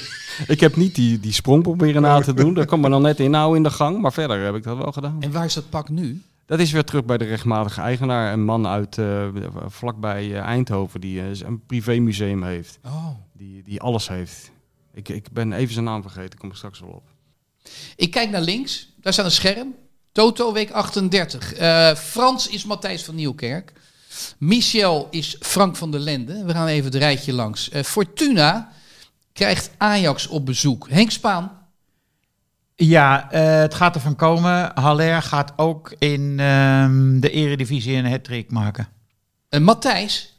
Ik 0.47 0.61
heb 0.61 0.77
niet 0.77 0.95
die, 0.95 1.21
die 1.21 1.33
sprong 1.33 1.63
proberen 1.63 2.03
na 2.03 2.21
te 2.21 2.35
doen. 2.35 2.55
Dat 2.55 2.67
kwam 2.67 2.81
me 2.81 2.89
dan 2.91 3.03
net 3.03 3.21
inhouden 3.21 3.57
in 3.57 3.63
de 3.63 3.71
gang. 3.71 4.01
Maar 4.01 4.13
verder 4.13 4.45
heb 4.45 4.55
ik 4.55 4.63
dat 4.63 4.77
wel 4.77 4.93
gedaan. 4.93 5.17
En 5.21 5.33
waar 5.33 5.45
is 5.45 5.55
dat 5.55 5.71
pak 5.71 5.89
nu? 5.89 6.23
Dat 6.51 6.59
is 6.59 6.71
weer 6.71 6.85
terug 6.85 7.05
bij 7.05 7.19
de 7.19 7.25
rechtmatige 7.25 7.81
eigenaar. 7.81 8.33
Een 8.33 8.45
man 8.45 8.67
uit 8.67 8.99
eh, 8.99 9.29
vlakbij 9.67 10.35
eh, 10.35 10.41
Eindhoven 10.41 11.01
die 11.01 11.21
eh, 11.21 11.41
een 11.41 11.67
privémuseum 11.67 12.43
heeft. 12.43 12.79
Oh. 12.85 13.09
Die, 13.33 13.63
die 13.63 13.81
alles 13.81 14.09
heeft. 14.09 14.51
Ik, 14.93 15.09
ik 15.09 15.33
ben 15.33 15.53
even 15.53 15.73
zijn 15.73 15.85
naam 15.85 16.03
vergeten. 16.03 16.39
Kom 16.39 16.51
er 16.51 16.57
straks 16.57 16.81
wel 16.81 16.91
op. 16.91 17.09
Ik 17.97 18.11
kijk 18.11 18.31
naar 18.31 18.41
links. 18.41 18.89
Daar 19.01 19.13
staat 19.13 19.25
een 19.25 19.31
scherm. 19.31 19.75
Toto 20.13 20.53
week 20.53 20.71
38. 20.71 21.55
Eh, 21.55 21.95
Frans 21.95 22.49
is 22.49 22.65
Matthijs 22.65 23.05
van 23.05 23.15
Nieuwkerk. 23.15 23.73
Michel 24.39 25.09
is 25.11 25.37
Frank 25.41 25.77
van 25.77 25.91
der 25.91 26.01
Lende. 26.01 26.45
We 26.45 26.53
gaan 26.53 26.67
even 26.67 26.85
het 26.85 26.95
rijtje 26.95 27.33
langs. 27.33 27.71
Fortuna 27.85 28.73
krijgt 29.33 29.71
Ajax 29.77 30.27
op 30.27 30.47
bezoek. 30.47 30.89
Henk 30.89 31.11
Spaan. 31.11 31.60
Ja, 32.87 33.31
eh, 33.31 33.61
het 33.61 33.75
gaat 33.75 33.95
ervan 33.95 34.17
komen. 34.17 34.71
Haller 34.75 35.23
gaat 35.23 35.53
ook 35.57 35.95
in 35.99 36.41
ehm, 36.41 37.21
de 37.21 37.31
eredivisie 37.31 37.97
een 37.97 38.11
hat 38.11 38.29
maken. 38.49 38.89
Uh, 39.51 39.61
Matthijs. 39.61 40.39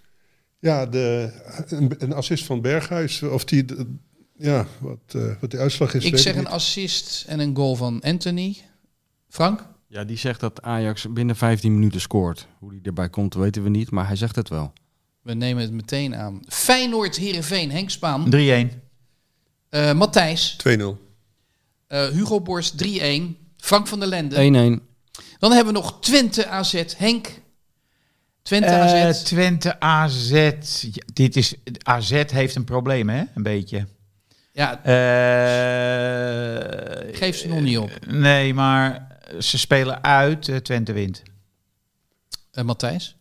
Ja, 0.59 0.85
de, 0.85 1.33
een, 1.67 1.95
een 1.97 2.13
assist 2.13 2.45
van 2.45 2.61
Berghuis. 2.61 3.23
Of 3.23 3.45
die, 3.45 3.65
de- 3.65 3.95
ja, 4.37 4.65
wat, 4.79 4.97
eh, 5.07 5.21
wat 5.39 5.51
die 5.51 5.59
uitslag 5.59 5.93
is. 5.93 6.05
Ik 6.05 6.17
zeg 6.17 6.35
niet. 6.35 6.45
een 6.45 6.51
assist 6.51 7.25
en 7.27 7.39
een 7.39 7.55
goal 7.55 7.75
van 7.75 8.01
Anthony. 8.01 8.57
Frank? 9.29 9.67
Ja, 9.87 10.03
die 10.03 10.17
zegt 10.17 10.39
dat 10.39 10.61
Ajax 10.61 11.05
binnen 11.13 11.35
15 11.35 11.73
minuten 11.73 12.01
scoort. 12.01 12.47
Hoe 12.59 12.71
die 12.71 12.81
erbij 12.83 13.09
komt, 13.09 13.33
weten 13.33 13.63
we 13.63 13.69
niet. 13.69 13.91
Maar 13.91 14.07
hij 14.07 14.15
zegt 14.15 14.35
het 14.35 14.49
wel. 14.49 14.73
We 15.21 15.33
nemen 15.33 15.63
het 15.63 15.71
meteen 15.71 16.15
aan. 16.15 16.39
Feyenoord, 16.47 17.15
Heerenveen, 17.15 17.71
Henk 17.71 17.89
Spaan. 17.89 18.25
3-1. 18.29 18.81
Eh, 19.69 19.93
Matthijs. 19.93 20.55
2-0. 20.55 21.10
Eh, 21.91 22.07
Hugo 22.07 22.41
Borst 22.41 22.77
3-1. 22.77 23.37
Frank 23.57 23.87
van 23.87 23.99
der 23.99 24.07
Lende. 24.07 24.35
1-1. 24.35 24.39
Dan 25.39 25.51
hebben 25.51 25.73
we 25.73 25.79
nog 25.79 25.97
Twente 26.01 26.47
AZ. 26.47 26.83
Henk. 26.97 27.27
Twente 28.41 28.67
Eh, 28.67 29.05
AZ. 29.07 29.23
Twente 29.23 29.79
AZ. 29.79 30.31
Ja, 30.91 31.03
dit 31.13 31.35
is, 31.35 31.53
AZ 31.83 32.23
heeft 32.31 32.55
een 32.55 32.63
probleem, 32.63 33.09
hè? 33.09 33.23
Een 33.35 33.43
beetje. 33.43 33.87
Ja, 34.53 34.83
Eh, 34.83 37.15
geef 37.17 37.37
ze 37.37 37.47
nog 37.47 37.61
niet 37.61 37.77
op. 37.77 37.91
Nee, 38.07 38.53
maar 38.53 39.07
ze 39.39 39.57
spelen 39.57 40.03
uit. 40.03 40.47
eh, 40.49 40.55
Twente 40.55 40.91
wint. 40.93 41.21
Eh, 42.51 42.63
Matthijs. 42.63 43.15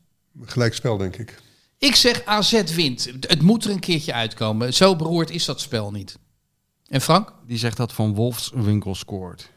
Gelijk 0.45 0.75
spel, 0.75 0.97
denk 0.97 1.17
ik. 1.17 1.39
Ik 1.79 1.95
zeg 1.95 2.25
AZ 2.25 2.63
wint. 2.75 3.11
Het 3.21 3.43
moet 3.43 3.65
er 3.65 3.71
een 3.71 3.81
keertje 3.81 4.13
uitkomen. 4.13 4.75
Zo 4.75 4.97
beroerd 4.97 5.31
is 5.31 5.45
dat 5.45 5.61
spel 5.61 5.91
niet. 5.91 6.19
En 6.91 7.01
Frank? 7.01 7.33
Die 7.47 7.59
zegt 7.59 7.77
dat 7.77 7.93
Van 7.93 8.15
Wolfswinkel 8.15 8.95
scoort. 8.95 9.51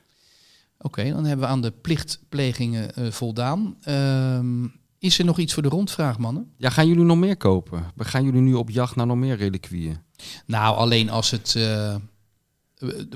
Oké, 0.78 1.10
dan 1.10 1.26
hebben 1.26 1.46
we 1.46 1.52
aan 1.52 1.62
de 1.62 1.72
plichtplegingen 1.72 2.96
eh, 2.96 3.12
voldaan. 3.12 3.76
Ehm, 3.82 4.68
is 5.00 5.20
er 5.20 5.26
nog 5.26 5.38
iets 5.40 5.54
voor 5.54 5.64
de 5.64 5.70
rondvraag, 5.70 6.18
mannen? 6.18 6.52
Ja, 6.58 6.70
gaan 6.70 6.88
jullie 6.88 7.04
nog 7.04 7.18
meer 7.18 7.38
kopen? 7.38 7.84
Gaan 7.98 8.24
jullie 8.24 8.42
nu 8.42 8.54
op 8.54 8.70
jacht 8.70 8.96
naar 8.96 9.06
nog 9.06 9.18
meer 9.18 9.36
reliquieën? 9.36 9.98
Nou, 10.46 10.76
alleen 10.78 11.10
als 11.10 11.32
het 11.32 11.56
eh, 11.56 11.96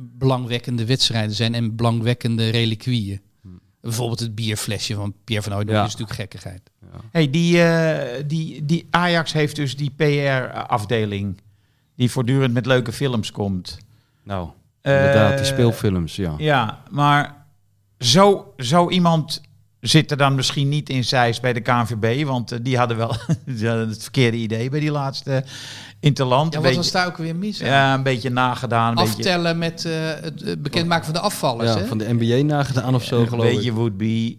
belangwekkende 0.02 0.86
wedstrijden 0.86 1.36
zijn 1.36 1.54
en 1.54 1.76
belangwekkende 1.76 2.50
reliquieën. 2.50 3.22
Bijvoorbeeld 3.82 4.20
het 4.20 4.36
bierflesje 4.36 4.96
van 4.96 5.14
Pierre 5.24 5.44
van 5.44 5.54
Hooydonk 5.54 5.78
Ja. 5.78 5.84
is 5.86 5.92
natuurlijk 5.92 6.20
gekkigheid. 6.20 6.72
Hey, 7.12 7.30
die, 7.30 7.62
eh, 7.64 8.24
die, 8.28 8.66
die 8.66 8.88
Ajax 8.90 9.34
heeft 9.34 9.56
dus 9.56 9.76
die 9.76 9.92
PR-afdeling. 9.96 11.42
Die 11.96 12.12
voortdurend 12.12 12.54
met 12.54 12.66
leuke 12.66 12.92
films 12.92 13.32
komt. 13.32 13.78
Nou, 14.28 14.50
inderdaad, 14.82 15.30
die 15.38 15.40
Eh, 15.40 15.46
speelfilms, 15.54 16.16
ja. 16.16 16.34
Ja, 16.38 16.82
maar 16.92 17.46
zo, 18.00 18.54
zo 18.58 18.90
iemand 18.90 19.42
zit 19.80 20.12
er 20.12 20.18
dan 20.18 20.36
misschien 20.36 20.70
niet 20.70 20.90
in 20.90 21.04
Zeist 21.04 21.42
bij 21.42 21.54
de 21.54 21.62
KNVB. 21.62 22.26
Want 22.26 22.52
eh, 22.52 22.60
die 22.62 22.78
hadden 22.78 22.98
wel 22.98 23.16
die 23.46 23.68
hadden 23.68 23.90
het 23.90 24.02
verkeerde 24.02 24.38
idee 24.38 24.70
bij 24.70 24.80
die 24.80 24.92
laatste 24.92 25.44
Interland. 26.00 26.52
Ja, 26.54 26.58
Een 26.58 26.64
wat 26.66 26.74
beetje- 26.76 26.92
was 26.92 27.02
daar 27.02 27.08
ook 27.08 27.18
weer 27.18 27.36
mis? 27.36 27.58
Ja, 27.58 27.94
een 27.94 28.04
beetje 28.04 28.30
nagedaan. 28.30 28.90
Een 28.90 28.96
beetje, 28.96 29.10
Aftellen 29.14 29.58
met 29.58 29.86
eh, 29.86 29.94
het 30.22 30.62
bekendmaken 30.62 31.06
van 31.06 31.14
de 31.14 31.20
afvallers. 31.20 31.74
Ja, 31.74 31.78
hè? 31.80 31.86
van 31.86 31.98
de 31.98 32.14
NBA 32.14 32.56
nagedaan 32.56 32.96
of 32.96 33.04
zo, 33.04 33.20
een 33.22 33.28
geloof 33.28 33.46
beetje 33.46 33.70
ik. 33.70 33.76
would-be. 33.76 34.38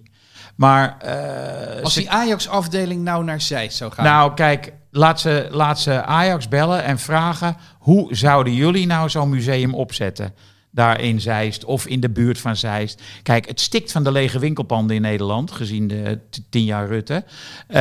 Maar 0.57 0.99
eh, 0.99 1.83
Als 1.83 1.95
die 1.95 2.11
Ajax-afdeling 2.11 3.03
nou 3.03 3.25
naar 3.25 3.41
Zeist 3.41 3.77
zou 3.77 3.93
gaan. 3.93 4.05
nou, 4.05 4.35
kijk, 4.35 4.73
laat 4.99 5.21
ze, 5.21 5.49
laat 5.51 5.81
ze 5.81 6.05
Ajax 6.05 6.49
bellen 6.49 6.85
en 6.85 6.99
vragen... 6.99 7.57
hoe 7.79 8.15
zouden 8.15 8.55
jullie 8.55 8.87
nou 8.87 9.09
zo'n 9.09 9.29
museum 9.29 9.75
opzetten? 9.75 10.35
Daar 10.71 11.01
in 11.01 11.21
Zeist 11.21 11.65
of 11.65 11.87
in 11.87 12.01
de 12.01 12.11
buurt 12.11 12.39
van 12.39 12.57
Zeist. 12.57 13.03
Kijk, 13.23 13.49
het 13.49 13.61
stikt 13.61 13.93
van 13.93 14.05
de 14.05 14.13
lege 14.13 14.39
winkelpanden 14.39 14.97
in 14.97 15.03
Nederland... 15.03 15.51
gezien 15.51 15.89
de 15.89 16.19
tien 16.51 16.65
jaar 16.65 16.87
Rutte. 16.87 17.25
Eh, 17.67 17.81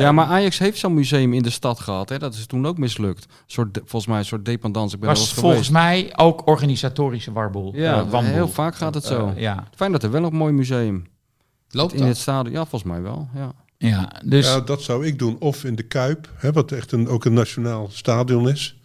Ja, 0.00 0.12
maar 0.12 0.26
Ajax 0.26 0.58
heeft 0.58 0.78
zo'n 0.78 0.94
museum 0.94 1.32
in 1.32 1.42
de 1.42 1.50
stad 1.50 1.80
gehad. 1.80 2.08
Hè? 2.08 2.18
Dat 2.18 2.34
is 2.34 2.46
toen 2.46 2.66
ook 2.66 2.78
mislukt. 2.78 3.24
Een 3.24 3.30
soort, 3.46 3.78
volgens 3.84 4.06
mij 4.06 4.18
een 4.18 4.24
soort 4.24 4.44
dependance. 4.44 4.94
Ik 4.94 5.00
ben 5.00 5.08
was 5.08 5.32
volgens 5.32 5.70
mij 5.70 6.12
ook 6.16 6.46
organisatorische 6.46 7.32
warboel. 7.32 7.72
Ja, 7.74 8.06
eh, 8.12 8.18
heel 8.18 8.48
vaak 8.48 8.74
gaat 8.74 8.94
het 8.94 9.04
zo. 9.04 9.28
Eh, 9.28 9.40
ja. 9.40 9.64
Fijn 9.74 9.92
dat 9.92 10.02
er 10.02 10.10
wel 10.10 10.24
een 10.24 10.36
mooi 10.36 10.52
museum 10.52 11.06
Loopt 11.70 11.92
in 11.92 11.98
dat? 11.98 12.08
het 12.08 12.18
stadion. 12.18 12.52
Ja, 12.52 12.66
volgens 12.66 12.92
mij 12.92 13.02
wel. 13.02 13.28
Ja. 13.34 13.52
Ja, 13.88 14.12
dus... 14.24 14.46
Ja, 14.46 14.60
dat 14.60 14.82
zou 14.82 15.06
ik 15.06 15.18
doen. 15.18 15.36
Of 15.38 15.64
in 15.64 15.74
de 15.74 15.82
Kuip, 15.82 16.28
hè, 16.36 16.52
wat 16.52 16.72
echt 16.72 16.92
een, 16.92 17.08
ook 17.08 17.24
een 17.24 17.32
nationaal 17.32 17.88
stadion 17.92 18.48
is. 18.48 18.76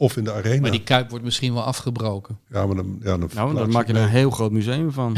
Of 0.00 0.16
in 0.16 0.24
de 0.24 0.32
Arena. 0.32 0.60
Maar 0.60 0.70
die 0.70 0.82
kuip 0.82 1.10
wordt 1.10 1.24
misschien 1.24 1.54
wel 1.54 1.62
afgebroken. 1.62 2.38
Ja, 2.50 2.66
maar 2.66 2.76
dan, 2.76 2.98
ja, 3.02 3.18
dan, 3.18 3.30
Nou, 3.34 3.54
dan 3.54 3.70
maak 3.70 3.86
je 3.86 3.92
er 3.92 4.02
een 4.02 4.08
heel 4.08 4.30
groot 4.30 4.50
museum 4.50 4.92
van. 4.92 5.16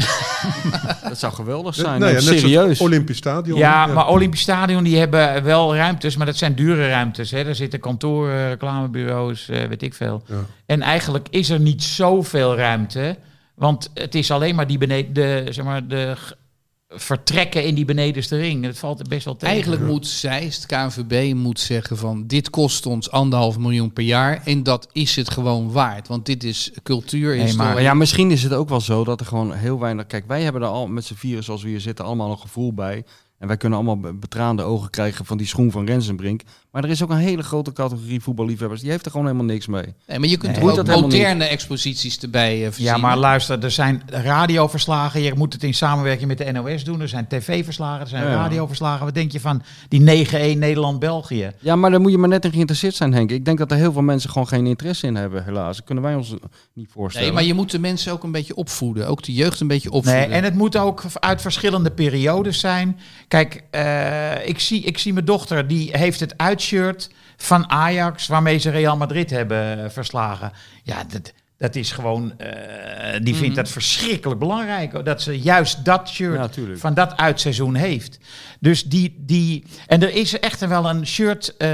dat 1.09 1.19
zou 1.19 1.33
geweldig 1.33 1.75
zijn. 1.75 1.99
Nou 1.99 2.11
ja, 2.11 2.17
net 2.17 2.23
zoals 2.23 2.39
serieus. 2.39 2.81
Olympisch 2.81 3.17
Stadion. 3.17 3.57
Ja, 3.57 3.85
maar 3.85 4.07
Olympisch 4.07 4.41
Stadion 4.41 4.83
die 4.83 4.97
hebben 4.97 5.43
wel 5.43 5.75
ruimtes, 5.75 6.17
maar 6.17 6.25
dat 6.25 6.37
zijn 6.37 6.55
dure 6.55 6.87
ruimtes. 6.87 7.31
Hè. 7.31 7.43
Er 7.43 7.55
zitten 7.55 7.79
kantoren, 7.79 8.49
reclamebureaus, 8.49 9.49
eh, 9.49 9.67
weet 9.67 9.81
ik 9.81 9.93
veel. 9.93 10.23
Ja. 10.25 10.45
En 10.65 10.81
eigenlijk 10.81 11.27
is 11.29 11.49
er 11.49 11.59
niet 11.59 11.83
zoveel 11.83 12.55
ruimte, 12.55 13.17
want 13.55 13.89
het 13.93 14.15
is 14.15 14.31
alleen 14.31 14.55
maar 14.55 14.67
die 14.67 14.77
beneden, 14.77 15.13
de, 15.13 15.45
zeg 15.49 15.65
maar, 15.65 15.87
de 15.87 16.15
vertrekken 16.93 17.63
in 17.65 17.75
die 17.75 17.85
benedenste 17.85 18.37
ring. 18.37 18.63
Het 18.63 18.79
valt 18.79 18.99
er 18.99 19.05
best 19.09 19.25
wel 19.25 19.35
tegen. 19.35 19.53
Eigenlijk 19.53 19.81
moet 19.81 20.07
Zeist, 20.07 20.65
KNVB, 20.65 21.33
moet 21.33 21.59
zeggen 21.59 21.97
van... 21.97 22.27
dit 22.27 22.49
kost 22.49 22.85
ons 22.85 23.11
anderhalf 23.11 23.57
miljoen 23.57 23.93
per 23.93 24.03
jaar... 24.03 24.41
en 24.45 24.63
dat 24.63 24.87
is 24.91 25.15
het 25.15 25.31
gewoon 25.31 25.71
waard. 25.71 26.07
Want 26.07 26.25
dit 26.25 26.43
is 26.43 26.71
cultuur, 26.83 27.35
Nee, 27.35 27.45
historie. 27.45 27.73
Maar 27.73 27.81
ja, 27.81 27.93
misschien 27.93 28.31
is 28.31 28.43
het 28.43 28.53
ook 28.53 28.69
wel 28.69 28.81
zo 28.81 29.03
dat 29.03 29.19
er 29.19 29.25
gewoon 29.25 29.53
heel 29.53 29.79
weinig... 29.79 30.07
Kijk, 30.07 30.27
wij 30.27 30.41
hebben 30.41 30.61
er 30.61 30.67
al 30.67 30.87
met 30.87 31.05
z'n 31.05 31.13
vieren 31.13 31.43
zoals 31.43 31.63
we 31.63 31.69
hier 31.69 31.81
zitten 31.81 32.05
allemaal 32.05 32.31
een 32.31 32.39
gevoel 32.39 32.73
bij. 32.73 33.03
En 33.41 33.47
wij 33.47 33.57
kunnen 33.57 33.77
allemaal 33.77 33.99
be- 33.99 34.13
betraande 34.13 34.63
ogen 34.63 34.89
krijgen 34.89 35.25
van 35.25 35.37
die 35.37 35.47
schoen 35.47 35.71
van 35.71 35.85
Rensenbrink. 35.85 36.41
Maar 36.71 36.83
er 36.83 36.89
is 36.89 37.03
ook 37.03 37.09
een 37.09 37.17
hele 37.17 37.43
grote 37.43 37.73
categorie 37.73 38.21
voetballiefhebbers. 38.21 38.81
Die 38.81 38.89
heeft 38.89 39.05
er 39.05 39.11
gewoon 39.11 39.25
helemaal 39.25 39.45
niks 39.47 39.67
mee. 39.67 39.85
Nee, 40.07 40.19
maar 40.19 40.27
je 40.29 40.37
kunt 40.37 40.55
Nee. 40.59 40.71
er 40.71 40.79
ook 40.95 41.01
moderne 41.01 41.43
exposities 41.43 42.19
erbij 42.19 42.65
uh, 42.65 42.71
Ja, 42.75 42.97
maar 42.97 43.17
luister, 43.17 43.63
er 43.63 43.71
zijn 43.71 44.01
radioverslagen. 44.05 45.21
Je 45.21 45.33
moet 45.35 45.53
het 45.53 45.63
in 45.63 45.73
samenwerking 45.73 46.27
met 46.27 46.37
de 46.37 46.51
NOS 46.51 46.83
doen. 46.83 47.01
Er 47.01 47.07
zijn 47.07 47.27
tv-verslagen, 47.27 48.01
er 48.01 48.07
zijn 48.07 48.23
Ja. 48.23 48.33
radioverslagen. 48.33 49.05
Wat 49.05 49.13
denk 49.13 49.31
je 49.31 49.39
van 49.39 49.61
die 49.87 50.01
9-1 50.01 50.59
Nederland-België? 50.59 51.51
Ja, 51.59 51.75
maar 51.75 51.91
daar 51.91 52.01
moet 52.01 52.11
je 52.11 52.17
maar 52.17 52.29
net 52.29 52.45
in 52.45 52.51
geïnteresseerd 52.51 52.95
zijn, 52.95 53.13
Henk. 53.13 53.31
Ik 53.31 53.45
denk 53.45 53.57
dat 53.57 53.71
er 53.71 53.77
heel 53.77 53.91
veel 53.93 54.01
mensen 54.01 54.29
gewoon 54.29 54.47
geen 54.47 54.65
interesse 54.67 55.07
in 55.07 55.15
hebben, 55.15 55.43
helaas. 55.43 55.75
Dat 55.77 55.85
kunnen 55.85 56.03
wij 56.03 56.15
ons 56.15 56.35
niet 56.73 56.89
voorstellen. 56.91 57.27
Nee, 57.27 57.35
maar 57.37 57.45
je 57.47 57.53
moet 57.53 57.71
de 57.71 57.79
mensen 57.79 58.11
ook 58.11 58.23
een 58.23 58.31
beetje 58.31 58.55
opvoeden. 58.55 59.07
Ook 59.07 59.23
de 59.23 59.33
jeugd 59.33 59.59
een 59.59 59.67
beetje 59.67 59.91
opvoeden. 59.91 60.29
Nee, 60.29 60.37
en 60.37 60.43
het 60.43 60.55
moet 60.55 60.77
ook 60.77 61.03
uit 61.13 61.41
verschillende 61.41 61.91
periodes 61.91 62.59
zijn. 62.59 62.99
Kijk, 63.31 63.63
eh, 63.69 64.47
ik, 64.47 64.59
zie, 64.59 64.81
ik 64.83 64.97
zie 64.97 65.13
mijn 65.13 65.25
dochter, 65.25 65.67
die 65.67 65.89
heeft 65.97 66.19
het 66.19 66.33
uitshirt 66.37 67.09
van 67.37 67.69
Ajax... 67.69 68.27
waarmee 68.27 68.57
ze 68.57 68.69
Real 68.69 68.97
Madrid 68.97 69.29
hebben 69.29 69.91
verslagen. 69.91 70.51
Ja, 70.83 71.03
dat, 71.09 71.33
Dat 71.57 71.75
is 71.75 71.91
gewoon, 71.91 72.33
eh, 72.37 73.19
die 73.23 73.35
vindt 73.35 73.55
dat 73.55 73.69
verschrikkelijk 73.69 74.39
belangrijk. 74.39 75.05
Dat 75.05 75.21
ze 75.21 75.39
juist 75.39 75.85
dat 75.85 76.09
shirt 76.09 76.55
Ja, 76.55 76.77
van 76.77 76.93
dat 76.93 77.17
uitseizoen 77.17 77.75
heeft. 77.75 78.17
Dus 78.59 78.83
die, 78.83 79.15
die 79.17 79.63
en 79.87 80.01
er 80.01 80.15
is 80.15 80.39
echt 80.39 80.67
wel 80.67 80.89
een 80.89 81.07
shirt 81.07 81.57
eh 81.57 81.69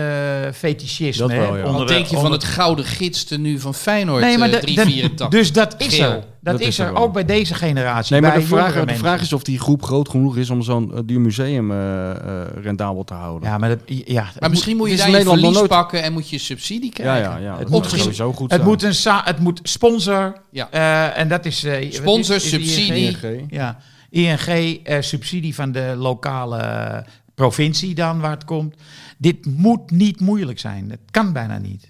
fetischisme. 0.53 1.27
Dat 1.27 1.37
wel, 1.37 1.57
ja. 1.57 1.63
onder 1.65 1.79
Wat 1.79 1.87
denk 1.87 2.05
je 2.05 2.17
van 2.17 2.31
het 2.31 2.43
gouden 2.43 2.85
gids 2.85 3.29
nu 3.29 3.59
van 3.59 3.73
Feyenoord 3.73 4.21
Nee, 4.23 4.37
maar 4.37 4.47
eh, 4.49 4.53
de- 4.53 4.59
384? 4.59 5.27
de- 5.29 5.37
dus 5.37 5.51
dat 5.51 5.75
is 5.77 5.95
Geel. 5.95 6.23
Dat, 6.51 6.57
Dat 6.57 6.67
is 6.67 6.73
is 6.73 6.79
er 6.79 6.87
er 6.87 6.93
wel. 6.93 7.01
ook 7.03 7.13
bij 7.13 7.25
deze 7.25 7.53
generatie. 7.53 8.11
Nee, 8.11 8.21
maar 8.21 8.31
bij 8.31 8.39
de 8.39 8.45
vraag, 8.47 8.59
jongere 8.59 8.79
de 8.79 8.85
mensen. 8.85 9.03
vraag 9.05 9.21
is 9.21 9.33
of 9.33 9.43
die 9.43 9.59
groep 9.59 9.83
groot 9.83 10.09
genoeg 10.09 10.37
is 10.37 10.49
om 10.49 10.61
zo'n 10.61 10.93
eh, 10.93 10.99
duur 11.05 11.21
museum 11.21 11.71
eh, 11.71 12.09
eh, 12.11 12.47
rendabel 12.61 13.03
te 13.03 13.13
houden. 13.13 13.49
Ja, 13.49 13.57
maar, 13.57 13.69
dat, 13.69 13.79
ja, 13.87 14.25
het 14.25 14.39
Maar 14.39 14.49
misschien 14.49 14.77
moet 14.77 14.87
je 14.89 14.93
het 14.95 15.11
daar 15.11 15.19
je 15.19 15.25
verlies 15.25 15.53
nooit- 15.53 15.69
pakken 15.69 16.03
en 16.03 16.13
moet 16.13 16.29
je 16.29 16.37
subsidie 16.37 16.85
ja, 16.85 16.91
krijgen. 16.93 17.31
ja, 17.31 17.37
ja. 17.37 17.51
Het 17.51 17.59
Het 17.59 17.69
moet 17.69 17.85
sowieso 17.85 18.33
goed 18.33 18.51
Het 18.51 18.59
zijn. 18.59 18.71
moet, 18.71 18.83
een 18.83 18.95
sa- 18.95 19.21
het 19.23 19.39
moet 19.39 19.59
sponsor. 19.63 20.41
Ja. 20.51 20.69
eh, 20.71 21.17
en 21.19 21.27
dat 21.27 21.45
is. 21.45 21.63
eh, 21.63 21.91
Sponsor, 21.91 22.35
is- 22.35 22.45
is 22.45 22.51
ING? 22.53 22.63
subsidie. 22.65 23.37
ING. 23.39 23.45
Ja, 23.51 23.77
ING, 24.09 24.79
eh, 24.83 25.01
subsidie 25.01 25.55
van 25.55 25.71
de 25.71 25.93
lokale 25.97 27.05
provincie 27.35 27.95
dan 27.95 28.19
waar 28.19 28.31
het 28.31 28.45
komt. 28.45 28.75
Dit 29.17 29.45
moet 29.45 29.91
niet 29.91 30.19
moeilijk 30.19 30.59
zijn. 30.59 30.89
Het 30.89 30.99
kan 31.11 31.33
bijna 31.33 31.57
niet. 31.57 31.87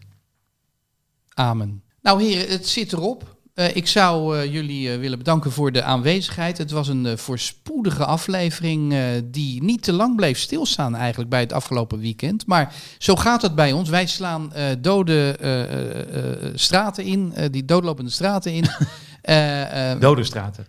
Amen. 1.34 1.82
Nou 2.02 2.24
heren, 2.24 2.50
het 2.50 2.68
zit 2.68 2.94
erop. 2.94 3.37
Eh, 3.58 3.76
ik 3.76 3.88
zou 3.88 4.38
eh, 4.38 4.52
jullie 4.54 4.92
eh, 4.92 5.00
willen 5.00 5.18
bedanken 5.18 5.52
voor 5.52 5.72
de 5.72 5.84
aanwezigheid. 5.84 6.58
Het 6.58 6.72
was 6.72 6.88
een 6.88 7.06
eh, 7.06 7.18
voorspoedige 7.18 8.06
aflevering 8.06 8.94
eh, 8.94 9.00
die 9.26 9.64
niet 9.64 9.82
te 9.84 9.94
lang 9.94 10.16
bleef 10.16 10.40
stilstaan 10.40 10.96
eigenlijk 10.96 11.30
bij 11.30 11.40
het 11.40 11.54
afgelopen 11.54 12.00
weekend. 12.00 12.46
Maar 12.46 12.74
zo 12.98 13.16
gaat 13.16 13.42
het 13.42 13.56
bij 13.56 13.72
ons. 13.72 13.90
Wij 13.90 14.06
slaan 14.08 14.54
eh, 14.54 14.66
dode 14.80 15.36
eh, 15.40 15.62
eh, 15.64 16.44
eh, 16.46 16.52
straten 16.56 17.04
in, 17.04 17.32
eh, 17.36 17.46
die 17.52 17.66
doodlopende 17.66 18.12
straten 18.12 18.54
in. 18.54 18.66
Eh, 19.22 19.92
eh, 19.92 20.00
Dodenstraten. 20.00 20.66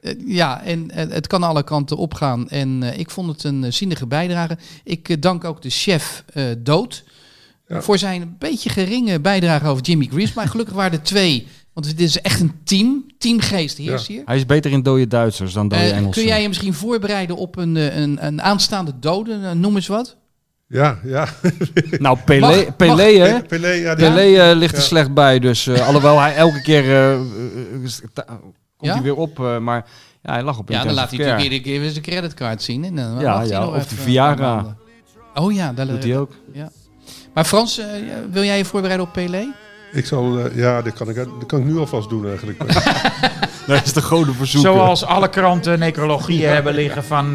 eh, 0.00 0.14
ja, 0.26 0.62
en 0.62 0.90
het 0.94 1.26
kan 1.26 1.42
alle 1.42 1.62
kanten 1.62 1.96
opgaan. 1.96 2.48
En 2.48 2.82
eh, 2.82 2.98
ik 2.98 3.10
vond 3.10 3.28
het 3.28 3.44
een 3.44 3.72
zinnige 3.72 4.06
bijdrage. 4.06 4.58
Ik 4.84 5.22
dank 5.22 5.44
ook 5.44 5.62
de 5.62 5.70
chef 5.70 6.24
eh, 6.32 6.44
Dood 6.58 7.04
Ja. 7.68 7.80
voor 7.82 7.98
zijn 7.98 8.36
beetje 8.38 8.68
geringe 8.70 9.20
bijdrage 9.20 9.66
over 9.66 9.82
Jimmy 9.84 10.06
Greaves. 10.06 10.32
Maar 10.34 10.48
gelukkig 10.48 10.74
waren 10.74 10.92
er 10.98 11.02
twee. 11.04 11.46
Want 11.72 11.86
dit 11.86 12.00
is 12.00 12.20
echt 12.20 12.40
een 12.40 12.52
team. 12.64 13.04
Teamgeest 13.18 13.76
heerst 13.78 14.06
hier. 14.06 14.22
Hij 14.24 14.36
is 14.36 14.46
beter 14.46 14.70
in 14.70 14.82
dode 14.82 15.06
Duitsers 15.06 15.52
dan 15.52 15.68
dode 15.68 15.82
Eh, 15.82 15.88
Engelsen. 15.90 16.10
kun 16.10 16.24
jij 16.24 16.42
je 16.42 16.48
misschien 16.48 16.74
voorbereiden 16.74 17.36
op 17.36 17.56
een, 17.56 17.76
eh, 17.76 17.96
een, 17.96 18.26
een 18.26 18.42
aanstaande 18.42 18.92
dode? 19.00 19.38
Eh, 19.42 19.50
noem 19.50 19.74
eens 19.76 19.86
wat. 19.86 20.16
Ja, 20.68 20.98
ja. 21.04 21.28
Nou, 21.98 22.18
Pelé, 22.24 22.40
Mag- 22.40 22.76
Pelé, 22.76 23.18
hè? 23.18 23.42
Pelé, 23.42 23.68
ja, 23.68 23.94
Pelé 23.94 24.54
ligt 24.54 24.72
er 24.74 24.78
Ja. 24.80 24.84
slecht 24.86 25.14
bij. 25.14 25.38
Dus 25.38 25.66
eh, 25.66 25.86
alhoewel 25.86 26.18
hij 26.20 26.34
elke 26.34 26.62
keer 26.62 26.82
komt 28.76 28.90
Ja? 28.90 28.92
hij 28.94 29.02
weer 29.02 29.16
op. 29.16 29.38
eh, 29.40 29.58
maar 29.58 29.86
ja, 30.22 30.32
hij 30.32 30.42
lag 30.42 30.58
op 30.58 30.68
Ja, 30.68 30.84
dan 30.84 30.94
laat 30.94 31.08
hij 31.10 31.18
natuurlijk 31.18 31.44
iedere 31.44 31.62
keer 31.62 31.80
weer 31.80 31.90
zijn 31.90 32.04
creditcard 32.04 32.62
zien. 32.62 32.84
En 32.84 32.96
dan 32.96 33.20
Ja, 33.20 33.42
ja, 33.42 33.66
of 33.66 33.86
de 33.86 33.94
Viagra. 33.94 34.76
Oh 35.34 35.52
ja, 35.52 35.72
daar 35.72 35.86
Doet 35.86 36.02
hij 36.04 36.18
ook. 36.18 36.32
Maar 37.34 37.44
Frans, 37.44 37.80
wil 38.30 38.44
jij 38.44 38.56
je 38.56 38.64
voorbereiden 38.64 39.06
op 39.06 39.12
Pelé? 39.12 39.52
Ik 39.92 40.06
zal, 40.06 40.38
eh, 40.38 40.56
ja, 40.56 40.82
dat 40.82 40.92
kan 40.92 41.08
ik, 41.08 41.14
dat 41.14 41.46
kan 41.46 41.58
ik 41.60 41.64
nu 41.66 41.76
alvast 41.78 42.08
doen 42.08 42.28
eigenlijk. 42.28 42.58
Dat 43.66 43.84
is 43.84 43.92
de 43.92 44.02
goden 44.02 44.34
verzoeken. 44.34 44.72
Zoals 44.72 45.04
alle 45.04 45.28
kranten 45.28 45.78
necrologieën 45.78 46.48
hebben 46.48 46.74
liggen 46.74 47.04
van... 47.04 47.26
eh, 47.26 47.32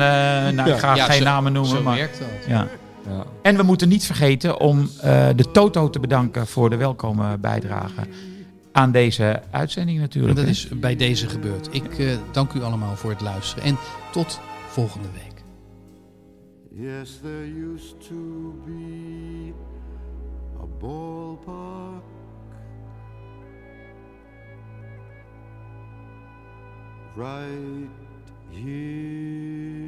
nou, 0.50 0.70
ik 0.70 0.78
ga 0.78 0.96
Ja, 0.96 1.06
geen 1.06 1.18
zo- 1.18 1.24
namen 1.24 1.54
noemen, 1.54 1.72
Zo 1.78 1.84
maar... 1.84 1.96
werkt 1.96 2.20
dat. 2.20 2.28
Ja. 2.48 2.68
Ja. 3.10 3.24
En 3.42 3.58
we 3.58 3.64
moeten 3.64 3.88
niet 3.90 4.06
vergeten 4.06 4.60
om 4.60 4.90
eh, 5.02 5.28
de 5.36 5.52
Toto 5.52 5.90
te 5.90 6.00
bedanken 6.00 6.48
voor 6.48 6.70
de 6.70 6.76
welkome 6.76 7.38
bijdrage 7.38 8.02
aan 8.72 8.92
deze 8.92 9.42
uitzending 9.52 9.98
En 9.98 10.04
natuurlijk. 10.04 10.36
dat 10.36 10.44
hè. 10.46 10.50
is 10.52 10.68
bij 10.74 10.96
deze 10.96 11.30
gebeurd. 11.30 11.68
Ik 11.72 12.00
eh, 12.00 12.08
dank 12.32 12.54
u 12.54 12.64
allemaal 12.64 12.96
voor 12.96 13.10
het 13.10 13.22
luisteren. 13.22 13.64
En 13.64 13.78
tot 14.12 14.40
volgende 14.68 15.08
week. 15.14 15.44
Yes, 16.72 17.20
there 17.22 17.74
used 17.74 18.08
to 18.08 18.16
be 18.66 19.54
a 20.62 20.66
ballpark 20.80 21.85
right 27.16 27.88
here. 28.52 29.85